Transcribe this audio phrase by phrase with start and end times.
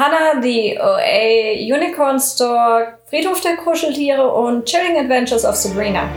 [0.00, 6.08] Hannah, the OA Unicorn Store, Friedhof der Kuscheltiere und Chilling Adventures of Sabrina.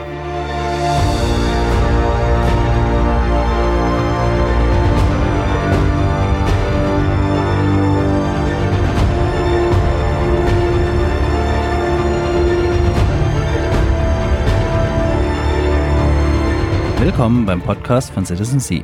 [16.99, 18.83] Willkommen beim Podcast von Citizen Sea.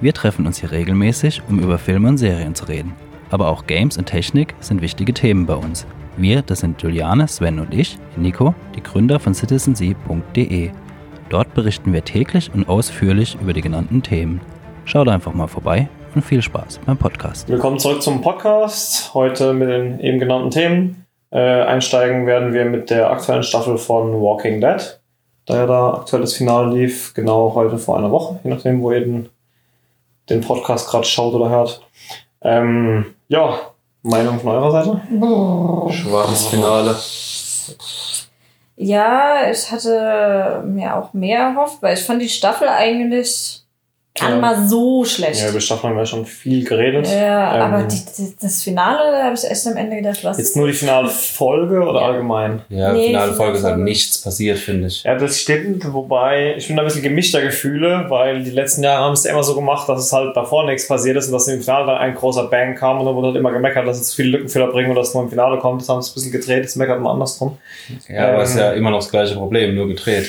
[0.00, 2.96] Wir treffen uns hier regelmäßig, um über Filme und Serien zu reden.
[3.30, 5.86] Aber auch Games und Technik sind wichtige Themen bei uns.
[6.16, 10.70] Wir, das sind Juliane, Sven und ich, Nico, die Gründer von citizensea.de.
[11.28, 14.40] Dort berichten wir täglich und ausführlich über die genannten Themen.
[14.84, 17.48] Schaut einfach mal vorbei und viel Spaß beim Podcast.
[17.48, 19.12] Willkommen zurück zum Podcast.
[19.14, 21.06] Heute mit den eben genannten Themen.
[21.30, 24.98] Äh, einsteigen werden wir mit der aktuellen Staffel von Walking Dead
[25.48, 28.92] da ja da aktuell das Finale lief, genau heute vor einer Woche, je nachdem, wo
[28.92, 29.28] ihr den,
[30.28, 31.86] den Podcast gerade schaut oder hört.
[32.42, 33.58] Ähm, ja,
[34.02, 35.00] Meinung von eurer Seite?
[35.20, 35.88] Oh.
[35.90, 36.96] Schwaches Finale.
[38.76, 43.64] Ja, ich hatte mir auch mehr erhofft, weil ich fand die Staffel eigentlich
[44.20, 45.40] gar nicht mal so schlecht.
[45.40, 47.06] Ja, über Staffeln haben wir schon viel geredet.
[47.06, 50.38] Ja, ähm, aber die, die, das Finale, da habe ich echt am Ende gedacht, was.
[50.38, 52.06] Jetzt nur die finale Folge oder ja.
[52.06, 52.62] allgemein?
[52.68, 55.02] Ja, nee, finale Folge ist halt nichts passiert, finde ich.
[55.02, 59.04] Ja, das stimmt, wobei ich bin da ein bisschen gemischter Gefühle, weil die letzten Jahre
[59.04, 61.60] haben es immer so gemacht, dass es halt davor nichts passiert ist und dass im
[61.60, 64.30] Finale dann ein großer Bang kam und dann wurde halt immer gemeckert, dass es viele
[64.30, 65.82] Lückenfehler bringen und dass es nur im Finale kommt.
[65.82, 67.58] Das haben sie ein bisschen gedreht, das meckert man andersrum.
[68.08, 70.28] Ja, ähm, aber es ist ja immer noch das gleiche Problem, nur gedreht.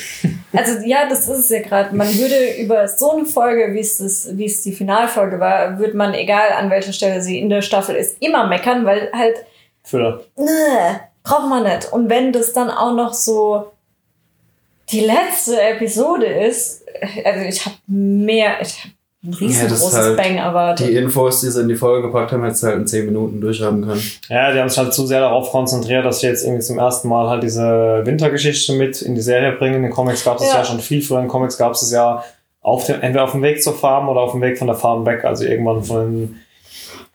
[0.51, 1.95] Also ja, das ist es ja gerade.
[1.95, 5.95] Man würde über so eine Folge, wie es das, wie es die Finalfolge war, würde
[5.95, 9.37] man, egal an welcher Stelle sie in der Staffel ist, immer meckern, weil halt.
[9.83, 10.21] Füller.
[10.37, 11.91] Ne, braucht man nicht.
[11.91, 13.71] Und wenn das dann auch noch so
[14.91, 16.83] die letzte Episode ist,
[17.23, 20.87] also ich habe mehr, ich habe ein riesengroßes ja, halt Bang erwartet.
[20.87, 23.41] Die Infos, die sie in die Folge gepackt haben, hättest du halt in 10 Minuten
[23.41, 24.01] durchhaben können.
[24.29, 27.09] Ja, die haben sich halt zu sehr darauf konzentriert, dass sie jetzt irgendwie zum ersten
[27.09, 29.75] Mal halt diese Wintergeschichte mit in die Serie bringen.
[29.75, 30.59] In den Comics gab es ja.
[30.59, 31.17] ja schon viel früher.
[31.17, 32.23] In den Comics gab es ja
[32.61, 35.05] auf dem, entweder auf dem Weg zur Farm oder auf dem Weg von der Farm
[35.05, 36.35] weg, also irgendwann von,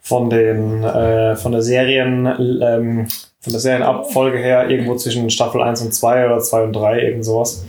[0.00, 2.26] von den äh, von der Serien
[2.62, 3.08] ähm,
[3.44, 7.24] von der Serienabfolge her irgendwo zwischen Staffel 1 und 2 oder 2 und 3, irgend
[7.26, 7.66] sowas.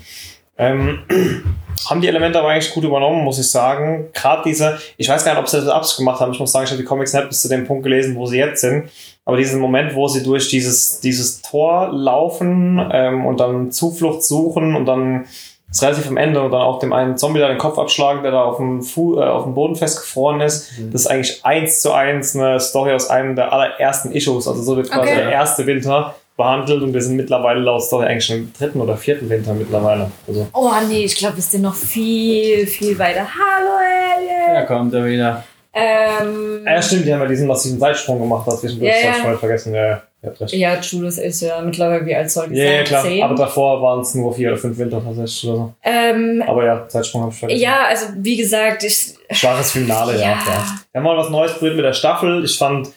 [0.58, 1.00] Ähm,
[1.90, 4.08] haben die Elemente aber eigentlich gut übernommen, muss ich sagen.
[4.14, 6.32] Gerade diese, ich weiß gar nicht, ob sie das Absicht gemacht haben.
[6.32, 8.38] Ich muss sagen, ich habe die Comics nicht bis zu dem Punkt gelesen, wo sie
[8.38, 8.90] jetzt sind.
[9.26, 14.76] Aber diesen Moment, wo sie durch dieses, dieses Tor laufen ähm, und dann Zuflucht suchen
[14.76, 15.26] und dann
[15.72, 18.32] ist relativ am Ende und dann auch dem einen Zombie da den Kopf abschlagen, der
[18.32, 20.78] da auf dem, Fu äh, auf dem Boden festgefroren ist.
[20.78, 20.92] Mhm.
[20.92, 24.48] Das ist eigentlich eins zu eins eine Story aus einem der allerersten Issues.
[24.48, 25.16] Also so wird quasi okay.
[25.16, 28.98] der erste Winter behandelt und wir sind mittlerweile laut Story eigentlich schon im dritten oder
[28.98, 30.12] vierten Winter mittlerweile.
[30.28, 30.48] Also.
[30.54, 33.22] Oh nee, ich glaube, wir sind noch viel, viel weiter.
[33.22, 34.54] Hallo Alien!
[34.54, 35.44] Da kommt er wieder.
[35.74, 38.94] Ähm, ja, stimmt, die haben ja diesen massiven Seitsprung gemacht, das zwischendurch.
[39.04, 39.14] Ja, ja.
[39.16, 39.74] voll vergessen.
[39.74, 40.02] Ja,
[40.48, 42.76] ja, Julius ist ja mittlerweile wie alt soll die ja, sein?
[42.76, 43.04] Ja, klar.
[43.04, 43.24] 10.
[43.24, 45.74] Aber davor waren es nur vier oder fünf Winter tatsächlich oder so.
[45.84, 47.62] Ähm, aber ja, Zeitsprung habe ich vergessen.
[47.62, 49.16] Ja, also wie gesagt, ich.
[49.32, 50.20] Schwaches Finale, ja.
[50.20, 50.66] ja, ja.
[50.92, 52.44] Wir haben mal was Neues probiert mit der Staffel.
[52.46, 52.90] Ich fand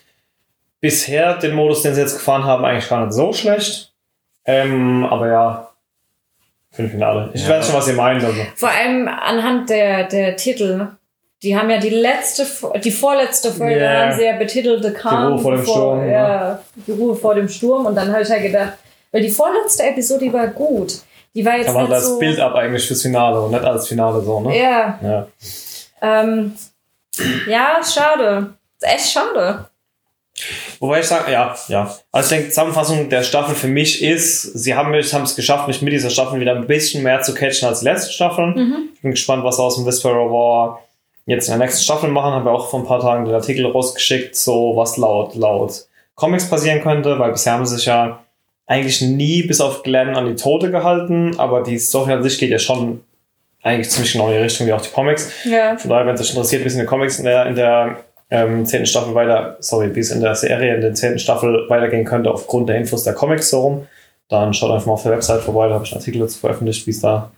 [0.80, 3.92] bisher den Modus, den sie jetzt gefahren haben, eigentlich gar nicht so schlecht.
[4.44, 5.68] Ähm, aber ja,
[6.70, 7.30] für ein Finale.
[7.34, 7.50] Ich ja.
[7.56, 8.24] weiß schon, was ihr meint.
[8.24, 8.40] Also.
[8.54, 10.88] Vor allem anhand der, der Titel
[11.42, 12.46] die haben ja die letzte,
[12.82, 14.02] die vorletzte Folge yeah.
[14.02, 15.36] haben sie ja betitelt The Calm.
[15.36, 16.08] Die Ruhe vor dem Sturm.
[16.08, 17.86] Ja, die Ruhe vor dem Sturm.
[17.86, 18.72] Und dann habe ich halt gedacht,
[19.12, 20.94] weil die vorletzte Episode, die war gut.
[21.34, 23.86] Die war jetzt man nicht das so Bild ab eigentlich fürs Finale und nicht als
[23.86, 24.58] Finale so, ne?
[24.58, 24.98] Ja.
[25.00, 25.28] Ja,
[26.02, 26.54] ähm,
[27.46, 28.54] ja schade.
[28.80, 29.66] Echt schade.
[30.80, 31.94] Wobei ich sage, ja, ja.
[32.12, 35.92] Also ich denke, Zusammenfassung der Staffel für mich ist, sie haben es geschafft, mich mit
[35.92, 38.46] dieser Staffel wieder ein bisschen mehr zu catchen als die letzte Staffel.
[38.54, 38.88] Mhm.
[38.94, 40.80] Ich bin gespannt, was aus dem Whisperer War
[41.28, 43.66] jetzt in der nächsten Staffel machen, haben wir auch vor ein paar Tagen den Artikel
[43.66, 48.20] rausgeschickt, so was laut, laut Comics passieren könnte, weil bisher haben sie sich ja
[48.66, 52.50] eigentlich nie bis auf Glenn an die Tote gehalten, aber die Story an sich geht
[52.50, 53.02] ja schon
[53.62, 55.30] eigentlich ziemlich genau in die Richtung wie auch die Comics.
[55.44, 55.76] Ja.
[55.76, 57.96] Von daher, wenn es euch interessiert, wie es in den Comics in der, in der
[58.30, 62.06] ähm, zehnten Staffel weiter, sorry, wie es in der Serie in der zehnten Staffel weitergehen
[62.06, 63.86] könnte aufgrund der Infos der Comics so rum,
[64.28, 66.86] dann schaut einfach mal auf der Website vorbei, da habe ich einen Artikel dazu veröffentlicht,
[66.86, 67.30] wie es da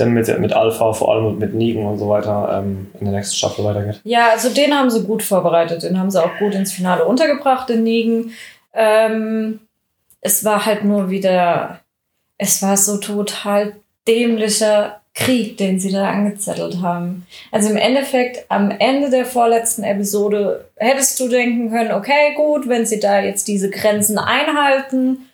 [0.00, 3.36] dann mit, mit Alpha, vor allem mit Nigen und so weiter ähm, in der nächsten
[3.36, 4.00] Staffel weitergeht.
[4.04, 5.82] Ja, also den haben sie gut vorbereitet.
[5.82, 8.32] Den haben sie auch gut ins Finale untergebracht, den Nigen.
[8.74, 9.60] Ähm,
[10.20, 11.80] es war halt nur wieder,
[12.36, 13.74] es war so total
[14.06, 17.26] dämlicher Krieg, den sie da angezettelt haben.
[17.50, 22.86] Also im Endeffekt, am Ende der vorletzten Episode hättest du denken können, okay, gut, wenn
[22.86, 25.27] sie da jetzt diese Grenzen einhalten,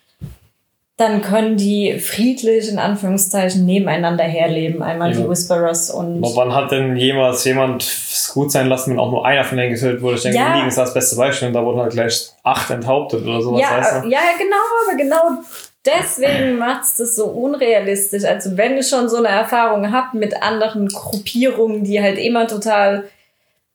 [0.97, 4.81] dann können die friedlich in Anführungszeichen nebeneinander herleben.
[4.81, 5.17] Einmal Ja.
[5.21, 9.11] die Whisperers und Aber wann hat denn jemals jemand es gut sein lassen, wenn auch
[9.11, 10.15] nur einer von denen getötet wurde?
[10.15, 10.55] Ich denke, Ja.
[10.55, 13.77] Ligen ist das beste Beispiel und da wurden halt gleich acht enthauptet oder sowas, ja,
[13.77, 14.09] weißt du?
[14.09, 14.55] ja, genau,
[14.87, 15.43] aber genau
[15.85, 18.23] deswegen macht es das so unrealistisch.
[18.23, 23.03] Also wenn ich schon so eine Erfahrung habe mit anderen Gruppierungen, die halt immer total,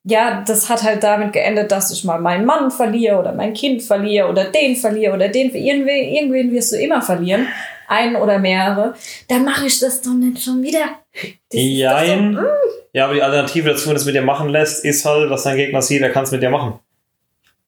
[0.05, 3.83] ja, das hat halt damit geendet, dass ich mal meinen Mann verliere oder mein Kind
[3.83, 7.47] verliere oder den verliere oder den, irgendwen, irgendwen wirst du immer verlieren.
[7.87, 8.95] Einen oder mehrere.
[9.29, 11.01] Da mache ich das doch nicht schon wieder.
[11.13, 12.35] Doch so, Jein.
[12.35, 12.47] mm.
[12.93, 15.57] Ja, aber die Alternative dazu, wenn es mit dir machen lässt, ist halt, dass dein
[15.57, 16.79] Gegner sieht, er kann es mit dir machen.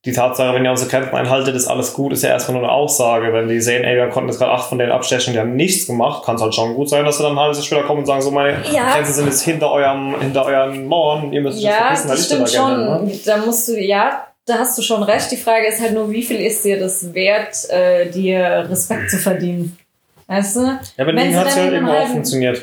[0.04, 2.72] Die Tatsache, wenn ihr unsere Kämpfe einhaltet, ist alles gut, ist ja erstmal nur eine
[2.72, 3.32] Aussage.
[3.32, 5.86] Wenn die sehen, ey, wir konnten jetzt gerade acht von denen abstechen, die haben nichts
[5.86, 8.00] gemacht, kann es halt schon gut sein, dass sie dann ein halbes Jahr später kommen
[8.00, 8.94] und sagen, so meine Ja.
[8.94, 12.30] Grenzen sind jetzt hinter eurem, hinter euren Mauern, ihr müsst euch Ja, verpissen, da das
[12.30, 13.06] liegt stimmt Agenda, schon.
[13.06, 13.12] ne?
[13.24, 15.30] Da musst du, ja, da hast du schon recht.
[15.30, 19.18] Die Frage ist halt nur, wie viel ist dir das wert, äh, dir Respekt zu
[19.18, 19.78] verdienen?
[20.26, 20.60] Weißt du?
[20.96, 22.62] Ja, Ligen sie hat es ja einem irgendwo auch funktioniert.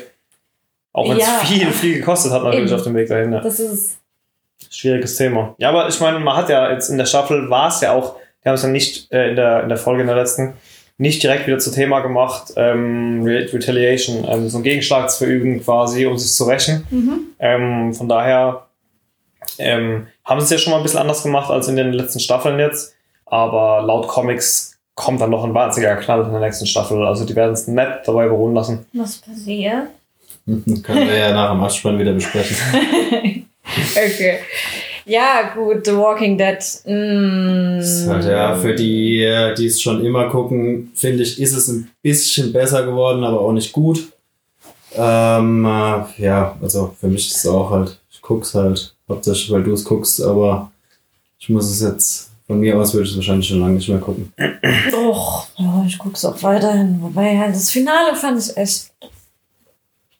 [0.92, 1.40] Auch wenn es Ja.
[1.44, 2.78] viel, viel gekostet hat natürlich Eben.
[2.78, 3.32] auf dem Weg dahin.
[3.32, 3.40] Ja.
[3.40, 3.96] Das ist.
[4.68, 5.54] Schwieriges Thema.
[5.58, 8.16] Ja, aber ich meine, man hat ja jetzt in der Staffel war es ja auch,
[8.44, 10.54] die haben es ja nicht äh, in, der, in der Folge in der letzten
[10.98, 15.62] nicht direkt wieder zu Thema gemacht, ähm, Re- Retaliation, ähm, so einen Gegenschlag zu verüben
[15.64, 16.86] quasi, um sich zu rächen.
[16.90, 17.20] Mhm.
[17.38, 18.66] Ähm, von daher
[19.58, 22.20] ähm, haben sie es ja schon mal ein bisschen anders gemacht als in den letzten
[22.20, 22.94] Staffeln jetzt.
[23.24, 27.06] Aber laut Comics kommt dann noch ein wahnsinniger Knall in der nächsten Staffel.
[27.06, 28.84] Also die werden es nett dabei beruhen lassen.
[28.92, 29.84] Was passiert?
[30.46, 32.56] Können wir ja nach dem Abspann wieder besprechen.
[33.96, 34.40] Okay.
[35.06, 36.58] Ja, gut, The Walking Dead.
[36.84, 37.78] Mm.
[37.78, 41.52] Das ist halt, ja, für die, äh, die es schon immer gucken, finde ich, ist
[41.52, 44.12] es ein bisschen besser geworden, aber auch nicht gut.
[44.94, 49.62] Ähm, äh, ja, also für mich ist es auch halt, ich guck's halt, hauptsächlich weil
[49.62, 50.70] du es guckst, aber
[51.38, 53.98] ich muss es jetzt, von mir aus würde ich es wahrscheinlich schon lange nicht mehr
[53.98, 54.32] gucken.
[54.92, 57.00] Och, ja, ich guck's auch weiterhin.
[57.00, 58.90] Wobei, ja, das Finale fand ich echt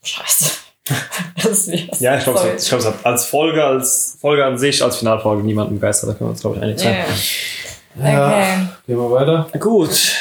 [0.03, 0.70] scheiße.
[2.01, 5.75] Ja, ich glaube, es, glaub, hat als Folge, als Folge an sich, als Finalfolge niemanden
[5.75, 6.11] begeistert.
[6.11, 6.97] Da können wir uns, glaube ich, einig sein.
[6.97, 7.05] Ja.
[7.99, 8.69] Okay.
[8.87, 10.17] Gehen wir weiter Gut.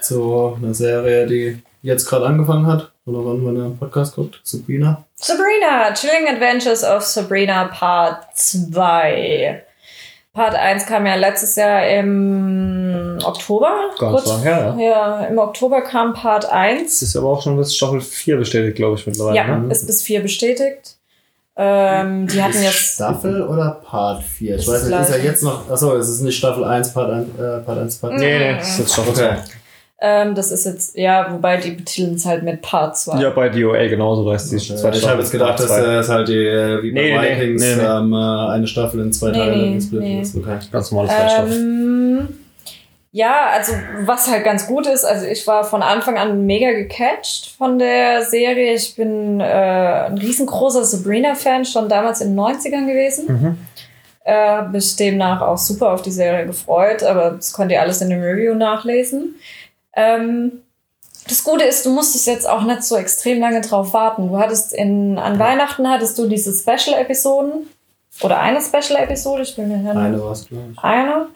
[0.00, 5.04] zu einer Serie, die jetzt gerade angefangen hat, oder wann man den Podcast guckt, Sabrina.
[5.16, 9.64] Sabrina, Chilling Adventures of Sabrina Part 2.
[10.32, 12.89] Part 1 kam ja letztes Jahr im
[13.24, 13.70] Oktober.
[13.98, 14.84] Ganz lang her, ja.
[14.84, 16.92] Ja, im Oktober kam Part 1.
[16.92, 19.36] Es ist aber auch schon bis Staffel 4 bestätigt, glaube ich, mittlerweile.
[19.36, 19.72] Ja, ne?
[19.72, 20.96] ist bis 4 bestätigt.
[21.56, 22.94] Ähm, die hatten jetzt.
[22.94, 24.54] Staffel oder Part 4?
[24.54, 25.68] Ich Ist weiß nicht, ist ja jetzt noch.
[25.70, 28.18] Achso, es ist nicht Staffel 1, Part 1, äh, Part 1, Part 2.
[28.18, 29.36] Nee, nee, das ist jetzt Staffel Okay.
[30.02, 33.20] Ähm, das ist jetzt, ja, wobei die betiteln es halt mit Part 2.
[33.20, 34.76] Ja, bei DOA genauso, da ist die Okay.
[34.80, 37.76] zweite Ich habe jetzt gedacht, dass es halt die, äh, wie bei Nee, Vikings nee,
[37.76, 37.82] nee.
[37.82, 40.20] Ähm, äh, eine Staffel in zwei Nee, Teile nee, gesplittet nee.
[40.22, 40.36] ist.
[40.36, 40.58] Okay.
[40.72, 41.50] ganz normales Fleischstoff.
[41.50, 42.28] Ähm,
[43.12, 43.72] ja, also
[44.02, 48.24] was halt ganz gut ist, also ich war von Anfang an mega gecatcht von der
[48.24, 48.74] Serie.
[48.74, 53.26] Ich bin äh, ein riesengroßer Sabrina-Fan, schon damals in den 90ern gewesen.
[53.26, 53.58] Mhm.
[54.22, 58.00] Äh, hab mich demnach auch super auf die Serie gefreut, aber das könnt ihr alles
[58.00, 59.34] in dem Review nachlesen.
[59.96, 60.62] Ähm,
[61.26, 64.28] das Gute ist, du musstest jetzt auch nicht so extrem lange drauf warten.
[64.28, 67.68] Du hattest in, an Weihnachten hattest du diese Special-Episoden
[68.22, 70.78] oder eine Special-Episode, ich bin mir nicht Eine war es, glaube ich.
[70.78, 71.26] eine.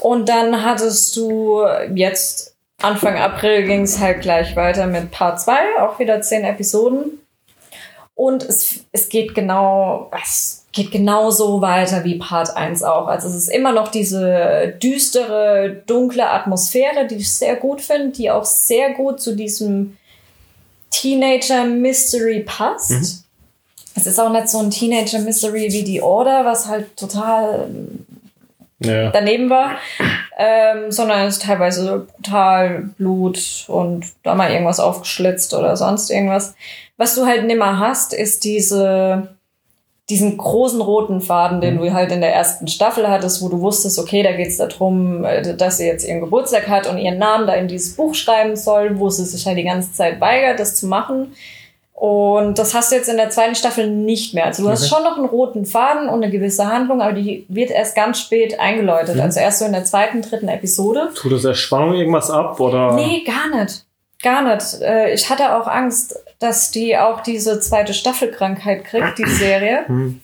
[0.00, 1.62] Und dann hattest du
[1.94, 7.20] jetzt Anfang April ging es halt gleich weiter mit Part 2, auch wieder zehn Episoden.
[8.14, 13.06] Und es, es geht genau, es geht genauso weiter wie Part 1 auch.
[13.06, 18.30] Also es ist immer noch diese düstere, dunkle Atmosphäre, die ich sehr gut finde, die
[18.30, 19.96] auch sehr gut zu diesem
[20.90, 23.24] Teenager-Mystery passt.
[23.96, 27.68] Es ist auch nicht so ein Teenager-Mystery wie die Order, was halt total
[28.84, 29.10] Ja.
[29.10, 29.72] daneben war,
[30.38, 36.54] ähm, sondern es ist teilweise brutal Blut und da mal irgendwas aufgeschlitzt oder sonst irgendwas.
[36.96, 39.36] Was du halt nimmer hast, ist diese,
[40.08, 43.98] diesen großen roten Faden, den du halt in der ersten Staffel hattest, wo du wusstest,
[43.98, 47.46] okay, da geht es darum, äh, dass sie jetzt ihren Geburtstag hat und ihren Namen
[47.46, 50.76] da in dieses Buch schreiben soll, wo sie sich halt die ganze Zeit weigert, das
[50.76, 51.34] zu machen.
[51.94, 54.46] Und das hast du jetzt in der zweiten Staffel nicht mehr.
[54.46, 54.94] Also du hast Okay.
[54.94, 58.58] schon noch einen roten Faden und eine gewisse Handlung, aber die wird erst ganz spät
[58.58, 59.14] eingeläutet.
[59.14, 59.20] Mhm.
[59.22, 61.10] Also erst so in der zweiten, dritten Episode.
[61.14, 62.58] Tut das der Spannung irgendwas ab?
[62.58, 62.94] Oder?
[62.94, 63.84] Nee, gar nicht.
[64.22, 64.80] Gar nicht.
[64.82, 69.84] Äh, Ich hatte auch Angst, dass die auch diese zweite Staffelkrankheit kriegt, die Serie.
[69.86, 70.20] Hm.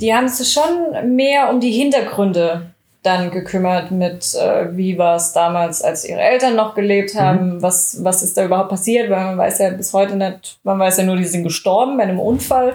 [0.00, 2.70] Die haben sich schon mehr um die Hintergründe
[3.02, 7.98] dann gekümmert mit, äh, wie war es damals, als ihre Eltern noch gelebt haben, was,
[8.02, 11.04] was ist da überhaupt passiert, weil man weiß ja bis heute nicht, man weiß ja
[11.04, 12.72] nur, die sind gestorben bei einem Unfall.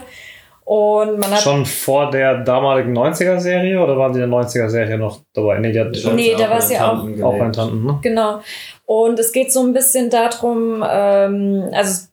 [0.66, 1.42] Und man hat.
[1.42, 5.60] Schon vor der damaligen 90er-Serie oder waren die in der 90er-Serie noch dabei?
[5.60, 8.00] Nee, die hat Nee, da in ja auch- Tanten auch bei Tanten, ne?
[8.02, 8.40] Genau.
[8.86, 12.06] Und es geht so ein bisschen darum, ähm, also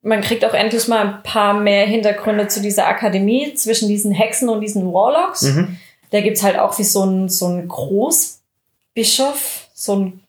[0.00, 4.48] man kriegt auch endlich mal ein paar mehr Hintergründe zu dieser Akademie zwischen diesen Hexen
[4.48, 5.42] und diesen Warlocks.
[5.42, 5.76] Mhm.
[6.10, 10.20] Da gibt's halt auch wie so ein, so ein Großbischof, so ein,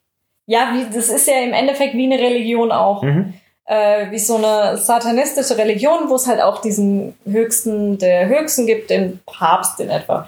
[0.46, 3.02] ja, wie, das ist ja im Endeffekt wie eine Religion auch.
[3.02, 3.34] Mhm.
[3.64, 8.90] Äh, wie so eine satanistische Religion, wo es halt auch diesen höchsten der Höchsten gibt,
[8.90, 10.26] den Papst in etwa.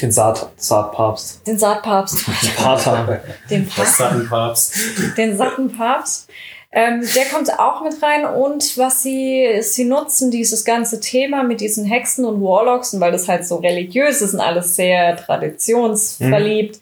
[0.00, 1.46] Den Saat, Saatpapst.
[1.46, 2.24] Den Saatpapst.
[2.56, 3.20] Pater.
[3.50, 3.96] Den Das Papst.
[3.98, 4.74] Sattenpapst.
[5.18, 6.30] den satten Papst.
[6.72, 11.60] Ähm, der kommt auch mit rein und was sie, sie nutzen, dieses ganze Thema mit
[11.60, 16.80] diesen Hexen und Warlocks, und weil das halt so religiös ist und alles sehr traditionsverliebt.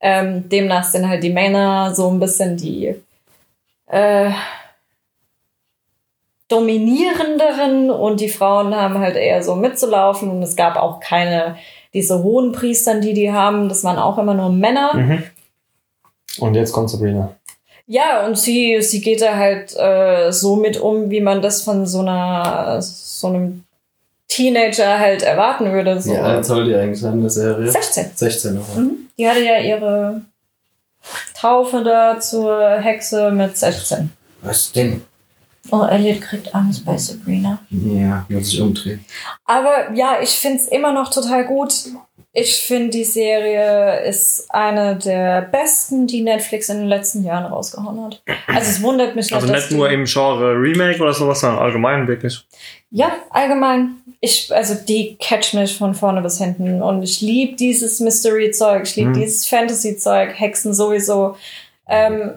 [0.00, 2.94] Ähm, demnach sind halt die Männer so ein bisschen die
[3.86, 4.30] äh,
[6.48, 11.56] dominierenderen und die Frauen haben halt eher so mitzulaufen und es gab auch keine,
[11.92, 14.94] diese hohen Priestern, die die haben, das waren auch immer nur Männer.
[14.94, 15.22] Mhm.
[16.38, 17.34] Und jetzt kommt Sabrina.
[17.86, 21.86] Ja, und sie, sie geht da halt äh, so mit um, wie man das von
[21.86, 23.64] so einer so einem
[24.28, 26.00] Teenager halt erwarten würde.
[26.00, 26.12] So.
[26.12, 27.70] Wie alt soll die eigentlich sein in der Serie?
[27.70, 28.10] 16.
[28.14, 28.74] 16 noch.
[28.74, 29.08] Mhm.
[29.18, 30.22] Die hatte ja ihre
[31.38, 34.10] Taufe da zur Hexe mit 16.
[34.40, 35.02] Was denn?
[35.70, 37.58] Oh, Elliot kriegt Angst bei Sabrina.
[37.70, 39.04] Ja, muss ich umdrehen.
[39.44, 41.72] Aber ja, ich find's immer noch total gut.
[42.36, 48.06] Ich finde, die Serie ist eine der besten, die Netflix in den letzten Jahren rausgehauen
[48.06, 48.22] hat.
[48.48, 52.08] Also es wundert mich Also dass nicht nur im Genre Remake oder sowas, sondern allgemein
[52.08, 52.44] wirklich.
[52.90, 53.96] Ja, allgemein.
[54.18, 56.82] Ich, also die catch mich von vorne bis hinten.
[56.82, 59.14] Und ich liebe dieses Mystery-Zeug, ich liebe Mhm.
[59.14, 61.36] dieses Fantasy-Zeug, Hexen sowieso.
[61.88, 62.32] Ähm,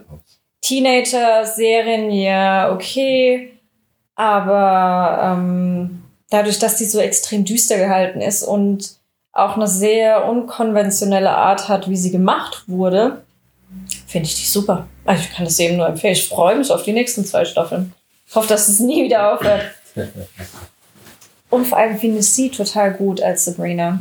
[0.62, 3.54] Teenager-Serien, ja, okay.
[4.16, 8.97] Aber ähm, dadurch, dass die so extrem düster gehalten ist und
[9.38, 13.22] auch eine sehr unkonventionelle Art hat, wie sie gemacht wurde,
[14.08, 14.88] finde ich die super.
[15.06, 16.14] Also ich kann das eben nur empfehlen.
[16.14, 17.94] Ich freue mich auf die nächsten zwei Staffeln.
[18.28, 19.64] Ich hoffe, dass es nie wieder aufhört.
[21.50, 24.00] Und vor allem finde ich sie total gut als Sabrina.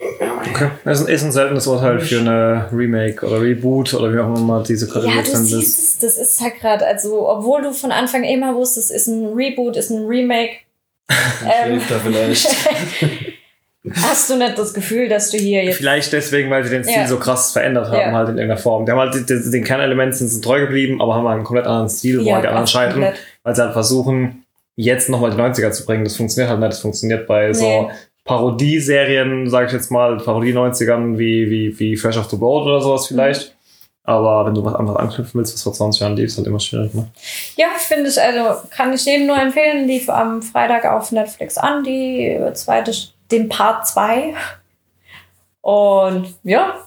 [0.00, 0.70] Okay.
[0.84, 4.26] Das ist ein, ist ein seltenes Urteil für eine Remake oder Reboot oder wie auch
[4.26, 7.72] immer man diese Kategorie Ja, du siehst es, das ist halt gerade, also, obwohl du
[7.72, 10.56] von Anfang immer wusstest, ist ein Reboot, ist ein Remake,
[11.10, 12.48] ähm, da vielleicht.
[14.02, 15.76] hast du nicht das Gefühl, dass du hier jetzt.
[15.76, 17.06] Vielleicht deswegen, weil sie den Stil Ja.
[17.06, 18.12] so krass verändert haben, Ja.
[18.12, 18.86] halt in irgendeiner Form.
[18.86, 21.88] Die haben halt den, den Kernelementen sind treu geblieben, aber haben halt einen komplett anderen
[21.88, 23.16] Stil, wo Ja, halt die anderen scheitern, komplett.
[23.42, 24.44] weil sie halt versuchen,
[24.76, 26.04] jetzt nochmal die 90er zu bringen.
[26.04, 26.72] Das funktioniert halt nicht.
[26.72, 27.88] Das funktioniert bei so Nee.
[28.24, 33.06] Parodieserien, sage ich jetzt mal, Parodie-90ern wie, wie, wie Fresh of the Boat oder sowas
[33.06, 33.48] vielleicht.
[33.50, 33.54] Mhm.
[34.06, 36.60] Aber wenn du was anderes anknüpfen willst, was vor 20 Jahren lief, ist halt immer
[36.60, 36.92] schwierig.
[36.94, 37.06] Ne?
[37.56, 41.82] Ja, finde ich, also kann ich jedem nur empfehlen, lief am Freitag auf Netflix an,
[41.84, 42.92] die zweite,
[43.30, 44.34] den Part 2.
[45.60, 46.80] Und ja.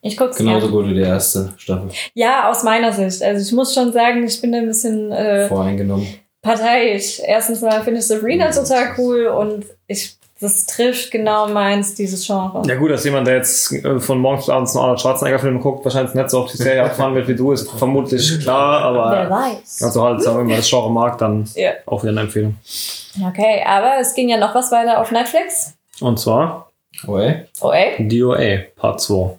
[0.00, 1.88] Ich guck's Genauso gut wie die erste Staffel.
[2.12, 3.22] Ja, aus meiner Sicht.
[3.22, 6.06] Also ich muss schon sagen, ich bin da ein bisschen äh, Voreingenommen.
[6.42, 7.20] parteiisch.
[7.24, 12.62] Erstens mal finde ich Sabrina total cool und ich, das trifft genau meins, dieses Genre.
[12.66, 15.84] Ja gut, dass jemand, der jetzt äh, von morgens bis abends einen Arnold Schwarzenegger-Film guckt,
[15.84, 19.30] wahrscheinlich nicht so auf die Serie abfahren wird wie du, ist vermutlich klar, Wer aber
[19.30, 19.82] weiß.
[19.82, 21.72] also halt, sagen wir mal, das Genre mag, dann Ja.
[21.86, 22.56] auch wieder eine Empfehlung.
[23.28, 25.74] Okay, aber es ging ja noch was weiter auf Netflix.
[26.00, 26.70] Und zwar
[27.06, 27.44] Oh ey.
[27.60, 28.06] Oh ey.
[28.08, 29.38] DOA Part 2.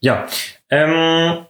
[0.00, 0.26] Ja,
[0.70, 1.46] ähm,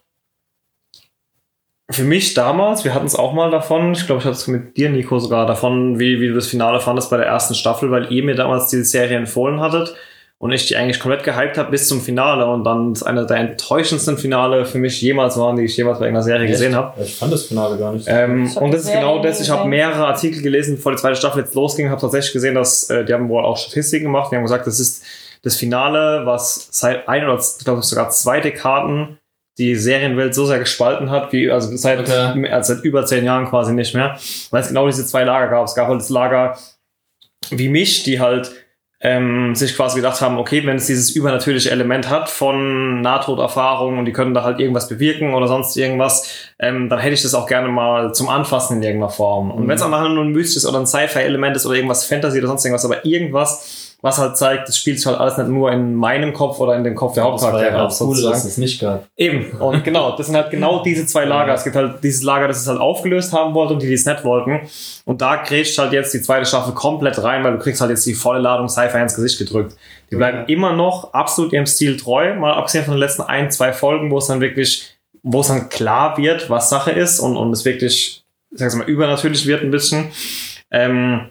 [1.90, 4.76] für mich damals, wir hatten es auch mal davon, ich glaube, ich hatte es mit
[4.76, 8.12] dir, Nico, sogar davon, wie, wie du das Finale fandest bei der ersten Staffel, weil
[8.12, 9.94] ihr mir damals diese Serie empfohlen hattet
[10.38, 13.36] und ich die eigentlich komplett gehypt habe bis zum Finale und dann es einer der
[13.36, 17.02] enttäuschendsten Finale für mich jemals waren, die ich jemals bei irgendeiner Serie gesehen habe.
[17.02, 18.06] Ich fand das Finale gar nicht.
[18.08, 19.40] Ähm, und das ist genau das.
[19.40, 22.88] Ich habe mehrere Artikel gelesen, bevor die zweite Staffel jetzt losging, habe tatsächlich gesehen, dass
[22.88, 24.32] äh, die haben wohl auch Statistiken gemacht.
[24.32, 25.04] Die haben gesagt, das ist
[25.42, 29.18] das Finale, was seit ein oder ich glaube sogar zwei Dekaden
[29.60, 32.48] die Serienwelt so sehr gespalten hat, wie also seit, Okay.
[32.50, 34.18] also seit über zehn Jahren quasi nicht mehr,
[34.50, 35.64] weil es genau diese zwei Lager gab.
[35.66, 36.56] Es gab halt das Lager
[37.50, 38.50] wie mich, die halt
[39.02, 44.04] ähm, sich quasi gedacht haben, okay, wenn es dieses übernatürliche Element hat von Nahtoderfahrung und
[44.04, 47.46] die können da halt irgendwas bewirken oder sonst irgendwas, ähm, dann hätte ich das auch
[47.46, 49.50] gerne mal zum Anfassen in irgendeiner Form.
[49.52, 49.68] Und Mhm.
[49.68, 52.64] wenn es einfach nur ein mystisches oder ein Sci-Fi-Element ist oder irgendwas Fantasy oder sonst
[52.66, 56.32] irgendwas, aber irgendwas, was halt zeigt, das spielt sich halt alles nicht nur in meinem
[56.32, 59.06] Kopf oder in dem Kopf der Hauptcharaktere ja ab, cool, dass es nicht gab.
[59.16, 61.52] Eben, und genau, das sind halt genau diese zwei Lager.
[61.52, 64.06] Es gibt halt dieses Lager, das es halt aufgelöst haben wollte und die, die es
[64.06, 64.60] nicht wollten.
[65.04, 68.06] Und da grätscht halt jetzt die zweite Staffel komplett rein, weil du kriegst halt jetzt
[68.06, 69.76] die volle Ladung Sci-Fi ins Gesicht gedrückt.
[70.10, 73.72] Die bleiben immer noch absolut ihrem Stil treu, mal abgesehen von den letzten ein, zwei
[73.72, 77.52] Folgen, wo es dann wirklich, wo es dann klar wird, was Sache ist und, und
[77.52, 80.10] es wirklich, ich sag's mal, übernatürlich wird ein bisschen.
[80.70, 81.28] Ähm,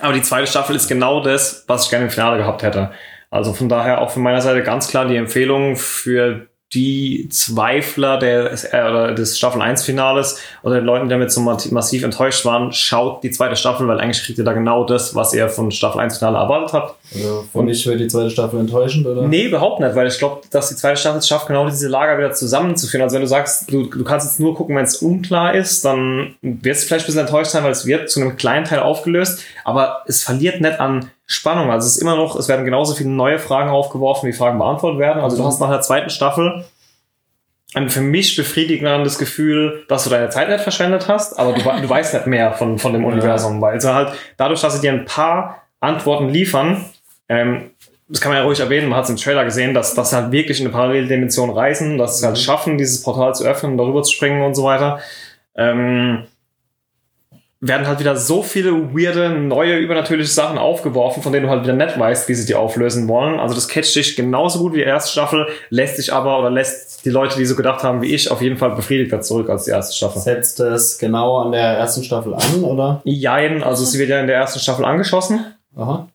[0.00, 2.92] Aber die zweite Staffel ist genau das, was ich gerne im Finale gehabt hätte.
[3.30, 8.52] Also von daher auch von meiner Seite ganz klar die Empfehlung für die Zweifler der,
[8.72, 13.22] äh, des Staffel 1 Finales oder den Leuten, die damit so massiv enttäuscht waren, schaut
[13.22, 16.18] die zweite Staffel, weil eigentlich kriegt ihr da genau das, was ihr von Staffel 1
[16.18, 16.94] Finale erwartet habt.
[17.14, 19.22] Also für mich wird die zweite Staffel enttäuschend, oder?
[19.28, 22.16] Nee, überhaupt nicht, weil ich glaube, dass die zweite Staffel es schafft, genau diese Lager
[22.16, 23.02] wieder zusammenzuführen.
[23.02, 26.36] Also wenn du sagst, du, du kannst jetzt nur gucken, wenn es unklar ist, dann
[26.40, 29.42] wirst du vielleicht ein bisschen enttäuscht sein, weil es wird zu einem kleinen Teil aufgelöst,
[29.64, 31.70] aber es verliert nicht an Spannung.
[31.70, 34.98] Also es ist immer noch, es werden genauso viele neue Fragen aufgeworfen, wie Fragen beantwortet
[34.98, 35.22] werden.
[35.22, 36.64] Also du hast nach der zweiten Staffel
[37.74, 41.88] ein für mich befriedigendes Gefühl, dass du deine Zeit nicht verschwendet hast, aber du, du
[41.88, 45.06] weißt nicht mehr von, von dem Universum, weil also halt dadurch, dass sie dir ein
[45.06, 46.84] paar Antworten liefern,
[47.28, 47.70] ähm,
[48.08, 50.16] das kann man ja ruhig erwähnen, man hat es im Trailer gesehen, dass, dass sie
[50.16, 54.02] halt wirklich in eine Paralleldimension reisen, dass sie halt schaffen, dieses Portal zu öffnen, darüber
[54.02, 55.00] zu springen und so weiter.
[55.56, 56.24] Ähm,
[57.64, 61.74] werden halt wieder so viele weirde, neue, übernatürliche Sachen aufgeworfen, von denen du halt wieder
[61.74, 63.38] nicht weißt, wie sie die auflösen wollen.
[63.38, 67.04] Also das catcht dich genauso gut wie die erste Staffel, lässt sich aber oder lässt
[67.04, 69.70] die Leute, die so gedacht haben wie ich, auf jeden Fall befriedigter zurück als die
[69.70, 70.20] erste Staffel.
[70.20, 73.00] Setzt es genau an der ersten Staffel an, oder?
[73.04, 75.44] Jein, also sie wird ja in der ersten Staffel angeschossen.
[75.76, 76.08] Aha.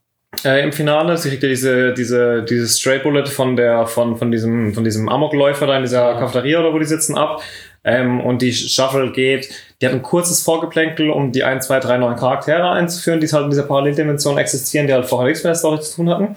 [0.44, 4.32] Äh, Im Finale, sie kriegt ja diese, diese, dieses Stray Bullet von der, von, von
[4.32, 6.16] diesem, von diesem Amokläufer da in dieser.
[6.16, 7.42] Cafeteria oder wo die sitzen ab.
[7.84, 9.50] Ähm, und die Staffel geht,
[9.82, 13.46] die hat ein kurzes Vorgeplänkel, um die ein, zwei, drei neuen Charaktere einzuführen, die halt
[13.46, 16.36] in dieser Paralleldimension existieren, die halt vorher nichts mehr mit der Story zu tun hatten.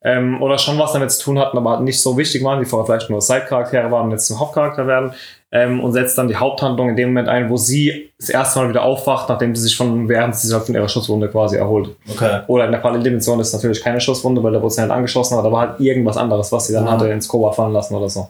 [0.00, 2.66] Ähm, oder schon was damit zu tun hatten, aber halt nicht so wichtig waren, die
[2.66, 5.12] vorher vielleicht nur Side-Charaktere waren und jetzt zum Hauptcharakter werden.
[5.50, 8.68] Ähm, und setzt dann die Haupthandlung in dem Moment ein, wo sie das erste Mal
[8.68, 11.96] wieder aufwacht, nachdem sie sich von, während sie sich von ihrer Schusswunde quasi erholt.
[12.08, 12.40] Okay.
[12.48, 15.52] Oder in der Paralleldimension ist natürlich keine Schusswunde, weil wurde sie halt angeschossen, aber da
[15.52, 16.92] war halt irgendwas anderes, was sie dann Ja.
[16.92, 18.28] hatte ins Koma fallen lassen oder so.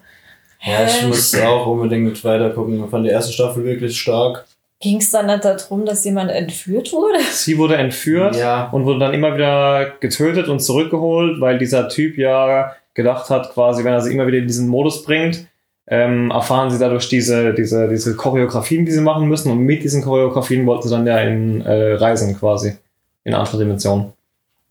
[0.63, 2.83] Ja, ich muss auch unbedingt weiter gucken.
[2.85, 4.45] Ich fand die erste Staffel wirklich stark.
[4.81, 7.19] Ging es dann nicht darum, dass jemand entführt wurde?
[7.33, 8.69] Sie wurde entführt Ja.
[8.71, 13.85] und wurde dann immer wieder getötet und zurückgeholt, weil dieser Typ ja gedacht hat, quasi,
[13.85, 15.47] wenn er sie immer wieder in diesen Modus bringt,
[15.89, 19.51] ähm, erfahren sie dadurch diese, diese, diese Choreografien, die sie machen müssen.
[19.53, 22.77] Und mit diesen Choreografien wollten sie dann ja in äh, reisen quasi
[23.25, 24.13] in andere Dimensionen.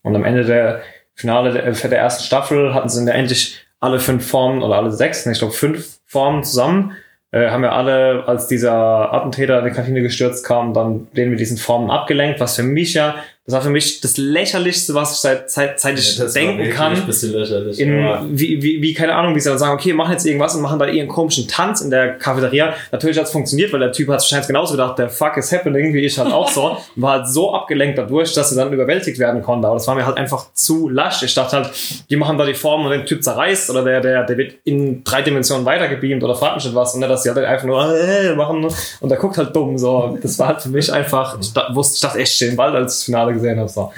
[0.04, 0.82] Und am Ende der
[1.16, 4.76] Finale der, für der ersten Staffel hatten sie dann ja endlich alle fünf Formen oder
[4.76, 6.94] alle sechs, ne, ich glaube fünf Formen zusammen.
[7.32, 11.40] Äh, haben wir alle, als dieser Attentäter in die Kantine gestürzt kam, dann den mit
[11.40, 13.16] diesen Formen abgelenkt, was für mich ja,
[13.48, 16.94] das war für mich das lächerlichste, was ich seit, seit, seit ich Ja, denken kann
[16.94, 17.80] Ein bisschen lächerlich.
[17.80, 20.54] in, aber- wie, wie, wie, keine Ahnung, wie sie dann sagen, okay, machen jetzt irgendwas
[20.54, 22.74] und machen da ihren komischen Tanz in der Cafeteria.
[22.92, 25.94] Natürlich hat es funktioniert, weil der Typ hat wahrscheinlich genauso gedacht, der fuck is happening,
[25.94, 26.72] wie ich halt auch so.
[26.72, 29.66] Und war halt so abgelenkt dadurch, dass er dann überwältigt werden konnte.
[29.66, 31.24] Aber das war mir halt einfach zu lasch.
[31.24, 31.70] Ich dachte halt,
[32.10, 35.06] die machen da die Form und den Typ zerreißt oder der, der, der wird in
[35.06, 38.36] drei Dimensionen weitergebeamt oder fragt mich nicht was und dass sie halt einfach nur äh,
[38.36, 38.66] machen
[39.00, 39.78] und der guckt halt dumm.
[39.78, 40.18] So.
[40.22, 43.06] Das war halt für mich einfach, ich da- wusste, ich dachte echt stehen bald, als
[43.06, 43.70] Finale gesehen habe.
[43.70, 43.92] So.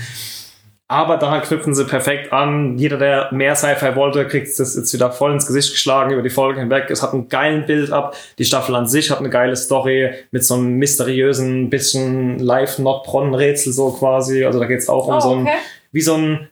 [0.92, 2.80] Aber daran knüpfen sie perfekt an.
[2.80, 6.32] Jeder, der mehr Sci-Fi wollte, kriegt das jetzt wieder voll ins Gesicht geschlagen über die
[6.32, 6.90] Folge hinweg.
[6.90, 8.16] Es hat einen geilen Bild ab.
[8.40, 13.92] Die Staffel an sich hat eine geile Story mit so einem mysteriösen, bisschen Live-Not-Pron-Rätsel so
[13.92, 14.44] quasi.
[14.44, 15.58] Also da geht's auch um Oh, so ein, okay.
[15.92, 16.49] wie so ein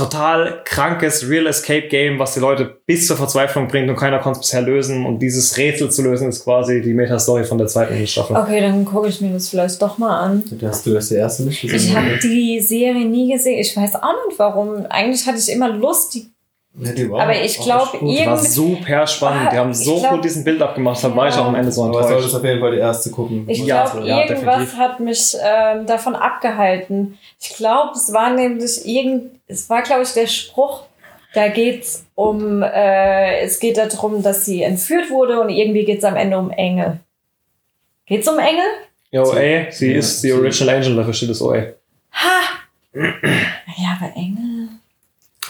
[0.00, 4.40] total krankes Real Escape Game, was die Leute bis zur Verzweiflung bringt und keiner konnte
[4.40, 5.04] es bisher lösen.
[5.04, 8.36] Und dieses Rätsel zu lösen ist quasi die Meta-Story von der zweiten Staffel.
[8.36, 10.42] Okay, dann gucke ich mir das vielleicht doch mal an.
[10.62, 11.76] Hast du das die erste nicht gesehen?
[11.76, 13.58] Ich habe die Serie nie gesehen.
[13.58, 14.86] Ich weiß auch nicht warum.
[14.88, 16.29] Eigentlich hatte ich immer Lust, die
[16.72, 18.10] War Aber ich auch glaub, echt gut.
[18.18, 19.52] ihr- War super spannend.
[19.52, 20.96] Die haben so Ich glaub- gut diesen Bild abgemacht.
[20.98, 22.08] Deshalb war ich auch am Ende so Aber enttäuscht.
[22.14, 23.44] solltest auf jeden Fall die erste gucken.
[23.48, 24.76] Ich Ja, glaube, ja, irgendwas definitiv.
[24.78, 27.18] hat mich ähm, davon abgehalten.
[27.40, 30.84] Ich glaube, es war nämlich irgend, es war, glaube ich, der Spruch,
[31.34, 36.14] da geht's um, äh, es geht darum, dass sie entführt wurde und irgendwie geht's am
[36.16, 37.00] Ende um Engel.
[38.06, 38.64] Geht's um Engel?
[39.10, 41.62] Ja, OA, sie Ja, ist die Original Angel, dafür steht das OA.
[42.12, 42.40] Ha!
[43.76, 44.68] Ja, aber Engel.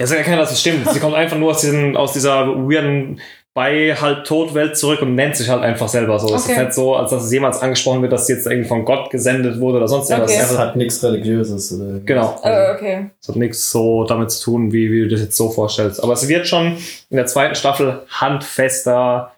[0.00, 0.88] Ja, sag ja keiner, dass es stimmt.
[0.90, 3.20] Sie kommt einfach nur aus, diesen, aus dieser weirden
[3.52, 6.32] bei halb tot Welt zurück und nennt sich halt einfach selber so.
[6.34, 6.60] Es ist Okay.
[6.62, 9.60] nicht so, als dass es jemals angesprochen wird, dass sie jetzt irgendwie von Gott gesendet
[9.60, 10.30] wurde oder sonst irgendwas.
[10.30, 10.38] Okay.
[10.40, 11.72] Es Das ist einfach- hat nichts Religiöses.
[11.72, 12.38] Oder Genau.
[12.42, 13.10] Also, okay.
[13.20, 16.02] es hat nichts so damit zu tun, wie, wie du das jetzt so vorstellst.
[16.02, 16.76] Aber es wird schon
[17.10, 19.32] in der zweiten Staffel handfester.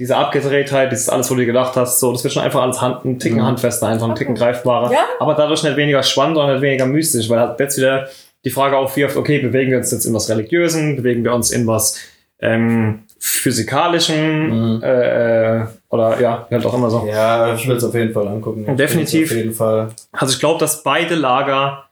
[0.00, 2.80] Diese Abgedrehtheit, dieses alles, wo du dir gedacht hast, so, das wird schon einfach alles
[2.80, 3.44] hand, einen Ticken Mhm.
[3.46, 4.92] handfester, einfach einen Ticken greifbarer.
[4.92, 5.04] Ja.
[5.20, 8.08] Aber dadurch nicht weniger spannend und nicht weniger mystisch, weil halt jetzt wieder
[8.44, 11.66] die Frage aufwirft, okay, bewegen wir uns jetzt in was Religiösen, bewegen wir uns in
[11.66, 11.98] was
[12.40, 14.82] ähm, Physikalischen Mhm.
[14.82, 17.06] äh, oder ja, halt auch immer so.
[17.06, 18.66] Ja, ich will es auf jeden Fall angucken.
[18.68, 19.30] Ich Definitiv.
[19.30, 19.88] Auf jeden Fall.
[20.12, 21.84] Also ich glaube, dass beide Lager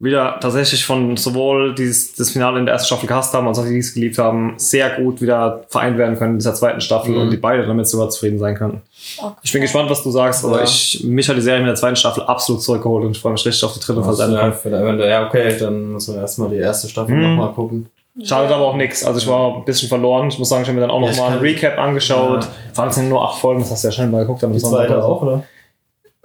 [0.00, 3.64] wieder tatsächlich von sowohl dieses, das Finale in der ersten Staffel gehasst haben, als auch
[3.64, 7.10] die, die es geliebt haben, sehr gut wieder vereint werden können in dieser zweiten Staffel
[7.16, 7.20] Mhm.
[7.22, 8.82] und die beide damit sogar zufrieden sein können.
[9.20, 9.34] Okay.
[9.42, 10.64] Ich bin gespannt, was du sagst, aber Ja.
[10.64, 13.44] ich, mich hat die Serie mit der zweiten Staffel absolut zurückgeholt und ich freue mich
[13.44, 16.88] richtig auf die dritte, falls Also, ja, ja, okay, dann müssen wir erstmal die erste
[16.88, 17.22] Staffel Mhm.
[17.36, 17.86] nochmal gucken.
[18.22, 19.04] Schadet aber auch nichts.
[19.04, 20.28] Also ich war ein bisschen verloren.
[20.28, 21.78] Ich muss sagen, ich habe mir dann auch Ja, noch ich mal ein kann- Recap
[21.78, 22.42] angeschaut.
[22.44, 22.50] Ja.
[22.72, 24.42] Vor allem sind nur acht Folgen, das hast du ja schon mal geguckt.
[24.44, 25.44] aber Die zweite auch, oder?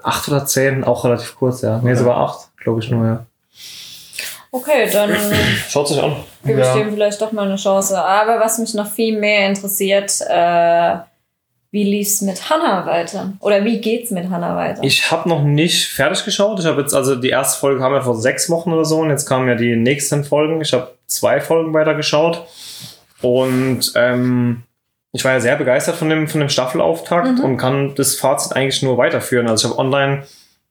[0.04, 1.80] Acht oder zehn, auch relativ kurz, ja.
[1.84, 3.26] Nee, sogar acht, glaube ich nur, ja.
[4.52, 5.16] Okay, dann
[5.68, 6.16] Schaut sich an.
[6.46, 6.76] gebe Ja.
[6.76, 8.00] ich dem vielleicht doch mal eine Chance.
[8.00, 10.96] Aber was mich noch viel mehr interessiert, äh,
[11.72, 13.34] wie lief's mit Hannah weiter?
[13.40, 14.84] Oder wie geht's mit Hannah weiter?
[14.84, 16.60] Ich habe noch nicht fertig geschaut.
[16.60, 19.10] Ich habe jetzt, also die erste Folge kam ja vor sechs Wochen oder so und
[19.10, 20.62] jetzt kamen ja die nächsten Folgen.
[20.62, 22.46] Ich habe zwei Folgen weiter geschaut
[23.24, 24.62] und ähm,
[25.14, 27.44] ich war ja sehr begeistert von dem, von dem Staffelauftakt Mhm.
[27.44, 29.48] und kann das Fazit eigentlich nur weiterführen.
[29.48, 30.24] Also ich habe online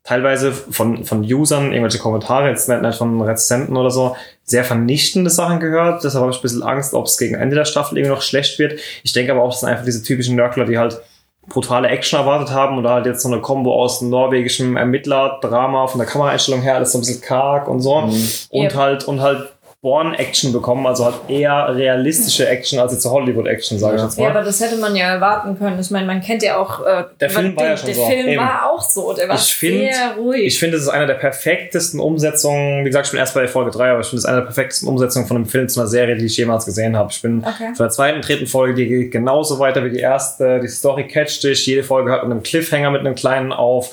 [0.05, 5.61] teilweise von, von Usern irgendwelche Kommentare, jetzt nicht, von Rezensenten oder so, sehr vernichtende Sachen
[5.61, 6.03] gehört.
[6.03, 8.59] Deshalb habe ich ein bisschen Angst, ob es gegen Ende der Staffel irgendwie noch schlecht
[8.59, 8.81] wird.
[9.05, 11.01] Ich denke aber auch, das sind einfach diese typischen Nörgler, die halt
[11.49, 16.09] brutale Action erwartet haben oder halt jetzt so eine Kombo aus norwegischem Ermittler-Drama von der
[16.09, 18.01] Kameraeinstellung her, alles so ein bisschen karg und so.
[18.01, 18.29] Mhm.
[18.51, 18.75] Und Yep.
[18.75, 19.52] halt, und halt
[19.83, 24.07] Born-Action bekommen, also halt eher realistische Action als jetzt Hollywood-Action, sage ich Ja.
[24.07, 24.31] jetzt ja, mal.
[24.37, 25.77] aber das hätte man ja erwarten können.
[25.81, 26.87] Ich meine, man kennt ja auch.
[26.87, 28.07] Äh, Der Film war den, ja schon Der so.
[28.07, 28.41] Film Eben.
[28.41, 29.13] war auch so.
[29.13, 30.45] Der war Ich find- sehr ruhig.
[30.47, 33.73] Ich finde, es ist eine der perfektesten Umsetzungen, wie gesagt, ich bin erst bei Folge
[33.73, 36.15] 3, aber ich finde es eine der perfektesten Umsetzungen von einem Film zu einer Serie,
[36.17, 37.11] die ich jemals gesehen habe.
[37.11, 37.75] Ich bin Okay.
[37.75, 40.61] von der zweiten, dritten Folge, die geht genauso weiter wie die erste.
[40.61, 41.67] Die Story catcht dich.
[41.67, 43.91] Jede Folge hat mit einem Cliffhanger, mit einem kleinen auf.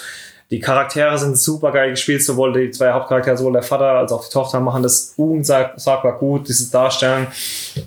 [0.52, 4.26] Die Charaktere sind super geil gespielt, sowohl die zwei Hauptcharaktere, sowohl der Vater als auch
[4.26, 7.28] die Tochter machen das unsagbar gut, dieses Darstellen.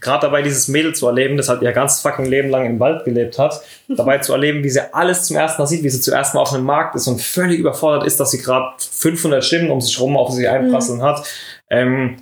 [0.01, 3.05] Gerade dabei, dieses Mädel zu erleben, das halt ihr ganzes fucking Leben lang im Wald
[3.05, 6.35] gelebt hat, dabei zu erleben, wie sie alles zum ersten Mal sieht, wie sie zuerst
[6.35, 9.81] mal auf einem Markt ist und völlig überfordert ist, dass sie gerade 500 Stimmen um
[9.81, 11.27] sich rum auf sie einprasseln hat.
[11.68, 12.18] Ähm,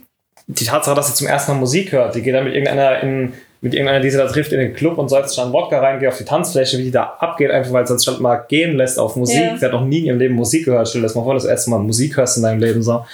[0.47, 3.35] die Tatsache, dass sie zum ersten Mal Musik hört, die geht dann mit irgendeiner in,
[3.63, 6.01] mit irgendeiner, die sie da trifft, in den Club und soll jetzt schon Wodka rein,
[6.01, 8.77] geht auf die Tanzfläche, wie die da abgeht, einfach weil sie sich halt mal gehen
[8.77, 9.41] lässt auf Musik.
[9.41, 9.57] Ja.
[9.59, 10.89] Sie hat noch nie in ihrem Leben Musik gehört.
[10.89, 12.83] Stell dir das mal vor, dass du das erste Mal Musik hörst in deinem Leben
[12.83, 13.05] so.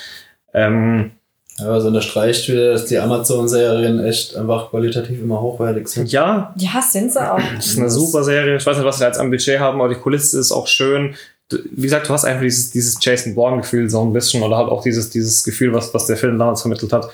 [0.54, 1.10] Ähm,
[1.58, 6.12] Ja, also unterstreicht wieder, dass die Amazon-Serien echt einfach qualitativ immer hochwertig sind.
[6.12, 7.40] ja, Ja, sind sie auch.
[7.56, 8.56] das ist eine super Serie.
[8.56, 10.66] Ich weiß nicht, was sie da jetzt am Budget haben, aber die Kulisse ist auch
[10.66, 11.14] schön.
[11.48, 14.68] Du- Wie gesagt, du hast einfach dieses, dieses Jason Bourne-Gefühl so ein bisschen oder halt
[14.68, 17.08] auch dieses, dieses Gefühl, was, was der Film damals vermittelt hat.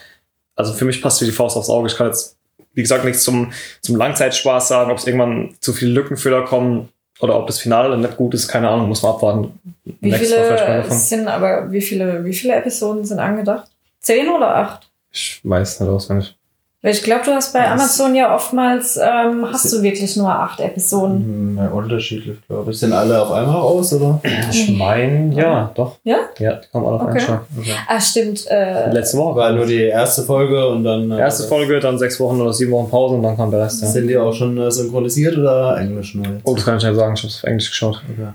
[0.56, 1.86] Also für mich passt wie die Faust aufs Auge.
[1.88, 2.36] Ich kann jetzt,
[2.74, 6.88] wie gesagt, nichts zum, zum Langzeitspaß sagen, ob es irgendwann zu viele Lückenfüller kommen
[7.20, 9.60] oder ob das Finale dann nicht gut ist, keine Ahnung, muss man abwarten.
[10.00, 13.70] Wie viele sind aber wie viele, wie viele Episoden sind angedacht?
[14.00, 14.90] Zehn oder acht?
[15.12, 16.36] Ich weiß nicht auswendig.
[16.84, 20.28] Weil ich glaube, du hast bei Das- Amazon ja oftmals ähm, hast du wirklich nur
[20.28, 21.16] acht Episoden.
[21.18, 22.78] Hm, Ja, unterschiedlich, glaube ich.
[22.80, 24.20] Sind alle auf einmal raus, oder?
[24.50, 25.98] Ich meine, ja, doch.
[26.02, 26.16] Ja?
[26.40, 27.20] Ja, die kommen alle auf Okay.
[27.20, 27.42] Schlag.
[27.86, 28.46] Ah, stimmt.
[28.50, 29.36] Äh, Letzte Woche.
[29.36, 31.08] War nur die erste Folge und dann.
[31.12, 33.80] äh, Erste Folge, dann sechs Wochen oder sieben Wochen Pause und dann kam der Rest.
[33.82, 33.86] Ja.
[33.88, 36.40] Sind die auch schon äh, synchronisiert oder Englisch nur jetzt?
[36.42, 38.02] Oh, das kann ich nicht sagen, ich habe auf Englisch geschaut.
[38.12, 38.28] Okay.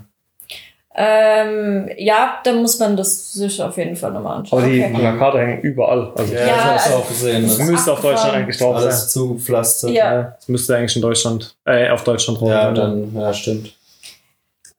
[1.00, 4.64] Ähm, ja, dann muss man das sich auf jeden Fall nochmal anschauen.
[4.64, 4.94] Aber die Okay.
[4.98, 6.12] Plakate hängen überall.
[6.16, 7.44] Also Ja, Ja, ich hab's also- auch gesehen.
[7.44, 9.10] das müsste auf Deutschland eigentlich drauf alles sein.
[9.10, 9.92] zugepflastert.
[9.92, 10.22] Ja.
[10.36, 12.76] Das müsste eigentlich in Deutschland, äh, auf Deutschland drauf Ja, sein.
[12.76, 13.74] dann, ja, stimmt.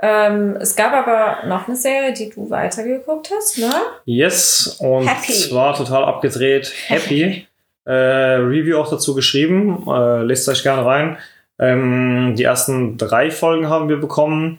[0.00, 3.70] Ähm, es gab aber noch eine Serie, die du weitergeguckt hast, ne?
[4.04, 5.32] Yes, und Happy.
[5.32, 6.72] zwar total abgedreht.
[6.88, 7.44] Happy.
[7.84, 9.86] äh, Review auch dazu geschrieben.
[9.88, 11.16] Äh, lest euch gerne rein.
[11.58, 14.58] Ähm, die ersten drei Folgen haben wir bekommen.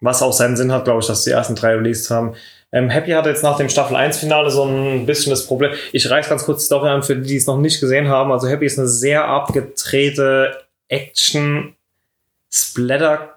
[0.00, 2.34] Was auch seinen Sinn hat, glaube ich, dass die ersten drei released haben.
[2.70, 5.72] Ähm, Happy hatte jetzt nach dem Staffel 1 Finale so ein bisschen das Problem.
[5.92, 8.30] Ich reiß ganz kurz die Story an für die, die es noch nicht gesehen haben.
[8.30, 10.56] Also Happy ist eine sehr abgedrehte
[10.88, 11.74] Action
[12.50, 13.34] Splatter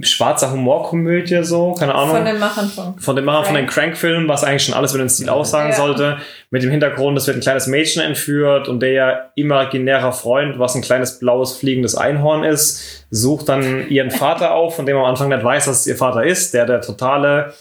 [0.00, 2.98] schwarzer Humorkomödie so, keine Ahnung Von den Machern von.
[2.98, 5.76] von dem Macher von den Crank-Filmen, was eigentlich schon alles über den Stil aussagen Ja.
[5.76, 6.16] sollte,
[6.50, 10.82] mit dem Hintergrund, es wird ein kleines Mädchen entführt und der imaginärer Freund, was ein
[10.82, 15.44] kleines blaues fliegendes Einhorn ist, sucht dann ihren Vater auf, von dem am Anfang nicht
[15.44, 17.54] weiß, dass es ihr Vater ist, der der totale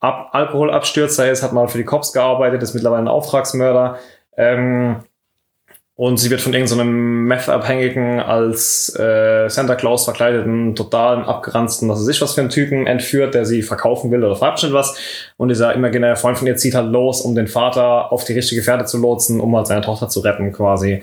[0.00, 3.98] Ab Alkoholabstürzer ist, hat mal für die Cops gearbeitet, ist mittlerweile ein Auftragsmörder.
[4.36, 4.96] Ähm,
[5.96, 12.08] und sie wird von irgendeinem Meth-Abhängigen als äh, Santa Claus verkleideten, totalen, abgeranzten, was weiß
[12.08, 14.96] ich was für einen Typen entführt, der sie verkaufen will oder verabschiedet was.
[15.36, 18.62] Und dieser imaginäre Freund von ihr zieht halt los, um den Vater auf die richtige
[18.62, 21.02] Pferde zu lotsen, um halt seine Tochter zu retten quasi.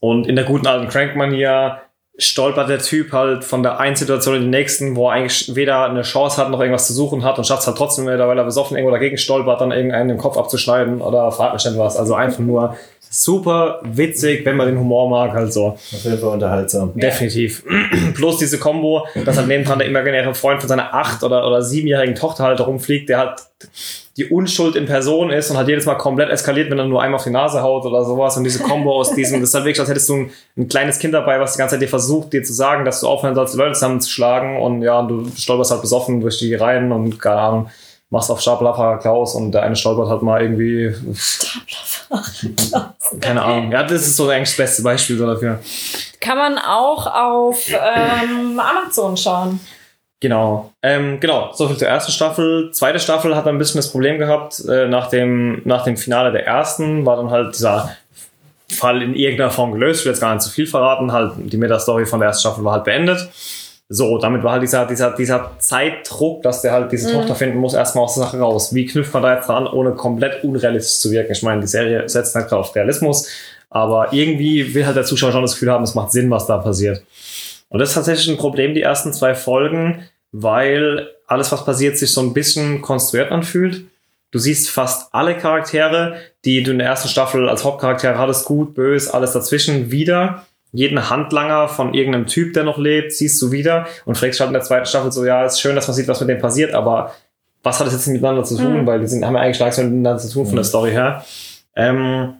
[0.00, 1.78] Und in der guten alten Crank-Manier
[2.18, 5.86] stolpert der Typ halt von der einen Situation in die nächsten, wo er eigentlich weder
[5.86, 8.36] eine Chance hat, noch irgendwas zu suchen hat und schafft es halt trotzdem wieder, weil
[8.36, 11.96] er besoffen irgendwo dagegen stolpert, dann irgendeinen den Kopf abzuschneiden oder fragt mich was.
[11.96, 12.76] Also einfach nur
[13.12, 15.66] super witzig, wenn man den Humor mag, halt so.
[15.66, 16.92] Auf jeden Fall unterhaltsam.
[16.94, 17.62] Definitiv.
[18.14, 22.14] Bloß diese Combo, dass halt nebendran der imaginäre Freund von seiner acht- oder, oder siebenjährigen
[22.14, 23.40] Tochter halt rumfliegt, der halt
[24.16, 27.18] die Unschuld in Person ist und hat jedes Mal komplett eskaliert, wenn er nur einmal
[27.18, 28.36] auf die Nase haut oder sowas.
[28.36, 30.98] Und diese Combo aus diesem, das ist halt wirklich, als hättest du ein, ein kleines
[30.98, 33.54] Kind dabei, was die ganze Zeit dir versucht, dir zu sagen, dass du aufhören sollst,
[33.54, 34.56] die Leute zusammenzuschlagen.
[34.56, 37.70] Und ja, du stolperst halt besoffen durch die Reihen und keine Ahnung,
[38.12, 40.94] machst auf Stapelaffer Klaus und der eine stolpert halt mal irgendwie.
[43.20, 43.72] keine Ahnung.
[43.72, 45.60] Ja, das ist so eigentlich das beste Beispiel dafür.
[46.20, 49.60] Kann man auch auf ähm, Amazon schauen.
[50.20, 50.72] Genau.
[50.82, 52.70] Ähm, genau, so viel zur ersten Staffel.
[52.72, 56.32] Zweite Staffel hat dann ein bisschen das Problem gehabt, äh, nach, dem, nach dem Finale
[56.32, 57.96] der ersten war dann halt dieser
[58.70, 60.00] Fall in irgendeiner Form gelöst.
[60.00, 61.12] Ich will jetzt gar nicht zu viel verraten.
[61.12, 63.30] Halt, die Meta-Story von der ersten Staffel war halt beendet.
[63.94, 67.74] So, damit war halt dieser, dieser, dieser Zeitdruck, dass der halt diese Tochter finden muss,
[67.74, 68.74] erstmal aus der Sache raus.
[68.74, 71.32] Wie knüpft man da jetzt dran, ohne komplett unrealistisch zu wirken?
[71.32, 73.28] Ich meine, die Serie setzt gerade auf Realismus,
[73.68, 76.56] aber irgendwie will halt der Zuschauer schon das Gefühl haben, es macht Sinn, was da
[76.56, 77.02] passiert.
[77.68, 82.12] Und das ist tatsächlich ein Problem, die ersten zwei Folgen, weil alles, was passiert, sich
[82.12, 83.84] so ein bisschen konstruiert anfühlt.
[84.30, 88.74] Du siehst fast alle Charaktere, die du in der ersten Staffel als Hauptcharaktere hattest, gut,
[88.74, 90.46] böse, alles dazwischen, wieder.
[90.72, 94.54] Jeden Handlanger von irgendeinem Typ, der noch lebt, siehst du wieder und fragst halt in
[94.54, 97.12] der zweiten Staffel so, ja, ist schön, dass man sieht, was mit dem passiert, aber
[97.62, 98.82] was hat das jetzt miteinander zu tun?
[98.82, 98.86] Mhm.
[98.86, 101.24] Weil die sind, haben ja eigentlich gar nichts miteinander zu tun von der Story her.
[101.76, 102.34] Ähm,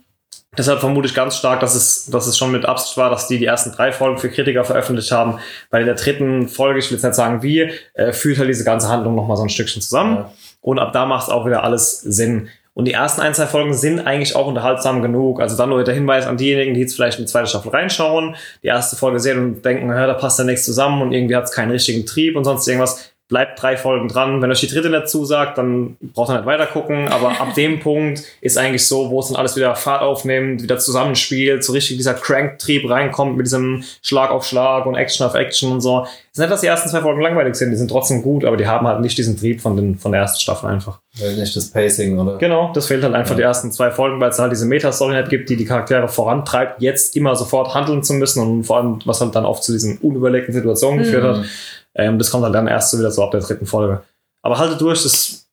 [0.58, 3.38] Deshalb vermute ich ganz stark, dass es, dass es schon mit Absicht war, dass die
[3.38, 5.38] die ersten drei Folgen für Kritiker veröffentlicht haben.
[5.70, 8.64] Weil in der dritten Folge, ich will jetzt nicht sagen wie, äh, führt halt diese
[8.64, 10.16] ganze Handlung nochmal so ein Stückchen zusammen.
[10.16, 10.32] Ja.
[10.60, 12.50] Und ab da macht es auch wieder alles Sinn.
[12.74, 15.40] Und die ersten ein, zwei Folgen sind eigentlich auch unterhaltsam genug.
[15.40, 18.34] Also dann nur der Hinweis an diejenigen, die jetzt vielleicht in die zweite Staffel reinschauen,
[18.62, 21.44] die erste Folge sehen und denken, ja, da passt ja nichts zusammen und irgendwie hat
[21.44, 23.11] es keinen richtigen Trieb und sonst irgendwas.
[23.32, 24.42] Bleibt drei Folgen dran.
[24.42, 27.08] Wenn euch die dritte nicht zusagt, dann braucht ihr nicht weiter gucken.
[27.08, 30.76] Aber ab dem Punkt ist eigentlich so, wo es dann alles wieder Fahrt aufnimmt, wieder
[30.76, 35.72] zusammenspielt, so richtig dieser Crank-Trieb reinkommt mit diesem Schlag auf Schlag und Action auf Action
[35.72, 36.02] und so.
[36.04, 38.58] Es ist nicht, dass die ersten zwei Folgen langweilig sind, die sind trotzdem gut, aber
[38.58, 40.98] die haben halt nicht diesen Trieb von, den, von der ersten Staffel einfach.
[41.18, 42.36] Weil nicht das Pacing, oder?
[42.36, 45.30] Genau, das fehlt halt einfach die ersten zwei Folgen, weil es halt diese Meta-Story nicht
[45.30, 49.20] gibt, die die Charaktere vorantreibt, jetzt immer sofort handeln zu müssen und vor allem, was
[49.20, 51.44] halt dann oft zu diesen unüberlegten Situationen geführt hat.
[51.94, 54.02] Ähm, das kommt halt dann erst so wieder so ab der dritten Folge.
[54.42, 55.46] Aber haltet durch, das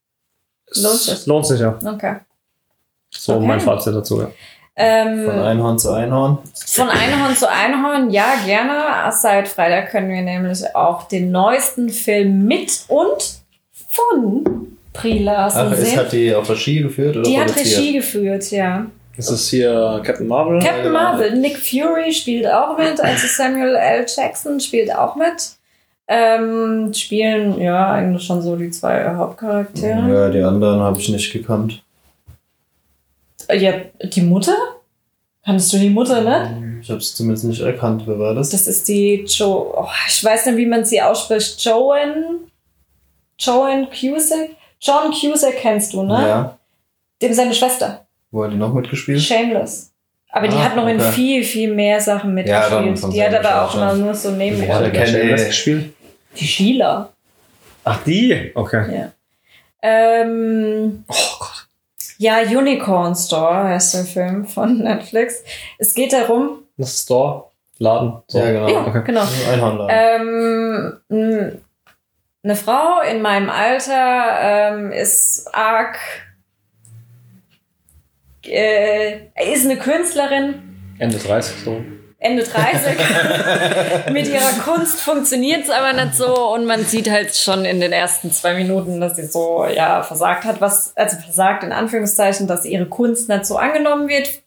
[0.72, 1.26] es Lohnt sich.
[1.26, 1.78] Lohnt sich, ja.
[1.84, 2.16] Okay.
[3.12, 3.46] So Okay.
[3.48, 4.30] mein Fazit dazu, ja.
[4.76, 6.38] Ähm, Von Einhorn zu Einhorn.
[6.68, 9.12] Von Einhorn zu Einhorn, ja, gerne.
[9.12, 13.40] Seit Freitag können wir nämlich auch den neuesten Film mit und
[13.92, 15.98] von Brie Larson Ach, sehen.
[15.98, 17.78] hat die auf Regie geführt oder Die hat produziert?
[17.80, 18.86] Regie geführt, ja.
[19.18, 20.60] Das ist hier Captain Marvel.
[20.62, 24.06] Captain Marvel, Nick Fury spielt auch mit, also Samuel L.
[24.08, 25.58] Jackson spielt auch mit.
[26.12, 30.12] Ähm, spielen ja eigentlich schon so die zwei Hauptcharaktere.
[30.12, 31.84] Ja, die anderen habe ich nicht gekannt.
[33.54, 34.56] Ja, die Mutter?
[35.46, 36.80] Kannst du die Mutter, ne?
[36.82, 38.04] Ich habe es zumindest nicht erkannt.
[38.08, 38.50] Wer war das?
[38.50, 39.74] Das ist die Jo.
[39.78, 41.64] Oh, ich weiß nicht, wie man sie ausspricht.
[41.64, 42.40] Joan.
[43.38, 44.50] Joan Cusack?
[44.82, 46.14] John Cusack kennst du, ne?
[46.28, 46.58] Ja.
[47.22, 48.06] Dem seine Schwester.
[48.32, 49.22] Wo hat die noch mitgespielt?
[49.22, 49.92] Shameless.
[50.32, 51.12] Aber die Ah, hat noch in okay.
[51.12, 53.00] viel, viel mehr Sachen Ja, mitgespielt.
[53.00, 54.36] von die hat aber auch mal nur so Ja,
[55.06, 55.94] Shameless die- gespielt?
[56.38, 57.12] Die Sheila.
[57.84, 58.52] Ach, die?
[58.56, 58.96] Okay.
[58.96, 59.12] Ja.
[59.82, 61.68] Ähm, Oh Gott.
[62.18, 65.42] ja, Unicorn Store heißt der Film von Netflix.
[65.78, 67.46] Es geht darum, Das Store,
[67.78, 68.22] Laden.
[68.28, 68.40] So.
[68.40, 68.70] Ja, genau.
[68.70, 69.02] ja, okay.
[69.06, 69.88] genau.
[69.90, 71.00] Ähm,
[72.44, 75.98] eine Frau in meinem Alter ähm, ist arg,
[78.46, 81.82] äh, ist eine Künstlerin, Ende 30 so.
[82.22, 82.98] Ende 30.
[84.12, 87.94] Mit ihrer Kunst funktioniert es aber nicht so und man sieht halt schon in den
[87.94, 92.66] ersten zwei Minuten, dass sie so ja versagt hat, was also versagt in Anführungszeichen, dass
[92.66, 94.42] ihre Kunst nicht so angenommen wird.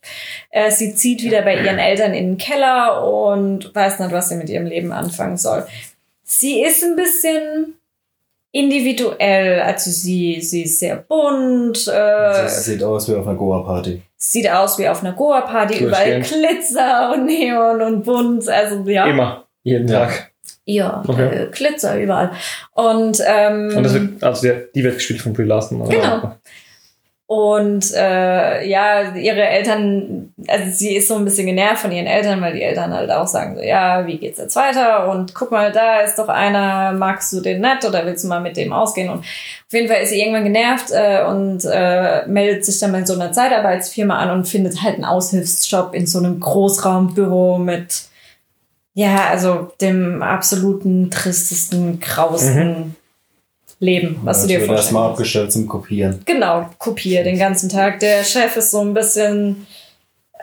[0.51, 4.37] Äh, sie zieht wieder bei ihren Eltern in den Keller und weiß nicht, was sie
[4.37, 5.67] mit ihrem Leben anfangen soll.
[6.25, 7.79] Sie ist ein bisschen
[8.53, 14.03] individuell, also sie, sie ist sehr bunt, äh, Das sieht aus wie auf einer Goa-Party.
[14.17, 16.21] sieht aus wie auf einer Goa-Party, überall.
[16.21, 19.07] Glitzer und Neon und bunt, also ja.
[19.07, 19.47] Immer.
[19.65, 20.01] Jeden Ja.
[20.07, 20.31] Tag.
[20.65, 21.45] Ja, Okay.
[21.45, 22.31] äh, Glitzer überall.
[22.75, 25.81] Und, ähm, Und das wird, also die wird gespielt von Brie Larson.
[25.83, 26.39] oder?
[27.33, 32.43] Und äh, ja, ihre Eltern, also sie ist so ein bisschen genervt von ihren Eltern,
[32.43, 35.11] weil die Eltern halt auch sagen so, ja, wie geht's jetzt weiter?
[35.11, 38.43] Und guck mal, da ist doch einer, magst du den nett oder willst du mal
[38.43, 39.09] mit dem ausgehen?
[39.09, 43.03] Und auf jeden Fall ist sie irgendwann genervt äh, und äh, meldet sich dann bei
[43.07, 48.03] so einer Zeitarbeitsfirma an und findet halt einen Aushilfsjob in so einem Großraumbüro mit,
[48.93, 52.95] ja, also dem absoluten tristesten, grausten
[53.83, 56.21] Leben, was du dir wird vorstellen erstmal abgestellt zum Kopieren.
[56.25, 57.99] Genau, kopiere den ganzen Tag.
[58.01, 59.67] Der Chef ist so ein bisschen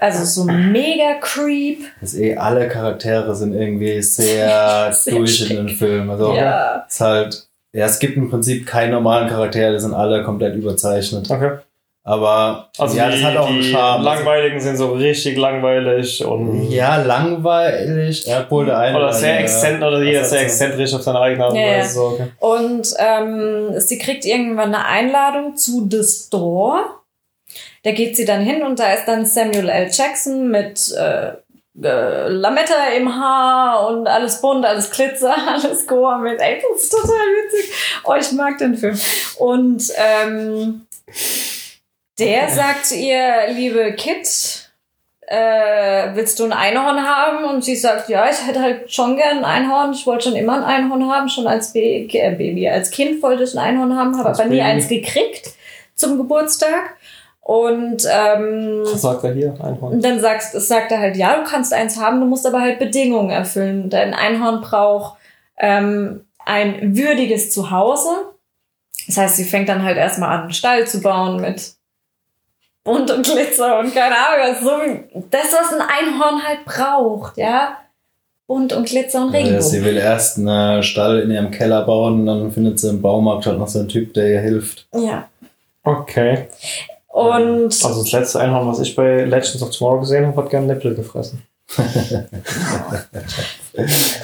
[0.02, 1.80] Also so mega creep.
[2.02, 5.58] Das eh, alle Charaktere sind irgendwie sehr, Sehr durch in schick.
[5.58, 6.10] den Film.
[6.10, 6.84] Also Ja.
[6.88, 10.56] es ist halt, ja, es gibt im Prinzip keinen normalen Charakter, die sind alle komplett
[10.56, 11.30] überzeichnet.
[11.32, 11.60] Okay.
[12.04, 14.04] Aber Also ja, die, das hat auch einen die Charme.
[14.04, 18.26] langweiligen sind so richtig langweilig und Ja, langweilig.
[18.26, 18.98] Ja, obwohl der eine.
[18.98, 21.60] oder sehr exzentrisch oder jeder sehr exzentrisch auf seine eigene Art und.
[21.60, 21.94] Weise.
[21.94, 22.28] So, okay.
[22.40, 26.86] Und ähm, sie kriegt irgendwann eine Einladung zu The Store.
[27.84, 29.90] Da geht sie dann hin und da ist dann Samuel L.
[29.92, 31.30] Jackson mit äh,
[31.82, 36.40] äh, Lametta im Haar und alles bunt, alles Glitzer, alles Goa mit.
[36.42, 37.72] Ey, das ist total witzig.
[38.04, 39.00] Oh, ich mag den Film.
[39.38, 40.82] Und ähm,
[42.20, 44.70] der sagt zu ihr, liebe Kit,
[45.28, 47.44] äh, willst du ein Einhorn haben?
[47.46, 49.92] Und sie sagt, ja, ich hätte halt schon gern ein Einhorn.
[49.94, 52.68] Ich wollte schon immer ein Einhorn haben, schon als Ba- äh, Baby.
[52.68, 54.62] Als Kind wollte ich ein Einhorn haben, habe aber nie Baby.
[54.62, 55.52] eins gekriegt
[55.96, 56.96] zum Geburtstag.
[57.42, 59.54] Und ähm, Was sagt er hier?
[59.64, 59.94] Einhorn.
[59.94, 62.78] und dann sagst, sagt er halt, ja, du kannst eins haben, du musst aber halt
[62.80, 63.90] Bedingungen erfüllen.
[63.90, 65.18] Dein Einhorn braucht
[65.58, 68.10] ähm, ein würdiges Zuhause.
[69.08, 71.74] Das heißt, sie fängt dann halt erstmal an, einen Stall zu bauen mit
[72.84, 77.78] Bunt und Glitzer und keine Ahnung, was so das, was ein Einhorn halt braucht, ja.
[78.48, 79.62] Bunt und Glitzer und Ja, Regenbogen.
[79.62, 83.46] sie will erst einen Stall in ihrem Keller bauen und dann findet sie im Baumarkt
[83.46, 84.88] halt noch so einen Typ, der ihr hilft.
[84.96, 85.28] Ja.
[85.84, 86.48] Okay.
[87.08, 90.66] Und Also das letzte Einhorn, was ich bei Legends of Tomorrow gesehen habe, hat gern
[90.68, 91.44] Nippel gefressen.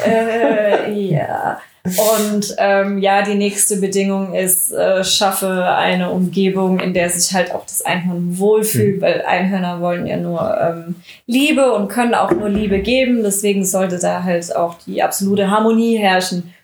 [0.05, 1.59] Äh, ja.
[1.85, 7.53] Und ähm, ja, die nächste Bedingung ist, äh, schaffe eine Umgebung, in der sich halt
[7.53, 10.95] auch das Einhorn wohlfühlt, weil Einhörner wollen ja nur ähm,
[11.27, 13.21] Liebe und können auch nur Liebe geben.
[13.21, 16.55] Deswegen sollte da halt auch die absolute Harmonie herrschen,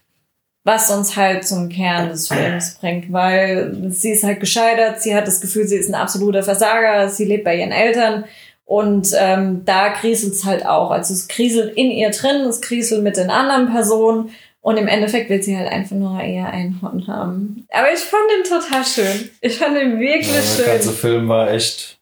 [0.64, 5.28] was uns halt zum Kern des Films bringt, weil sie ist halt gescheitert, sie hat
[5.28, 8.26] das Gefühl, sie ist ein absoluter Versager, sie lebt bei ihren Eltern
[8.72, 10.92] und ähm, da kriselt es halt auch.
[10.92, 14.30] Also es kriselt in ihr drin, es kriselt mit den anderen Personen.
[14.62, 17.68] Und im Endeffekt will sie halt einfach nur eher Einhorn haben.
[17.70, 19.30] Aber ich fand den total schön.
[19.42, 20.98] Ich fand den wirklich Ja, der ganze schön.
[20.98, 22.00] Film war echt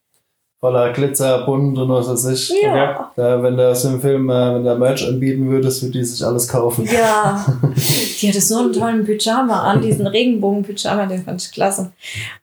[0.60, 2.54] voller Glitzer, bunt und was weiß ich.
[2.62, 3.12] Ja.
[3.16, 6.48] Da, wenn das im Film, äh, wenn der Merch anbieten würdest, würde die sich alles
[6.48, 6.88] kaufen.
[6.92, 7.46] Ja.
[8.22, 11.94] Die hatte so einen tollen Pyjama an, diesen Regenbogen-Pyjama, den fand ich klasse.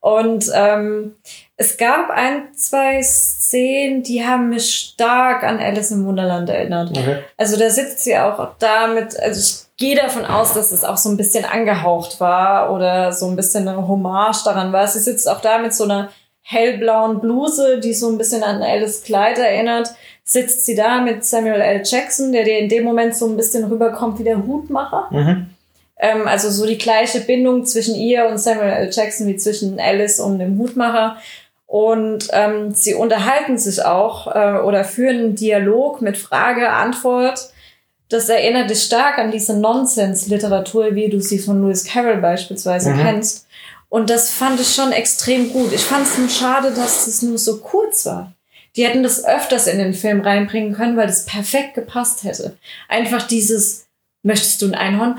[0.00, 1.12] Und ähm,
[1.58, 6.90] es gab ein, zwei Szenen, die haben mich stark an Alice im Wunderland erinnert.
[6.90, 7.22] Okay.
[7.38, 11.08] Also da sitzt sie auch damit, also ich gehe davon aus, dass es auch so
[11.08, 14.86] ein bisschen angehaucht war oder so ein bisschen eine Hommage daran war.
[14.86, 16.10] Sie sitzt auch da mit so einer
[16.42, 19.90] hellblauen Bluse, die so ein bisschen an Alice Kleid erinnert.
[20.24, 21.82] Sitzt sie da mit Samuel L.
[21.84, 25.08] Jackson, der dir in dem Moment so ein bisschen rüberkommt wie der Hutmacher.
[25.10, 25.46] Mhm.
[25.98, 28.90] Ähm, also so die gleiche Bindung zwischen ihr und Samuel L.
[28.92, 31.16] Jackson wie zwischen Alice und dem Hutmacher.
[31.66, 37.50] Und ähm, sie unterhalten sich auch äh, oder führen einen Dialog mit Frage, Antwort.
[38.08, 42.98] Das erinnert dich stark an diese Nonsense-Literatur, wie du sie von Lewis Carroll beispielsweise Mhm.
[43.00, 43.46] kennst.
[43.88, 45.72] Und das fand ich schon extrem gut.
[45.72, 48.32] Ich fand es nur schade, dass es nur so kurz war.
[48.76, 52.56] Die hätten das öfters in den Film reinbringen können, weil das perfekt gepasst hätte.
[52.88, 53.86] Einfach dieses,
[54.22, 55.18] möchtest du ein Einhorn?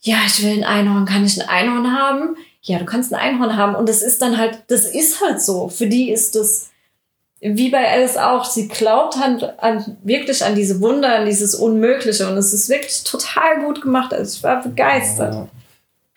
[0.00, 1.06] Ja, ich will ein Einhorn.
[1.06, 2.36] Kann ich ein Einhorn haben?
[2.68, 3.74] Ja, du kannst ein Einhorn haben.
[3.74, 5.68] Und das ist dann halt, das ist halt so.
[5.68, 6.68] Für die ist das,
[7.40, 12.28] wie bei Alice auch, sie glaubt halt an, wirklich an diese Wunder, an dieses Unmögliche.
[12.28, 14.12] Und es ist wirklich total gut gemacht.
[14.12, 15.34] Also ich war begeistert.
[15.34, 15.48] Ja.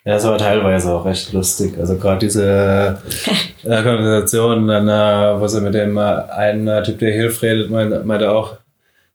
[0.04, 1.78] Ja, es war teilweise auch recht lustig.
[1.78, 2.98] Also gerade diese
[3.62, 7.70] äh, Konversation, dann, äh, wo sie mit dem äh, einen äh, Typ, der hilft, redet,
[7.70, 8.56] meinte, meinte auch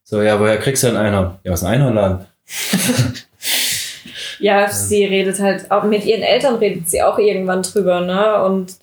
[0.04, 1.38] so, ja, woher kriegst du ein Einhorn?
[1.43, 2.26] Ja, aus einem Einhornladen.
[4.39, 8.43] Ja, sie redet halt, auch mit ihren Eltern redet sie auch irgendwann drüber, ne?
[8.43, 8.76] Und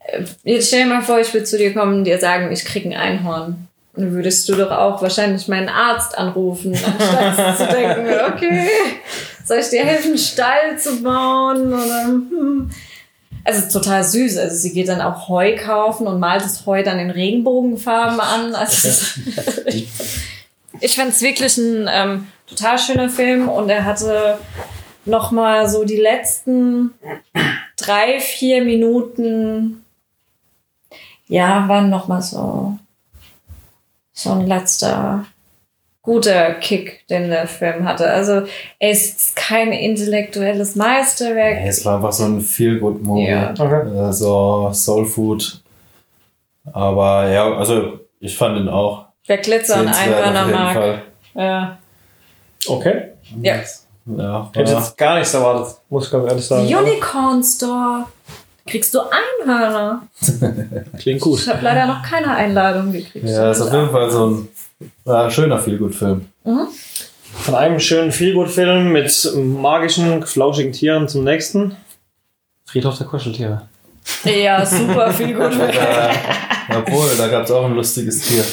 [0.00, 2.64] äh, jetzt stell dir mal vor, ich würde zu dir kommen und dir sagen, ich
[2.64, 3.68] krieg ein Einhorn.
[3.94, 8.66] Dann würdest du doch auch wahrscheinlich meinen Arzt anrufen, anstatt zu denken, okay,
[9.44, 11.74] soll ich dir helfen, einen Stall zu bauen?
[11.74, 12.70] Oder, hm.
[13.44, 14.38] Also total süß.
[14.38, 18.54] Also sie geht dann auch Heu kaufen und malt das Heu dann in Regenbogenfarben an.
[18.54, 18.88] Also
[20.82, 24.38] ich fand es wirklich ein ähm, total schöner Film und er hatte
[25.04, 26.94] noch mal so die letzten
[27.76, 29.84] drei, vier Minuten,
[31.26, 32.78] ja, waren noch mal so,
[34.12, 35.26] so ein letzter
[36.02, 38.10] guter Kick, den der Film hatte.
[38.10, 38.42] Also
[38.78, 41.60] er ist kein intellektuelles Meisterwerk.
[41.60, 43.28] Nee, es war einfach so ein Feel-Good-Movie.
[43.28, 43.52] Ja.
[43.52, 44.08] Okay.
[44.08, 45.62] Äh, so Soul Food.
[46.72, 49.11] Aber ja, also ich fand ihn auch.
[49.26, 50.74] Wer Glitzer und Einhörner auf jeden mag.
[50.74, 51.02] Fall.
[51.34, 51.78] Ja.
[52.66, 53.02] Okay.
[53.40, 53.56] Ja.
[54.04, 56.66] Ja, Hätte ich jetzt gar nichts erwartet, muss ich ganz ehrlich sagen.
[56.66, 58.06] Unicorn Store.
[58.66, 60.02] kriegst du Einhörner.
[60.98, 61.38] Klingt gut.
[61.38, 63.24] Ich habe leider noch keine Einladung gekriegt.
[63.28, 64.48] Ja, ist auf jeden Fall so ein
[65.04, 66.26] ja, schöner Feelgood-Film.
[66.44, 71.76] Von einem schönen Feelgood-Film mit magischen, flauschigen Tieren zum nächsten.
[72.66, 73.62] Friedhof der Kuscheltiere.
[74.24, 75.12] Ja, super.
[76.68, 78.44] Ja, obwohl, da gab es auch ein lustiges Tier.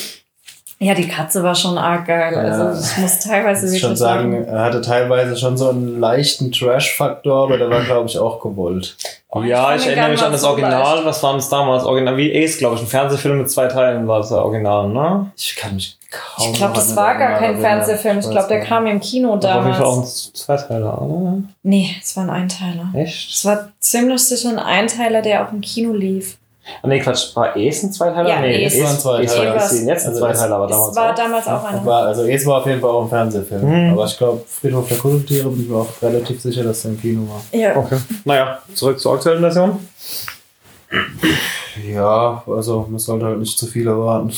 [0.81, 2.33] Ja, die Katze war schon arg geil.
[2.35, 6.53] Also ich muss teilweise Ich wirklich schon sagen, er hatte teilweise schon so einen leichten
[6.53, 8.95] Trash-Faktor, aber der war, glaube ich, auch gewollt.
[9.27, 10.81] Oh, ich ja, ich, den erinnere mich an das so Original.
[10.81, 11.05] leicht.
[11.05, 11.83] Was war das damals?
[11.83, 12.81] Original wie Ace, glaube ich.
[12.81, 15.29] Ein Fernsehfilm mit zwei Teilen war das Original, ne?
[15.35, 18.19] Ich kann mich kaum Ich glaube, das war gar kein Original Fernsehfilm.
[18.19, 20.31] Ich glaube, der kam im Kino Das war auf jeden Fall auch ein damals.
[20.33, 21.37] Zweiteiler, oder?
[21.61, 22.89] Nee, es war ein Einteiler.
[22.95, 23.29] Echt?
[23.33, 26.37] Es war ziemlich sicher ein Einteiler, der auch im Kino lief.
[26.81, 27.35] Ah, nee, Quatsch.
[27.35, 28.29] War Ace ein Zweiteiler?
[28.29, 29.29] Ja, nee, Ace war ein Zweiteiler.
[29.31, 31.15] Ace war Ace Ace jetzt ein Also Zweiteiler, aber Es damals war auch.
[31.15, 31.85] damals auch einer.
[31.85, 33.65] War, also es war auf jeden Fall auch ein Fernsehfilm.
[33.87, 33.93] Mhm.
[33.93, 37.01] Aber ich glaube, Friedhof der Kuscheltiere bin ich mir auch relativ sicher, dass der im
[37.01, 37.59] Kino war.
[37.59, 37.75] Ja.
[37.75, 37.97] Okay.
[38.25, 39.79] Naja, zurück zur aktuellen Version.
[41.87, 44.31] Ja, also man sollte halt nicht zu viel erwarten.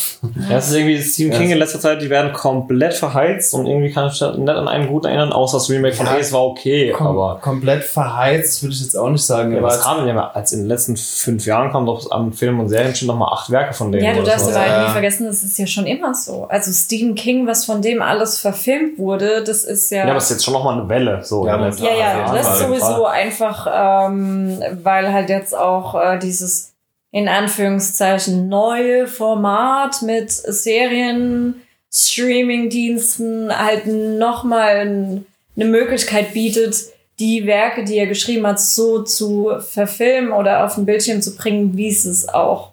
[0.50, 3.92] Ja, es ist irgendwie Stephen King in letzter Zeit, die werden komplett verheizt und irgendwie
[3.92, 6.44] kann ich mich nicht an einen gut erinnern, außer das Remake von Ja, Ace war
[6.46, 7.40] okay, Kom aber.
[7.42, 9.54] komplett verheizt würde ich jetzt auch nicht sagen.
[9.54, 12.60] Ja, was kam denn ja als in den letzten fünf Jahren kam doch an Filmen
[12.60, 14.04] und Serien schon noch mal acht Werke von denen.
[14.06, 14.52] Ja, du darfst so.
[14.52, 14.84] aber halt Ja.
[14.88, 16.46] nie vergessen, das ist ja schon immer so.
[16.50, 20.00] Also Stephen King, was von dem alles verfilmt wurde, das ist ja.
[20.00, 21.24] Ja, aber es ist jetzt schon noch mal eine Welle.
[21.24, 23.68] So Ja, Ja, ja, das jeden sowieso einfach,
[24.10, 26.71] ähm, weil halt jetzt auch äh, dieses
[27.12, 31.56] in Anführungszeichen neue Format mit Serien,
[31.92, 35.24] Streaming-Diensten halt nochmal
[35.56, 36.76] eine Möglichkeit bietet,
[37.20, 41.78] die Werke, die er geschrieben hat, so zu verfilmen oder auf den Bildschirm zu bringen,
[41.78, 42.72] wie es es auch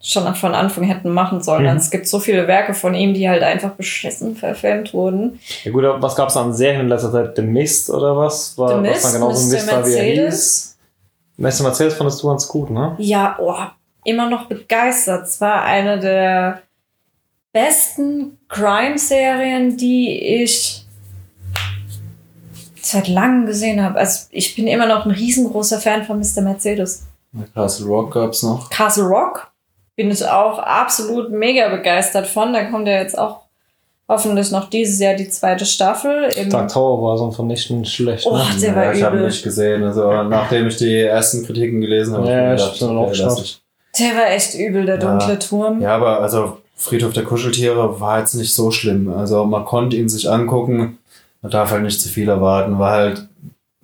[0.00, 1.62] schon von Anfang hätten machen sollen.
[1.62, 1.68] Mhm.
[1.70, 5.40] Also es gibt so viele Werke von ihm, die halt einfach beschissen verfilmt wurden.
[5.64, 7.34] Ja, gut, aber was gab es an Serien in letzter Zeit?
[7.36, 8.56] The Mist oder was?
[8.58, 9.52] War, The was Mist, dann genauso Mr.
[9.54, 10.34] Mist war, wie er Mercedes.
[10.34, 10.73] hieß?
[11.36, 11.62] Mr.
[11.62, 12.94] Mercedes fandest du ganz gut, ne?
[12.98, 13.54] Ja, oh,
[14.04, 15.26] immer noch begeistert.
[15.26, 16.62] Es war eine der
[17.52, 20.86] besten Crime-Serien, die ich
[22.80, 23.98] seit langem gesehen habe.
[23.98, 26.42] Also ich bin immer noch ein riesengroßer Fan von Mr.
[26.42, 27.06] Mercedes.
[27.54, 28.70] Castle Rock gab's noch.
[28.70, 29.50] Castle Rock
[29.96, 32.52] bin ich auch absolut mega begeistert von.
[32.52, 33.43] Da kommt ja jetzt auch
[34.08, 36.28] hoffentlich noch dieses Jahr die zweite Staffel.
[36.36, 38.42] Im Dark Tower war so ein vernichtend schlecht, Oh, ne?
[38.60, 39.26] der war ich habe übel.
[39.28, 39.82] nicht gesehen.
[39.84, 43.28] Also nachdem ich die ersten Kritiken gelesen habe, Ja, hab ich ich mir hab dann
[43.28, 43.60] auch ich.
[43.98, 45.00] Der war echt übel, der Ja.
[45.18, 45.80] dunkle Turm.
[45.80, 49.12] Ja, aber also Friedhof der Kuscheltiere war jetzt nicht so schlimm.
[49.12, 50.98] Also man konnte ihn sich angucken.
[51.42, 52.78] Man darf halt nicht zu viel erwarten.
[52.78, 53.28] War halt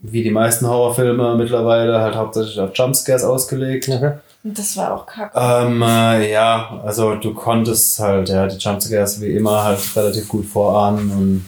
[0.02, 3.88] wie die meisten Horrorfilme mittlerweile halt hauptsächlich auf Jumpscares ausgelegt.
[3.88, 4.12] Okay.
[4.42, 5.38] Und Das war auch kacke.
[5.38, 10.46] Ähm, äh, ja, also du konntest halt, ja, die Jumpscares wie immer halt relativ gut
[10.46, 11.44] vorahnen und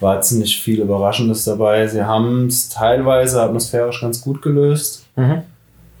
[0.00, 1.86] war nicht viel Überraschendes dabei.
[1.86, 5.06] Sie haben es teilweise atmosphärisch ganz gut gelöst.
[5.16, 5.42] Mhm.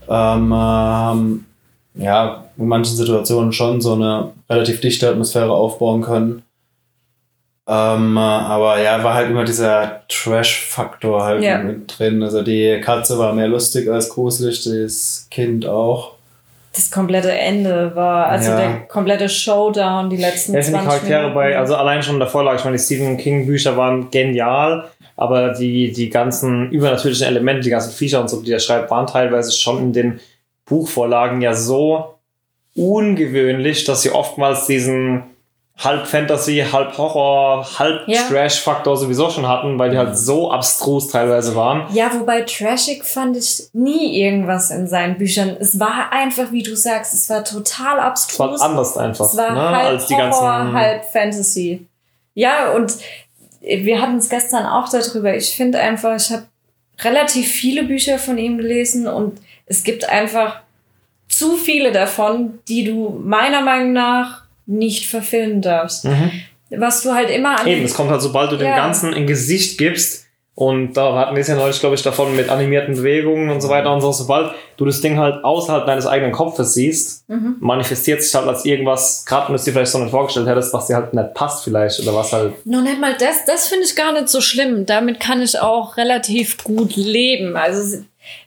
[0.08, 1.46] Ähm, äh, haben
[1.94, 6.42] ja in manchen Situationen schon so eine relativ dichte Atmosphäre aufbauen können.
[7.72, 11.58] Ähm, äh, aber ja, war halt immer dieser Trash-Faktor halt Ja.
[11.58, 12.20] mit drin.
[12.22, 16.14] Also die Katze war mehr lustig als gruselig, das Kind auch.
[16.72, 18.56] das komplette Ende war, also Ja.
[18.56, 21.34] der komplette Showdown, die letzten Ja, sind die 20 Charaktere Minuten.
[21.34, 24.88] bei, also allein schon in der Vorlage, ich meine, die Stephen King Bücher waren genial,
[25.16, 29.06] aber die, die ganzen übernatürlichen Elemente, die ganzen Viecher und so, die er schreibt, waren
[29.08, 30.20] teilweise schon in den
[30.64, 32.14] Buchvorlagen ja so
[32.76, 35.24] ungewöhnlich, dass sie oftmals diesen
[35.82, 38.22] halb Fantasy, halb Horror, halb Ja.
[38.28, 41.84] Trash-Faktor sowieso schon hatten, weil die halt so abstrus teilweise waren.
[41.94, 45.56] Ja, wobei trashig fand ich nie irgendwas in seinen Büchern.
[45.58, 48.60] Es war einfach, wie du sagst, es war total Es war abstrus.
[48.60, 50.74] anders einfach, Es war ne, halb als die Horror, ganzen.
[50.74, 51.86] halb Fantasy.
[52.34, 52.94] Ja, und
[53.60, 55.34] wir hatten es gestern auch darüber.
[55.34, 56.44] Ich finde einfach, ich habe
[57.02, 60.60] relativ viele Bücher von ihm gelesen und es gibt einfach
[61.28, 66.04] zu viele davon, die du meiner Meinung nach nicht verfilmen darfst.
[66.04, 66.30] Mhm.
[66.70, 68.76] Was du halt immer an Eben, es kommt halt, sobald du dem Ja.
[68.76, 72.50] Ganzen ein Gesicht gibst, und da hatten wir es ja neulich, glaube ich, davon mit
[72.50, 76.32] animierten Bewegungen und so weiter und so, sobald du das Ding halt außerhalb deines eigenen
[76.32, 77.56] Kopfes siehst, Mhm.
[77.60, 80.74] manifestiert sich halt als irgendwas, gerade wenn du es dir vielleicht so nicht vorgestellt hättest,
[80.74, 82.66] was dir halt nicht passt vielleicht, oder was halt.
[82.66, 84.84] Noch nicht mal das, das finde ich gar nicht so schlimm.
[84.84, 87.56] Damit kann ich auch relativ gut leben.
[87.56, 87.98] Also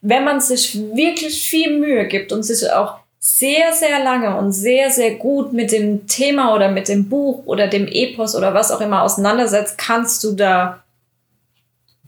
[0.02, 2.96] wenn man sich wirklich viel Mühe gibt und sich auch
[3.26, 7.68] sehr, sehr lange und sehr, sehr gut mit dem Thema oder mit dem Buch oder
[7.68, 10.84] dem Epos oder was auch immer auseinandersetzt, kannst du da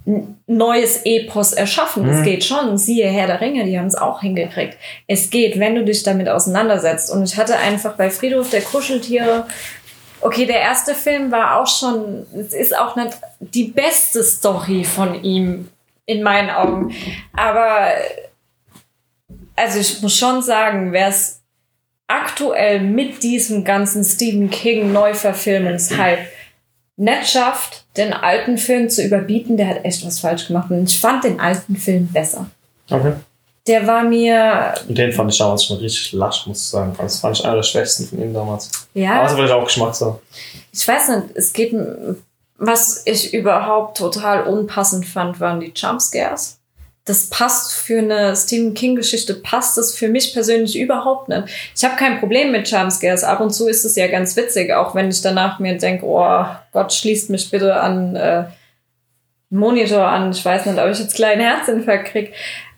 [0.05, 2.05] ein neues Epos erschaffen.
[2.05, 2.24] Mhm.
[2.24, 2.78] geht schon.
[2.78, 4.78] Siehe Herr der Ringe, die haben es auch hingekriegt.
[5.07, 7.09] Es geht, wenn du dich damit auseinandersetzt.
[7.09, 9.45] Und ich hatte einfach bei Friedhof der Kuscheltiere
[10.22, 15.24] Okay, der erste Film war auch schon, es ist auch nicht die beste Story von
[15.24, 15.70] ihm
[16.07, 16.95] in meinen Augen.
[17.34, 17.89] Aber
[19.55, 21.41] also ich muss schon sagen, wer es
[22.07, 26.27] aktuell mit diesem ganzen Stephen King Neuverfilmungshype
[26.97, 30.69] nicht schafft, den alten Film zu überbieten, der hat echt was falsch gemacht.
[30.69, 32.47] Und ich fand den alten Film besser.
[32.89, 33.13] Okay.
[33.67, 36.95] Der war mir, Und den fand ich damals schon richtig lasch, muss ich sagen.
[36.99, 38.69] Das fand ich einer der schwächsten von ihm damals.
[38.93, 39.15] ja.
[39.15, 40.19] Aber ist vielleicht auch Geschmackssache.
[40.71, 41.73] Ich weiß nicht, es geht,
[42.57, 46.54] was ich überhaupt total unpassend fand, waren die Jumpscares.
[47.07, 51.43] Das passt für eine Stephen King-Geschichte, passt das für mich persönlich überhaupt nicht.
[51.75, 53.23] Ich habe kein Problem mit Jumpscares.
[53.23, 56.45] Ab und zu ist es ja ganz witzig, auch wenn ich danach mir denke, oh
[56.73, 58.45] Gott, schließt mich bitte an äh,
[59.51, 60.31] Monitor an.
[60.31, 62.33] Ich weiß nicht, ob ich jetzt kleinen Herzinfarkt krieg.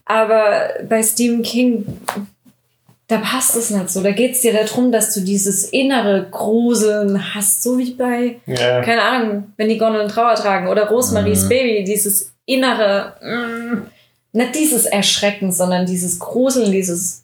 [0.06, 1.86] Aber bei Stephen King,
[3.08, 4.04] da passt es nicht so.
[4.04, 8.82] Da geht es dir darum, dass du dieses innere Gruseln hast, so wie bei, Ja.
[8.82, 11.50] keine Ahnung, wenn die Gondeln Trauer tragen oder Rosemaries Mhm.
[11.50, 13.88] Baby, dieses innere, mm,
[14.34, 17.24] nicht dieses Erschrecken, sondern dieses Gruseln, dieses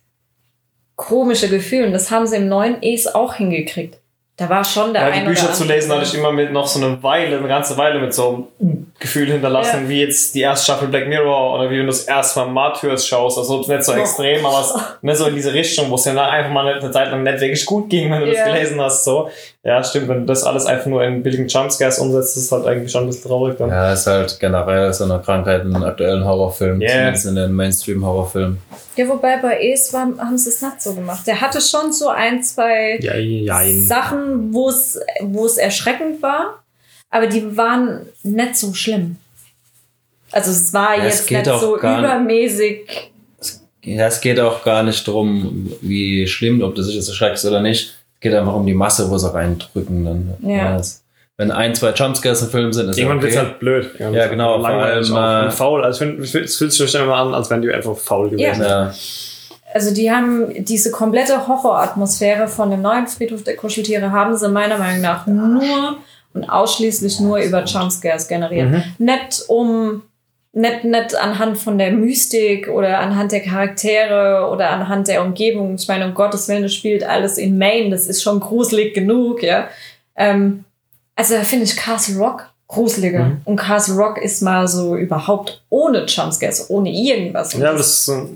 [0.95, 1.85] komische Gefühl.
[1.85, 3.97] Und das haben sie im neuen Es auch hingekriegt.
[4.35, 6.51] Da war schon der Ja, die ein Bücher oder zu lesen hatte ich immer mit
[6.51, 9.89] noch so eine Weile, eine ganze Weile mit so einem Gefühl hinterlassen, Ja.
[9.89, 13.05] wie jetzt die erste Staffel Black Mirror oder wie wenn du das erste Mal Martyrs
[13.07, 13.37] schaust.
[13.37, 13.95] Also nicht so Oh.
[13.95, 14.73] extrem, aber es,
[15.03, 17.41] nicht so in diese Richtung, wo es ja dann einfach mal eine Zeit lang nicht
[17.41, 18.43] wirklich gut ging, wenn du Ja.
[18.43, 19.03] das gelesen hast.
[19.03, 19.29] So.
[19.65, 22.65] Ja, stimmt, wenn du das alles einfach nur in billigen Jumpscares umsetzt, ist es halt
[22.65, 23.69] eigentlich schon ein bisschen traurig dann.
[23.69, 26.91] Ja, ist halt generell so eine Krankheit in aktuellen Horrorfilmen, Yeah.
[26.97, 28.57] zumindest in den Mainstream-Horrorfilmen.
[28.97, 31.25] Ja, wobei bei Es war, haben sie es nicht so gemacht.
[31.25, 36.61] Der hatte schon so ein, zwei Ja, ja, Sachen, wo es, wo es erschreckend war,
[37.09, 39.15] aber die waren nicht so schlimm.
[40.33, 43.11] Also es war Ja, es jetzt geht nicht so gar nicht- übermäßig.
[43.85, 47.61] Ja, es geht auch gar nicht drum, wie schlimm, ob du dich jetzt erschreckst oder
[47.61, 47.93] nicht.
[48.25, 50.05] Es geht einfach um die Masse, wo sie reindrücken.
[50.05, 50.33] Dann.
[50.49, 50.77] Ja.
[50.77, 51.01] es-
[51.35, 53.25] wenn ein, zwei Jumpscares im Film sind, ist Irgendwann okay.
[53.27, 53.85] wird's halt blöd.
[53.99, 55.83] Irgendwann Ja, wird's genau, halt vor allem, äh, faul.
[55.83, 58.61] Also es fühlt sich schon immer an, als wären die einfach faul gewesen.
[58.61, 58.93] ja.
[59.73, 64.77] Also die haben diese komplette Horroratmosphäre von dem neuen Friedhof der Kuscheltiere haben sie meiner
[64.77, 65.97] Meinung nach nur
[66.35, 68.69] und ausschließlich nur über Jumpscares generiert.
[68.69, 68.83] Mhm.
[68.99, 70.03] Nicht um
[70.53, 75.75] nicht, nicht anhand von der Mystik oder anhand der Charaktere oder anhand der Umgebung.
[75.75, 79.41] Ich meine, um Gottes Willen, das spielt alles in Maine, das ist schon gruselig genug,
[79.41, 79.67] ja.
[80.15, 80.63] Ähm,
[81.15, 83.23] also da finde ich Castle Rock gruseliger.
[83.25, 83.41] Mhm.
[83.45, 87.53] Und Castle Rock ist mal so überhaupt ohne Jumpscares, ohne irgendwas.
[87.53, 88.29] Ja, aber das ist so.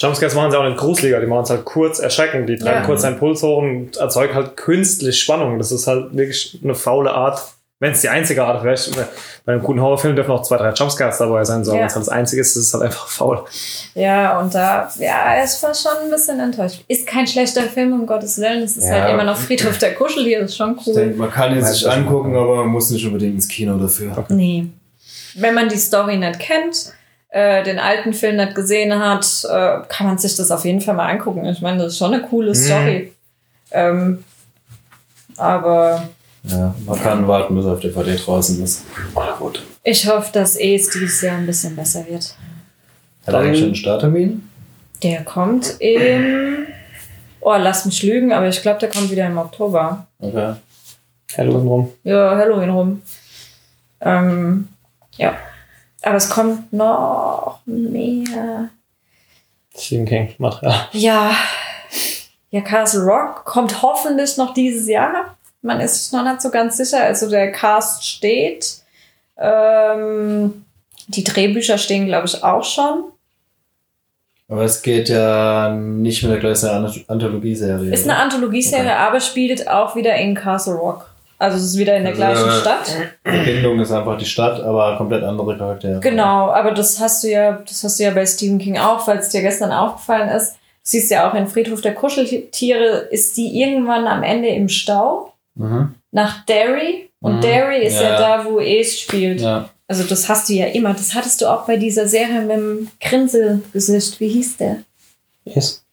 [0.00, 2.86] Jumpscares machen sie auch nicht gruseliger, die machen es halt kurz erschreckend, die treiben Ja.
[2.86, 5.58] kurz einen Puls hoch und erzeugen halt künstlich Spannung.
[5.58, 7.40] Das ist halt wirklich eine faule Art.
[7.80, 8.76] Wenn es die einzige Art wäre,
[9.44, 11.72] bei einem guten Horrorfilm dürfen auch zwei, drei Jumpscares dabei sein, so.
[11.74, 11.78] Ja.
[11.80, 13.44] wenn es das einzige ist, ist es halt einfach faul.
[13.94, 16.82] Ja, und da, ja, es war schon ein bisschen enttäuscht.
[16.88, 18.64] Ist kein schlechter Film, um Gottes Willen.
[18.64, 19.02] Es ist Ja.
[19.02, 20.94] halt immer noch Friedhof der Kuscheltiere, ist schon Ich cool.
[20.94, 24.24] denke, man kann ihn sich angucken, aber man muss nicht unbedingt ins Kino dafür.
[24.30, 24.66] Nee.
[25.36, 26.92] Wenn man die Story nicht kennt,
[27.28, 30.94] äh, den alten Film nicht gesehen hat, äh, kann man sich das auf jeden Fall
[30.96, 31.44] mal angucken.
[31.44, 33.12] Ich meine, das ist schon eine coole Story.
[33.70, 34.24] Ähm,
[35.36, 36.08] aber
[36.48, 38.84] Ja, man kann warten, bis er auf DVD draußen ist.
[39.14, 39.62] Ah, gut.
[39.84, 42.34] ich hoffe, dass es dieses Jahr ein bisschen besser wird.
[43.26, 44.48] Hat er eigentlich schon einen Starttermin?
[45.02, 46.66] Der kommt im.
[47.40, 50.06] Oh, lass mich lügen, aber ich glaube, der kommt wieder im Oktober.
[50.18, 50.54] Okay.
[51.36, 51.92] Halloween rum.
[52.04, 53.02] Ja, Halloween rum.
[54.00, 54.68] Ähm,
[55.16, 55.36] ja.
[56.02, 58.70] Aber es kommt noch mehr.
[59.76, 60.88] Stephen King Material.
[60.92, 61.30] Ja.
[62.50, 65.36] Ja, Castle Rock kommt hoffentlich noch dieses Jahr.
[65.62, 67.02] Man ist sich noch nicht so ganz sicher.
[67.02, 68.78] Also der Cast steht.
[69.36, 70.64] Ähm,
[71.08, 73.04] die Drehbücher stehen, glaube ich, auch schon.
[74.48, 77.92] Aber es geht ja nicht mit der gleichen Anth- Anthologieserie.
[77.92, 81.10] Ist eine Anthologieserie, aber spielt auch wieder in Castle Rock.
[81.38, 82.96] Also es ist wieder in der Also, gleichen Stadt.
[83.26, 86.00] Die Verbindung ist einfach die Stadt, aber komplett andere Charaktere.
[86.00, 89.18] Genau, aber das hast du ja, das hast du ja bei Stephen King auch, weil
[89.18, 90.54] es dir gestern aufgefallen ist.
[90.54, 95.32] Du siehst ja auch in Friedhof der Kuscheltiere, ist die irgendwann am Ende im Stau
[95.58, 95.94] Mhm.
[96.12, 97.10] nach Derry.
[97.20, 97.40] Und Mhm.
[97.42, 98.02] Derry ist ja.
[98.12, 98.18] Ja.
[98.38, 99.40] da, wo Es spielt.
[99.40, 99.68] Ja.
[99.88, 100.92] Also das hast du ja immer.
[100.94, 104.20] Das hattest du auch bei dieser Serie mit dem Grinselgesicht.
[104.20, 104.76] Wie hieß der?
[105.44, 105.84] Yes.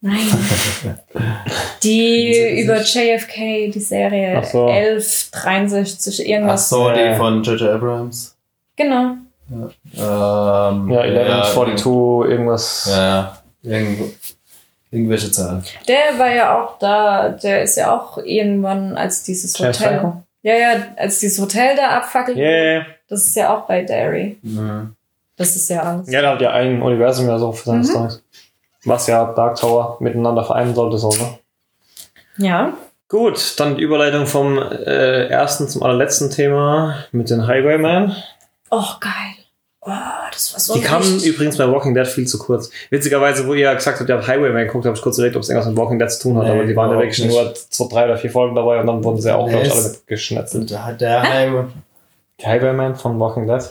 [0.00, 0.18] Nein.
[1.82, 4.66] die über JFK, die Serie Ach so.
[4.66, 6.68] 1163, Ach irgendwas.
[6.68, 7.16] so, die Äh.
[7.16, 7.68] von J.J.
[7.70, 8.36] Abrams.
[8.76, 9.14] Genau.
[9.50, 12.86] Ähm, Ja, 1142, irgendwas.
[12.90, 13.38] Ja, ja.
[13.62, 14.08] Irgendwo,
[14.90, 15.62] irgendwelche Zahlen.
[15.86, 19.74] Der war ja auch da, der ist ja auch irgendwann als dieses Hotel.
[19.74, 20.22] Franco?
[20.42, 22.36] Ja, ja, als dieses Hotel da abfackelt.
[22.36, 22.86] Yeah, yeah, yeah.
[23.08, 24.38] Das ist ja auch bei Derry.
[24.42, 24.94] Mhm.
[25.36, 26.10] Das ist ja alles.
[26.10, 27.84] Ja, der hat ja ein Universum ja so für seine Mhm.
[27.84, 28.22] Storys.
[28.84, 31.38] Was ja Dark Tower miteinander vereinen sollte, so, ne?
[32.38, 32.72] Ja.
[33.08, 38.14] Gut, dann die Überleitung vom äh, ersten zum allerletzten Thema mit den Highwaymen.
[38.70, 39.37] Oh, geil.
[39.80, 39.90] Oh,
[40.32, 42.70] das war so Die kamen übrigens bei Walking Dead viel zu kurz.
[42.90, 45.48] Witzigerweise, wo ihr gesagt habt, ihr habt Highwayman geguckt, habe ich kurz überlegt, ob es
[45.48, 47.88] irgendwas mit Walking Dead zu tun hat, Nee, aber die waren ja wirklich nur so
[47.88, 50.70] drei oder vier Folgen dabei und dann wurden sie auch, Nee, glaube ich, alle mitgeschnetzelt.
[50.70, 51.64] Der Highway,
[52.40, 53.62] Die Highwayman von Walking Dead.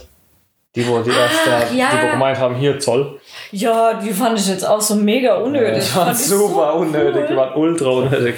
[0.75, 1.89] Die, wo die erst, Ach, die, ja.
[1.91, 3.19] die wo gemeint haben, hier Zoll.
[3.51, 5.83] Ja, die fand ich jetzt auch so mega unnötig.
[5.91, 7.37] Die waren ich so super unnötig, die cool.
[7.37, 8.35] waren ultra unnötig.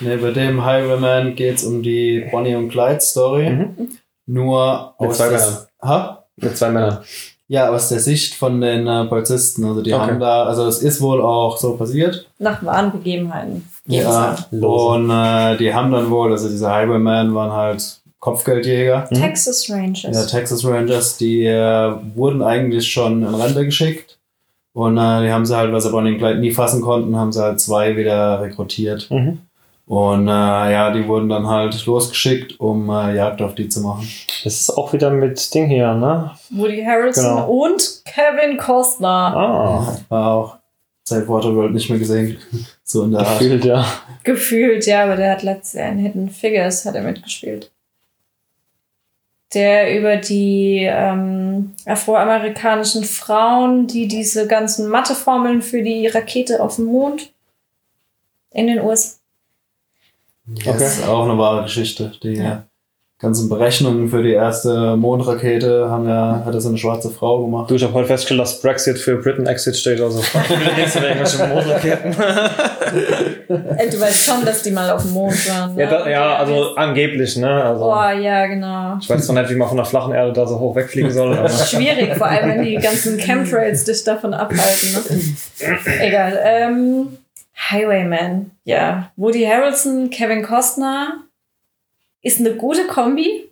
[0.00, 3.48] ne, bei dem Highwayman geht es um die Bonnie und Clyde Story.
[3.50, 3.88] Mhm.
[4.26, 5.58] Nur Mit aus zwei der, Männern.
[5.82, 6.19] ha?
[6.40, 6.98] Mit zwei Männern.
[7.48, 9.64] Ja, aus der Sicht von den äh, Polizisten.
[9.64, 10.02] Also die Okay.
[10.02, 12.28] haben da, also es ist wohl auch so passiert.
[12.38, 13.68] Nach wahren Begebenheiten.
[13.86, 14.36] Ja.
[14.52, 14.66] Lose.
[14.66, 19.08] und äh, die haben dann wohl, also diese Highwaymen waren halt Kopfgeldjäger.
[19.10, 19.16] Mhm.
[19.16, 20.14] Texas Rangers.
[20.16, 24.18] Ja, Texas Rangers, die äh, wurden eigentlich schon in Rente geschickt.
[24.72, 27.32] Und äh, die haben sie halt, weil sie Bonnie und Clyde nie fassen konnten, haben
[27.32, 29.10] sie halt zwei wieder rekrutiert.
[29.10, 29.38] Mhm.
[29.90, 34.08] Und äh, ja, die wurden dann halt losgeschickt, um äh, Jagd auf die zu machen.
[34.44, 36.30] Das ist auch wieder mit Ding hier, ne?
[36.50, 37.50] Woody Harrelson Genau.
[37.50, 39.08] und Kevin Costner.
[39.36, 40.56] Ah, War auch
[41.02, 42.38] seit Waterworld nicht mehr gesehen.
[42.84, 43.40] so in der Art.
[43.40, 43.84] gefühlt, ja.
[44.22, 47.72] Gefühlt, ja, aber der hat letztes Jahr in Hidden Figures hat er mitgespielt.
[49.54, 56.84] Der über die ähm, afroamerikanischen Frauen, die diese ganzen Matheformeln für die Rakete auf dem
[56.84, 57.32] Mond
[58.52, 59.16] in den USA.
[60.64, 60.84] Das Okay.
[60.84, 62.12] ist auch eine wahre Geschichte.
[62.22, 62.56] Die äh,
[63.20, 67.70] ganzen Berechnungen für die erste Mondrakete haben ja, hat das eine schwarze Frau gemacht.
[67.70, 70.18] Du, ich habe heute festgestellt, dass Brexit für Britain Exit steht, also
[70.76, 72.14] nichts mit irgendwelchen Mondraketen.
[73.76, 75.74] Äh, du weißt schon, dass die mal auf dem Mond waren.
[75.74, 75.82] Ne?
[75.82, 77.62] Ja, da, ja, also angeblich, ne?
[77.62, 78.96] Also, Boah, ja, genau.
[79.00, 81.36] ich weiß zwar nicht, wie man von der flachen Erde da so hoch wegfliegen soll,
[81.36, 84.92] aber Schwierig, vor allem wenn die ganzen Chemtrails dich davon abhalten.
[84.94, 85.78] Ne?
[86.00, 86.38] Egal.
[86.42, 87.08] Ähm,
[87.70, 89.12] Highwayman, ja.
[89.16, 91.24] Woody Harrelson, Kevin Costner
[92.22, 93.46] ist eine gute Kombi.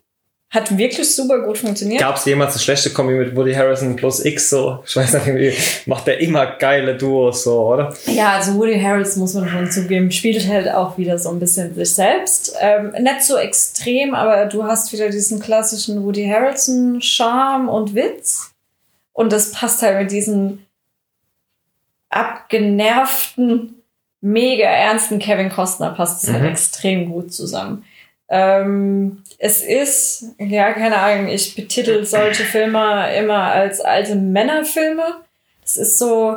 [0.50, 2.00] Hat wirklich super gut funktioniert.
[2.00, 4.82] gab es jemals eine schlechte Kombi mit Woody Harrison plus X so?
[4.86, 5.52] Ich weiß nicht, irgendwie
[5.84, 7.94] macht der immer geile Duos so, oder?
[8.06, 11.74] Ja, also Woody Harrelson muss man schon zugeben, spielt halt auch wieder so ein bisschen
[11.74, 12.54] sich selbst.
[12.61, 18.54] Ähm, nicht so extrem, aber du hast wieder diesen klassischen Woody Harrelson Charme und Witz.
[19.12, 20.64] Und das passt halt mit diesen
[22.09, 23.78] abgenervten,
[24.21, 26.49] mega ernsten Kevin Costner passt es halt Mhm.
[26.49, 27.85] extrem gut zusammen.
[28.31, 35.03] Ähm, es ist, ja, keine Ahnung, ich betitel solche Filme immer als alte Männerfilme.
[35.64, 36.37] Es ist so,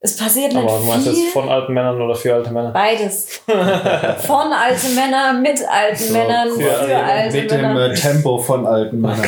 [0.00, 1.16] es passiert nicht Aber du meinst viel.
[1.18, 2.70] jetzt von alten Männern oder für alte Männer?
[2.70, 3.40] Beides.
[3.46, 7.90] Von alten Männern, mit alten So, Männern, für für, alte Mit dem Männer.
[7.90, 9.26] äh, Tempo von alten Männern.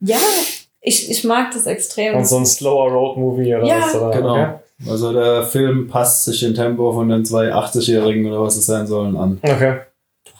[0.00, 0.18] Ja,
[0.80, 2.16] ich, ich mag das extrem.
[2.16, 3.76] Und so ein slower Road Movie oder Ja.
[3.82, 3.94] was?
[3.94, 4.10] Oder?
[4.10, 4.32] Genau.
[4.42, 4.54] Okay.
[4.88, 8.86] Also der Film passt sich dem Tempo von den zwei 80-Jährigen oder was es sein
[8.86, 9.38] sollen an.
[9.42, 9.80] okay.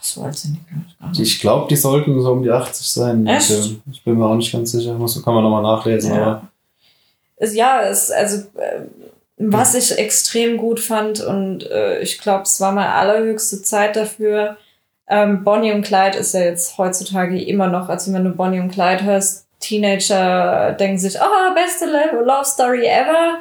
[0.01, 1.21] so alt sind die gar nicht.
[1.21, 3.27] Ich glaube, die sollten so um die 80 sein.
[3.27, 3.51] Echt?
[3.91, 4.95] Ich bin mir auch nicht ganz sicher.
[4.95, 6.15] Muss, kann man nochmal nachlesen.
[6.15, 6.23] Ja.
[6.23, 6.49] Aber
[7.37, 8.81] Es, ja, es, also, äh,
[9.39, 14.57] was ich extrem gut fand und äh, ich glaube, es war mal allerhöchste Zeit dafür.
[15.09, 18.71] Ähm, Bonnie und Clyde ist ja jetzt heutzutage immer noch, also wenn du Bonnie und
[18.71, 23.39] Clyde hörst, Teenager denken sich, oh, beste Lo- Love Story ever.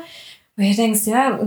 [0.58, 1.40] Und ihr denkst, ja,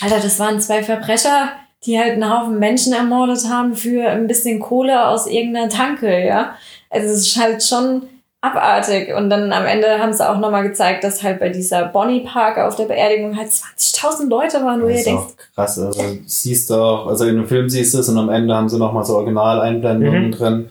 [0.00, 1.50] Alter, das waren zwei Verbrecher,
[1.84, 6.54] die halt einen Haufen Menschen ermordet haben für ein bisschen Kohle aus irgendeiner Tanke, ja.
[6.90, 8.02] Also es ist halt schon
[8.40, 9.14] abartig.
[9.14, 12.58] Und dann am Ende haben sie auch nochmal gezeigt, dass halt bei dieser Bonnie Park
[12.58, 15.78] auf der Beerdigung halt 20.000 Leute waren, wo das ihr ist auch krass.
[15.78, 18.68] Also siehst du auch, also in dem Film siehst du es und am Ende haben
[18.68, 20.32] sie nochmal so Originaleinblendungen Mhm.
[20.32, 20.70] drin.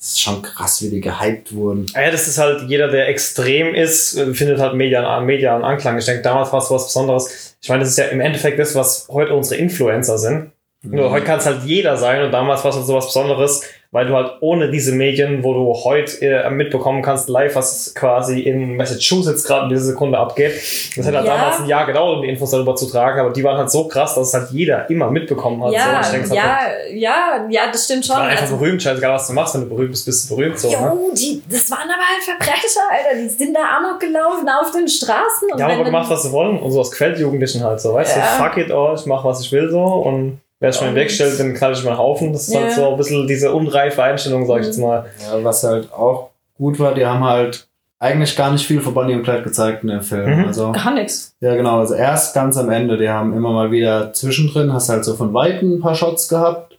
[0.00, 1.86] Es ist schon krass, wie die gehypt wurden.
[1.94, 5.98] Ah Ja, das ist halt, jeder, der extrem ist, äh, findet halt medialen, medialen Anklang.
[5.98, 7.56] Ich denke, damals war es was Besonderes.
[7.60, 10.52] Ich meine, das ist ja im Endeffekt das, was heute unsere Influencer sind.
[10.82, 13.62] Nur heute kann es halt jeder sein und damals war es halt so was Besonderes,
[13.90, 18.40] weil du halt ohne diese Medien, wo du heute äh, mitbekommen kannst, live, was quasi
[18.42, 20.52] in Massachusetts gerade in dieser Sekunde abgeht.
[20.96, 21.36] Das hat halt Ja.
[21.36, 23.88] damals ein Jahr gedauert, um die Infos darüber zu tragen, aber die waren halt so
[23.88, 25.70] krass, dass es halt jeder immer mitbekommen hat.
[25.70, 25.74] so.
[25.76, 28.14] ja, ich denke, hat halt- ja, ja, ja, das stimmt schon.
[28.16, 30.58] war einfach Also, berühmt, scheißegal was du machst, wenn du berühmt bist, bist du berühmt.
[30.60, 30.76] So, ne?
[30.76, 33.20] jo, die, das waren aber halt Verbrecher, Alter.
[33.20, 35.50] Die sind da amok gelaufen auf den Straßen.
[35.50, 38.16] Und Die haben aber gemacht, was sie wollen und so aus Quelljugendlichen halt so, weißt
[38.16, 38.22] Ja.
[38.38, 40.94] du, fuck it, oh, ich mach, was ich will so und wer sich mir Und-
[40.96, 42.32] wegstellt, dann knall ich mir einen Haufen.
[42.32, 42.62] Das ist Ja.
[42.62, 45.06] halt so ein bisschen diese unreife Einstellung, sag ich jetzt mal.
[45.30, 47.66] Ja, was halt auch gut war, die haben halt
[48.00, 50.38] eigentlich gar nicht viel von Bonnie und Clyde gezeigt in dem Film.
[50.42, 50.44] Mhm.
[50.46, 51.34] Also, Gar nichts.
[51.40, 55.04] ja genau, also erst ganz am Ende, die haben immer mal wieder zwischendrin, hast halt
[55.04, 56.78] so von Weitem ein paar Shots gehabt,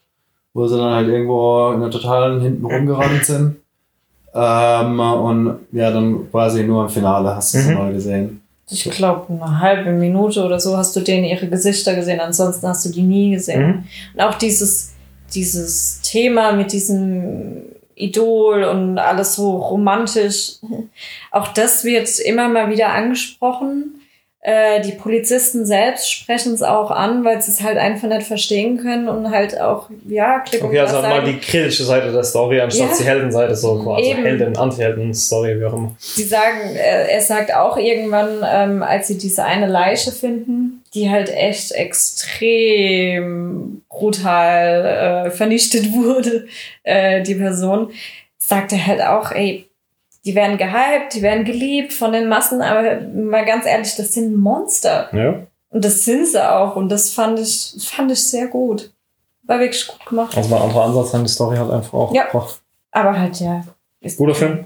[0.53, 3.57] wo sie dann halt irgendwo in der totalen hinten rumgerannt sind.
[4.33, 7.77] Ähm, und ja, dann quasi nur im Finale hast du sie Mhm.
[7.77, 8.38] mal gesehen.
[8.71, 12.85] Ich glaube, eine halbe Minute oder so hast du denen ihre Gesichter gesehen, ansonsten hast
[12.85, 13.67] du die nie gesehen.
[13.67, 13.83] Mhm.
[14.13, 14.93] Und auch dieses,
[15.33, 17.63] dieses Thema mit diesem
[17.95, 20.53] Idol und alles so romantisch.
[21.31, 23.98] Auch das wird immer mal wieder angesprochen.
[24.41, 28.77] Äh, die Polizisten selbst sprechen es auch an, weil sie es halt einfach nicht verstehen
[28.77, 32.23] können und halt auch, ja, klipp und Okay, also klar mal die kritische Seite der
[32.23, 32.95] Story anstatt Ja.
[32.97, 34.11] die Heldenseite, so quasi.
[34.11, 34.23] Eben.
[34.23, 35.93] Helden, Anti-Helden-Story, wie auch immer.
[35.99, 41.09] Sie sagen, äh, er sagt auch irgendwann, ähm, als sie diese eine Leiche finden, die
[41.09, 41.73] halt echt
[42.49, 46.47] extrem brutal äh, vernichtet wurde,
[46.83, 47.91] äh, die Person,
[48.37, 49.68] sagt er halt auch, ey,
[50.25, 54.35] die werden gehypt, die werden geliebt von den Massen, aber mal ganz ehrlich, das sind
[54.35, 55.09] Monster.
[55.13, 55.35] Ja.
[55.69, 56.75] Und das sind sie auch.
[56.75, 58.91] Und das fand ich, fand ich sehr gut.
[59.43, 60.35] War wirklich gut gemacht.
[60.35, 62.25] Also mal ein anderer Ansatz an die Story hat einfach auch Ja.
[62.25, 62.59] gebracht.
[62.91, 63.63] Aber halt, ja.
[64.01, 64.65] Ist, Guter Film.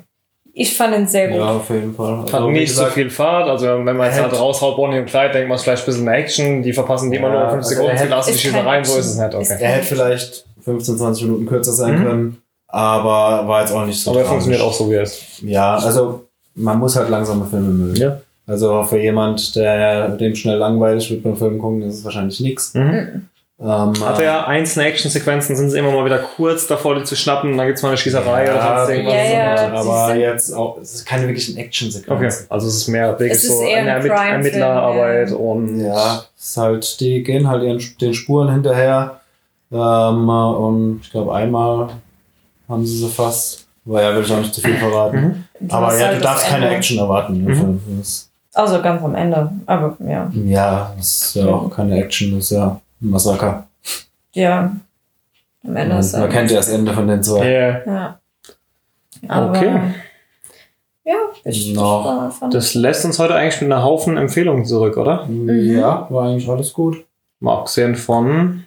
[0.55, 1.37] Ich fand ihn sehr gut.
[1.37, 2.19] Ja, auf jeden Fall.
[2.19, 3.49] Hat Also, wie nicht so gesagt, viel Fahrt.
[3.49, 6.13] Also wenn man jetzt halt raushaut, Bonnie und Clyde, denkt man vielleicht ein bisschen mehr
[6.15, 6.61] Action.
[6.61, 8.85] Die verpassen die immer Ja, nur 5 also Sekunden, sie lassen die ist kein Schießereien,
[8.85, 9.33] so ist es nicht.
[9.33, 9.41] Okay.
[9.41, 12.03] Ist Er hätte vielleicht 15, 20 Minuten kürzer sein Mhm.
[12.05, 12.42] können,
[12.73, 14.09] aber war jetzt auch nicht so.
[14.11, 15.41] Aber er funktioniert auch so, wie er ist.
[15.43, 17.95] Ja, also man muss halt langsame Filme mögen.
[17.95, 18.19] Ja.
[18.47, 22.73] Also für jemand, der dem schnell langweilig wird beim Film gucken, ist es wahrscheinlich nichts.
[22.73, 23.27] Mhm.
[23.61, 27.15] Ähm, Hat er ja einzelne Actionsequenzen, sind sie immer mal wieder kurz davor, die zu
[27.15, 29.13] schnappen, dann gibt's mal eine Schießerei ja, oder sonst irgendwas.
[29.13, 29.73] Ja, ja.
[29.73, 32.09] Aber jetzt auch, es ist keine wirklichen Action-Sequenz.
[32.09, 35.35] Okay, also es ist mehr wirklich Es ist so eine ein Ermittlerarbeit ja.
[35.35, 39.19] und Ja, es ist halt, die gehen halt ihren, den Spuren hinterher.
[39.71, 41.89] Ähm, und ich glaube, einmal
[42.73, 43.65] haben sie sie fast.
[43.85, 45.21] Aber ja, will ich auch nicht zu viel verraten.
[45.59, 45.67] Mhm.
[45.67, 46.77] Du Aber ja, halt du darfst keine Ende.
[46.77, 47.43] Action erwarten.
[47.43, 48.01] Mhm.
[48.53, 49.51] Also ganz am Ende.
[49.65, 50.31] Aber ja.
[50.45, 53.67] ja, das ist ja auch keine Action, das ist ja ein Massaker.
[54.33, 54.71] Ja.
[55.65, 57.45] Am Ende ist Man kennt ja das Ende von den zwei.
[57.45, 57.81] yeah.
[57.85, 58.19] Ja.
[59.27, 59.79] Aber, Okay.
[61.05, 65.25] Ja, ich, fand Das lässt uns heute eigentlich mit einer Haufen Empfehlungen zurück, oder?
[65.25, 65.49] Mhm.
[65.77, 67.03] Ja, war eigentlich alles gut.
[67.41, 68.63] Mal abgesehen von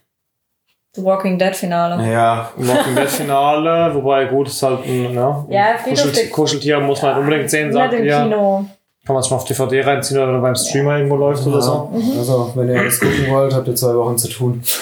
[0.96, 2.10] The Walking Dead Finale.
[2.10, 6.30] Ja, Walking Dead Finale, wobei gut ist halt ein, ja, Ja, ein Friedhof Kuschel der-
[6.30, 8.22] Kuscheltier muss man halt unbedingt sehen, sagt im ihr.
[8.22, 8.66] Kino.
[9.04, 11.90] Kann man sich mal auf DVD reinziehen oder beim Streamer irgendwo läuft oder so.
[11.92, 12.18] Mhm.
[12.18, 14.62] Also, wenn ihr alles gucken wollt, habt ihr zwei Wochen zu tun.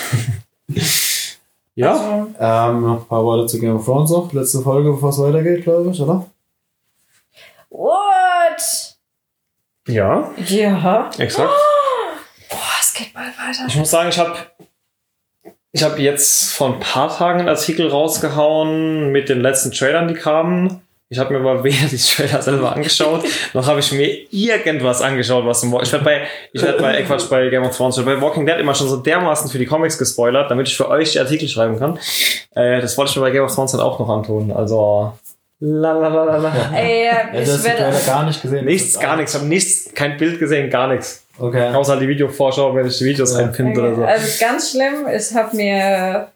[1.76, 4.32] Ja, Also, Ähm, noch ein paar Worte zu Game of Thrones noch.
[4.32, 6.24] Letzte Folge, bevor es weitergeht, glaube ich, oder?
[7.68, 8.96] what?
[9.88, 11.10] ja, Ja.
[11.18, 11.50] exakt.
[12.48, 13.64] Boah, es geht bald weiter.
[13.66, 14.36] Ich muss sagen, ich habe
[15.74, 20.14] ich hab jetzt vor ein paar Tagen einen Artikel rausgehauen mit den letzten Trailern, die
[20.14, 20.80] kamen.
[21.08, 25.44] Ich habe mir aber weder die Trailer selber angeschaut, noch habe ich mir irgendwas angeschaut,
[25.44, 26.22] was im ich werde bei
[26.52, 28.98] ich werde bei äh, Quatsch, bei Game of Thrones bei Walking Dead immer schon so
[28.98, 31.98] dermaßen für die Comics gespoilert, damit ich für euch die Artikel schreiben kann.
[32.54, 34.52] Äh, das wollte ich mir bei Game of Thrones halt auch noch antun.
[34.52, 35.12] Also
[35.60, 36.52] la la la la la.
[36.76, 37.96] Ey, Ja, ich Trailer werde.
[38.06, 38.64] gar nicht gesehen.
[38.64, 39.32] Nichts, gar nichts.
[39.34, 41.24] Ich habe nichts, kein Bild gesehen, gar nichts.
[41.38, 41.68] Okay.
[41.74, 43.40] Außer die Videovorschau, wenn ich die Videos Ja.
[43.40, 44.04] einpinne oder so.
[44.04, 46.28] Also ganz schlimm, ich habe mir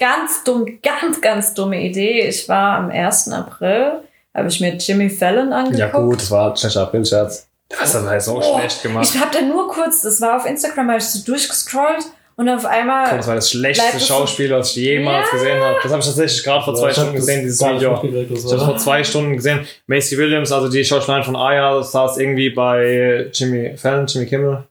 [0.00, 2.26] ganz dumm, ganz, ganz dumme Idee.
[2.26, 3.28] Ich war am 1.
[3.32, 4.00] April,
[4.34, 5.78] habe ich mir Jimmy Fallon angeguckt.
[5.78, 7.46] Ja gut, das war ein schlechter Aprilscherz.
[7.68, 9.06] Das hat halt so Oh, schlecht gemacht.
[9.14, 12.04] Ich habe da nur kurz, das war auf Instagram, habe ich so durchgescrollt
[12.42, 13.08] und auf einmal.
[13.08, 15.38] Komm, das war das schlechteste es Schauspiel, was ich jemals Ja.
[15.38, 15.76] gesehen habe.
[15.82, 17.76] Das habe ich tatsächlich gerade vor zwei Stunden gesehen, dieses Video.
[18.02, 19.66] Ich habe war- vor zwei Stunden gesehen.
[19.86, 24.64] Macy Williams, also die Schauspielerin von Aya, saß irgendwie bei Jimmy Fallon, Jimmy Kimmel.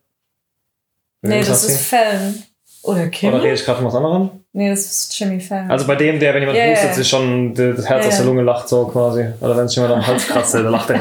[1.21, 2.43] nee, das ist Fallon.
[2.83, 3.09] Oder die?
[3.11, 3.29] Kim?
[3.33, 4.31] Oder rede ich gerade von was anderem?
[4.53, 5.69] Nee, das ist Jimmy Fallon.
[5.69, 8.25] Also bei dem, der, wenn jemand Ja, hustet, sich schon das Herz Ja, aus der.
[8.25, 9.25] Lunge lacht, so quasi.
[9.39, 10.97] Oder wenn sich jemand am Hals kratzt, da lacht der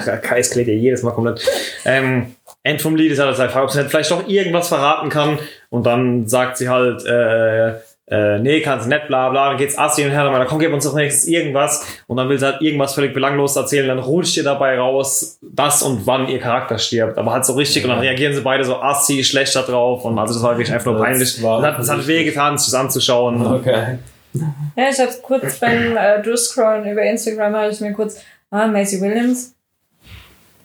[0.68, 1.40] ja jedes Mal komplett.
[1.86, 5.38] Ähm, End vom Lied ist halt halt, ob nicht vielleicht doch irgendwas verraten kann.
[5.70, 7.74] Und dann sagt sie halt, äh,
[8.10, 10.84] äh, nee, kannst nicht, bla bla, dann geht's assi und her, dann komm, gib uns
[10.84, 11.86] doch nächstes irgendwas.
[12.08, 15.82] Und dann will sie halt irgendwas völlig belanglos erzählen, dann rutscht ihr dabei raus, das
[15.84, 17.18] und wann ihr Charakter stirbt.
[17.18, 20.04] Aber halt so richtig, und dann reagieren sie beide so assi, schlecht da drauf.
[20.04, 21.40] Und also das war wirklich einfach nur peinlich.
[21.40, 23.46] Das hat, das hat wehgetan, sich das anzuschauen.
[23.46, 23.98] Okay.
[24.76, 29.00] Ja, ich habe kurz beim äh, Durchscrollen über Instagram, habe ich mir kurz, ah, Macy
[29.00, 29.54] Williams.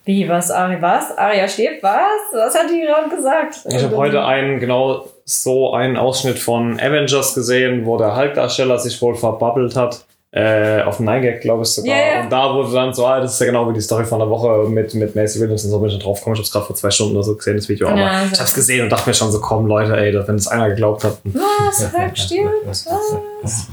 [0.06, 1.18] Wie, was, Ari, was?
[1.18, 2.32] Aria stirbt, was?
[2.32, 3.60] Was hat die gerade gesagt?
[3.68, 9.02] Ich habe heute einen, genau so einen Ausschnitt von Avengers gesehen, wo der Hulk-Darsteller sich
[9.02, 10.06] wohl verbabbelt hat.
[10.32, 11.96] Äh, auf dem 9gag, glaube ich sogar.
[11.96, 12.22] Ja.
[12.22, 14.30] Und da wurde dann so, ah, das ist ja genau wie die Story von der
[14.30, 16.36] Woche mit, mit Macy Williams und so bin ich da drauf gekommen.
[16.36, 17.88] Ich habe es gerade vor zwei Stunden oder so gesehen, das Video.
[17.88, 20.36] Aber Ja, ich habe es gesehen und dachte mir schon so, komm Leute, ey, wenn
[20.36, 21.20] es einer geglaubt hat.
[21.24, 21.94] Was?
[21.94, 22.66] Hulk stirbt?
[22.66, 22.86] Was?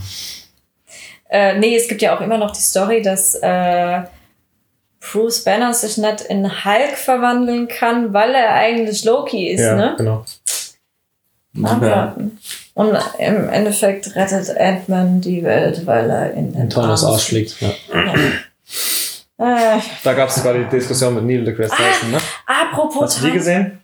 [1.34, 4.02] Äh, nee, es gibt ja auch immer noch die Story, dass äh,
[5.10, 9.94] Bruce Banner sich nicht in Hulk verwandeln kann, weil er eigentlich Loki ist, ja, ne?
[9.98, 10.24] genau.
[11.62, 12.38] Abwarten.
[12.74, 17.56] Und im Endeffekt rettet Ant-Man die Welt, weil er in den Thanos fliegt.
[17.60, 17.68] Ja.
[19.38, 22.18] Äh, Da gab es sogar die Diskussion mit Neil deGrasse Tyson, ne?
[22.46, 23.80] apropos Hast du die gesehen?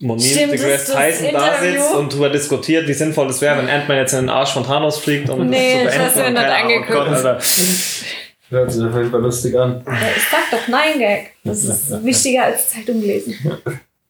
[0.00, 3.40] Wo Neil Stimmt, deGrasse das- das Tyson da sitzt und drüber diskutiert, wie sinnvoll es
[3.40, 6.04] wäre, wenn Ant-Man jetzt in den Arsch von Thanos fliegt, um Nee, das ich zu
[6.06, 6.42] hab's mir beenden.
[6.42, 7.44] nicht Keine Ahnung, angeguckt.
[8.50, 9.82] Hört sich auf jeden Fall lustig an.
[9.86, 11.32] Ja, ich sag doch Nein Gag.
[11.44, 13.34] Das ist wichtiger als Zeitung lesen.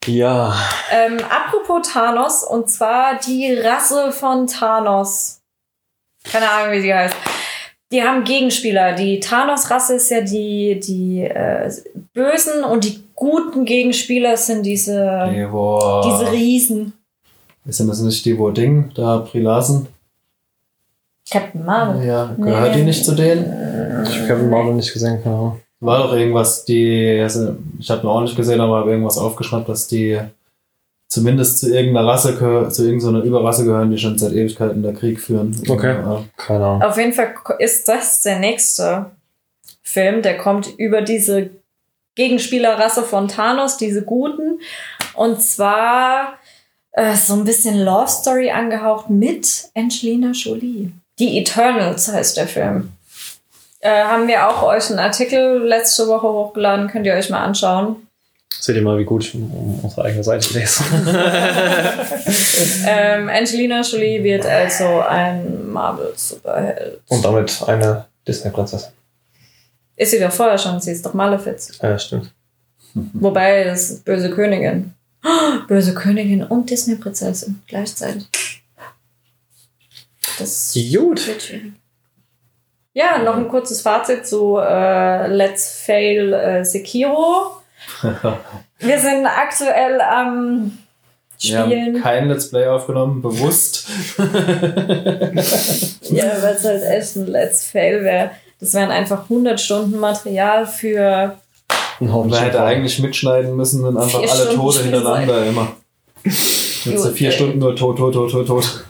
[0.06, 0.54] Ja.
[0.92, 5.40] Ähm, apropos Thanos, und zwar die Rasse von Thanos.
[6.30, 7.14] Keine Ahnung, wie sie heißt.
[7.92, 8.94] Die haben Gegenspieler.
[8.94, 11.70] Die Thanos-Rasse ist ja die, die äh,
[12.12, 16.92] Bösen und die guten Gegenspieler sind diese, Die, wo, diese Riesen.
[17.66, 19.86] sind das nicht die, wo Ding, da Prilasen?
[21.30, 22.04] Captain Marvel.
[22.04, 24.04] Ja, gehört die nicht zu denen?
[24.04, 25.60] Ich habe Kevin Marvel nicht gesehen, keine Ahnung.
[25.80, 29.68] War doch irgendwas, die, also ich habe noch auch nicht gesehen, aber habe irgendwas aufgeschnappt,
[29.68, 30.18] dass die
[31.08, 32.36] zumindest zu irgendeiner Rasse,
[32.70, 35.54] zu irgendeiner Überrasse gehören, die schon seit Ewigkeiten der Krieg führen.
[35.68, 35.94] Okay.
[35.94, 36.24] Ja.
[36.36, 36.82] Keine Ahnung.
[36.82, 39.06] Auf jeden Fall ist das der nächste
[39.82, 41.50] Film, der kommt über diese
[42.14, 44.60] Gegenspielerrasse von Thanos, diese Guten.
[45.14, 46.34] Und zwar
[46.92, 50.92] äh, so ein bisschen Love Story angehaucht mit Angelina Jolie.
[51.18, 52.92] Die Eternals heißt der Film.
[53.80, 57.96] Äh, haben wir auch euch einen Artikel letzte Woche hochgeladen, könnt ihr euch mal anschauen.
[58.58, 60.82] Seht ihr mal, wie gut ich unsere eigene Seite lese.
[62.86, 67.00] Ähm, Angelina Jolie wird also ein Marvel-Superheld.
[67.08, 68.90] Und damit eine Disney-Prinzessin.
[69.96, 71.72] Ist sie doch vorher schon, sie ist doch Malefiz.
[71.82, 72.30] Ja, stimmt.
[72.94, 74.94] Wobei, das ist böse Königin.
[75.68, 78.28] Böse Königin und Disney-Prinzessin gleichzeitig.
[80.38, 81.26] Das Gut.
[81.26, 81.72] wird schwierig.
[82.92, 87.56] Ja, noch ein kurzes Fazit zu äh, Let's Fail äh, Sekiro.
[88.78, 90.78] Wir sind aktuell am
[91.40, 92.02] Wir haben Spielen.
[92.02, 93.86] kein Let's Play aufgenommen, bewusst.
[96.10, 98.30] Ja, weil es halt echt ein Let's Fail wäre.
[98.60, 101.36] Das wären einfach 100 Stunden Material für.
[102.00, 104.94] Man hätte eigentlich mitschneiden müssen und einfach alle Stunden Tode Spielzeit.
[104.94, 105.76] hintereinander immer.
[106.24, 107.34] Jetzt vier ey.
[107.34, 108.84] Stunden nur tot, tot, tot, tot, tot.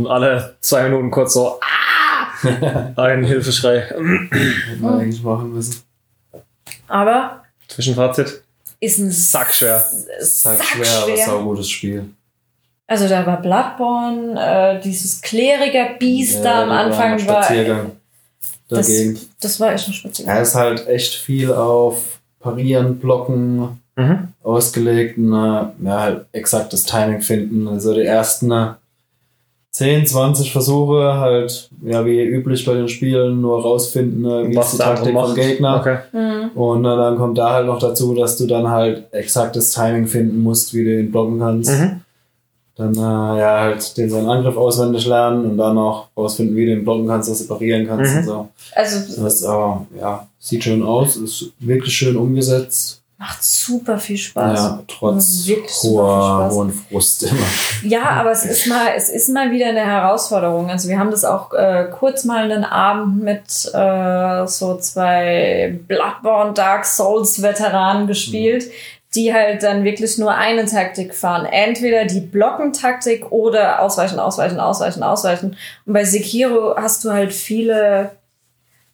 [0.00, 1.58] Und alle zwei Minuten kurz so
[2.96, 3.02] ah!
[3.02, 3.80] ein Hilfeschrei.
[3.82, 4.30] Hätten
[4.80, 5.82] wir eigentlich machen müssen.
[6.88, 8.42] Aber Zwischenfazit.
[8.80, 9.84] ist ein Sackschwer.
[10.20, 12.06] Sag schwer, aber saugutes Spiel.
[12.86, 14.40] Also da war Bloodborne,
[14.78, 17.42] äh, dieses kleriger Biest da am Anfang war.
[17.44, 17.92] Spaziergang
[18.68, 19.20] Das, dagegen.
[19.40, 20.34] das war echt ein Spaziergang.
[20.36, 24.28] Er ist halt echt viel auf Parieren, Blocken Mhm.
[24.42, 27.68] ausgelegt äh, ja, halt exaktes Timing finden.
[27.68, 28.72] Also die ersten äh,
[29.72, 34.56] 10, 20 Versuche halt, ja, wie üblich bei den Spielen, nur rausfinden, äh, wie ist
[34.56, 35.34] Was die Taktik vom.
[35.34, 35.76] Gegner.
[35.80, 35.98] Okay.
[36.12, 36.60] Mhm.
[36.60, 40.74] Und dann kommt da halt noch dazu, dass du dann halt exaktes Timing finden musst,
[40.74, 41.70] wie du ihn blocken kannst.
[41.70, 42.00] Mhm.
[42.76, 42.98] Dann äh,
[43.40, 47.06] ja halt den seinen Angriff auswendig lernen und dann auch rausfinden, wie du ihn blocken
[47.06, 48.18] kannst, dass du parieren kannst Mhm.
[48.18, 48.48] und so.
[48.74, 53.02] Also Das ist aber, ja, sieht schön aus, ist wirklich schön umgesetzt.
[53.20, 54.58] Macht super viel Spaß.
[54.58, 55.46] Ja, trotz
[55.82, 57.46] hoher, hohen Frust immer.
[57.84, 60.70] Ja, aber es ist mal, es ist mal wieder eine Herausforderung.
[60.70, 63.42] Also wir haben das auch äh, kurz mal einen Abend mit
[63.74, 68.70] äh, so zwei Bloodborne Dark Souls Veteranen gespielt,
[69.14, 71.44] die halt dann wirklich nur eine Taktik fahren.
[71.44, 75.56] Entweder die Blockentaktik oder ausweichen, ausweichen, ausweichen, ausweichen.
[75.84, 78.12] Und bei Sekiro hast du halt viele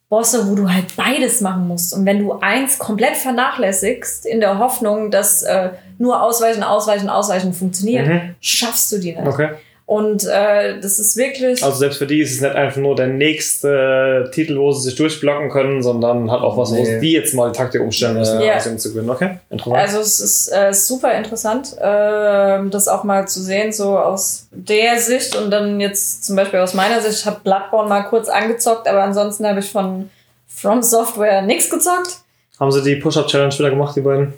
[0.09, 1.93] Bosse, wo du halt beides machen musst.
[1.93, 7.53] Und wenn du eins komplett vernachlässigst, in der Hoffnung, dass äh, nur ausweichen, ausweichen, ausweichen
[7.53, 8.35] funktioniert, Mhm.
[8.41, 9.27] schaffst du die nicht.
[9.27, 9.51] Okay.
[9.89, 11.63] Und äh, das ist wirklich.
[11.63, 14.97] Also selbst für die ist es nicht einfach nur der nächste Titel, wo sie sich
[14.97, 16.85] durchblocken können, sondern hat auch was, wo Nee.
[16.85, 18.59] sie die jetzt mal die Taktik umstellen müssen, Ja.
[18.69, 19.09] um zu gewinnen.
[19.11, 19.77] Okay, interessant.
[19.81, 24.99] Also es ist äh, super interessant, ähm, das auch mal zu sehen, so aus der
[24.99, 27.21] Sicht und dann jetzt zum Beispiel aus meiner Sicht.
[27.21, 30.11] Ich habe Bloodborne mal kurz angezockt, aber ansonsten habe ich von
[30.49, 32.19] From Software nichts gezockt.
[32.59, 34.33] Haben sie die Push-Up-Challenge wieder gemacht, die beiden?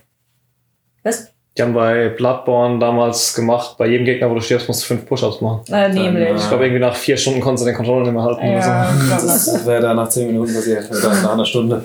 [1.05, 1.29] Was?
[1.59, 5.07] Die haben bei Bloodborne damals gemacht, bei jedem Gegner, wo du stirbst, musst du fünf
[5.07, 5.63] Push-Ups machen.
[5.73, 6.37] Äh, nämlich.
[6.37, 8.49] Ich glaube, irgendwie nach vier Stunden konntest du den Controller nicht mehr halten.
[8.49, 8.69] oder so.
[8.69, 11.85] Ja, Das wäre da nach 10 Minuten passiert, oder nach einer Stunde.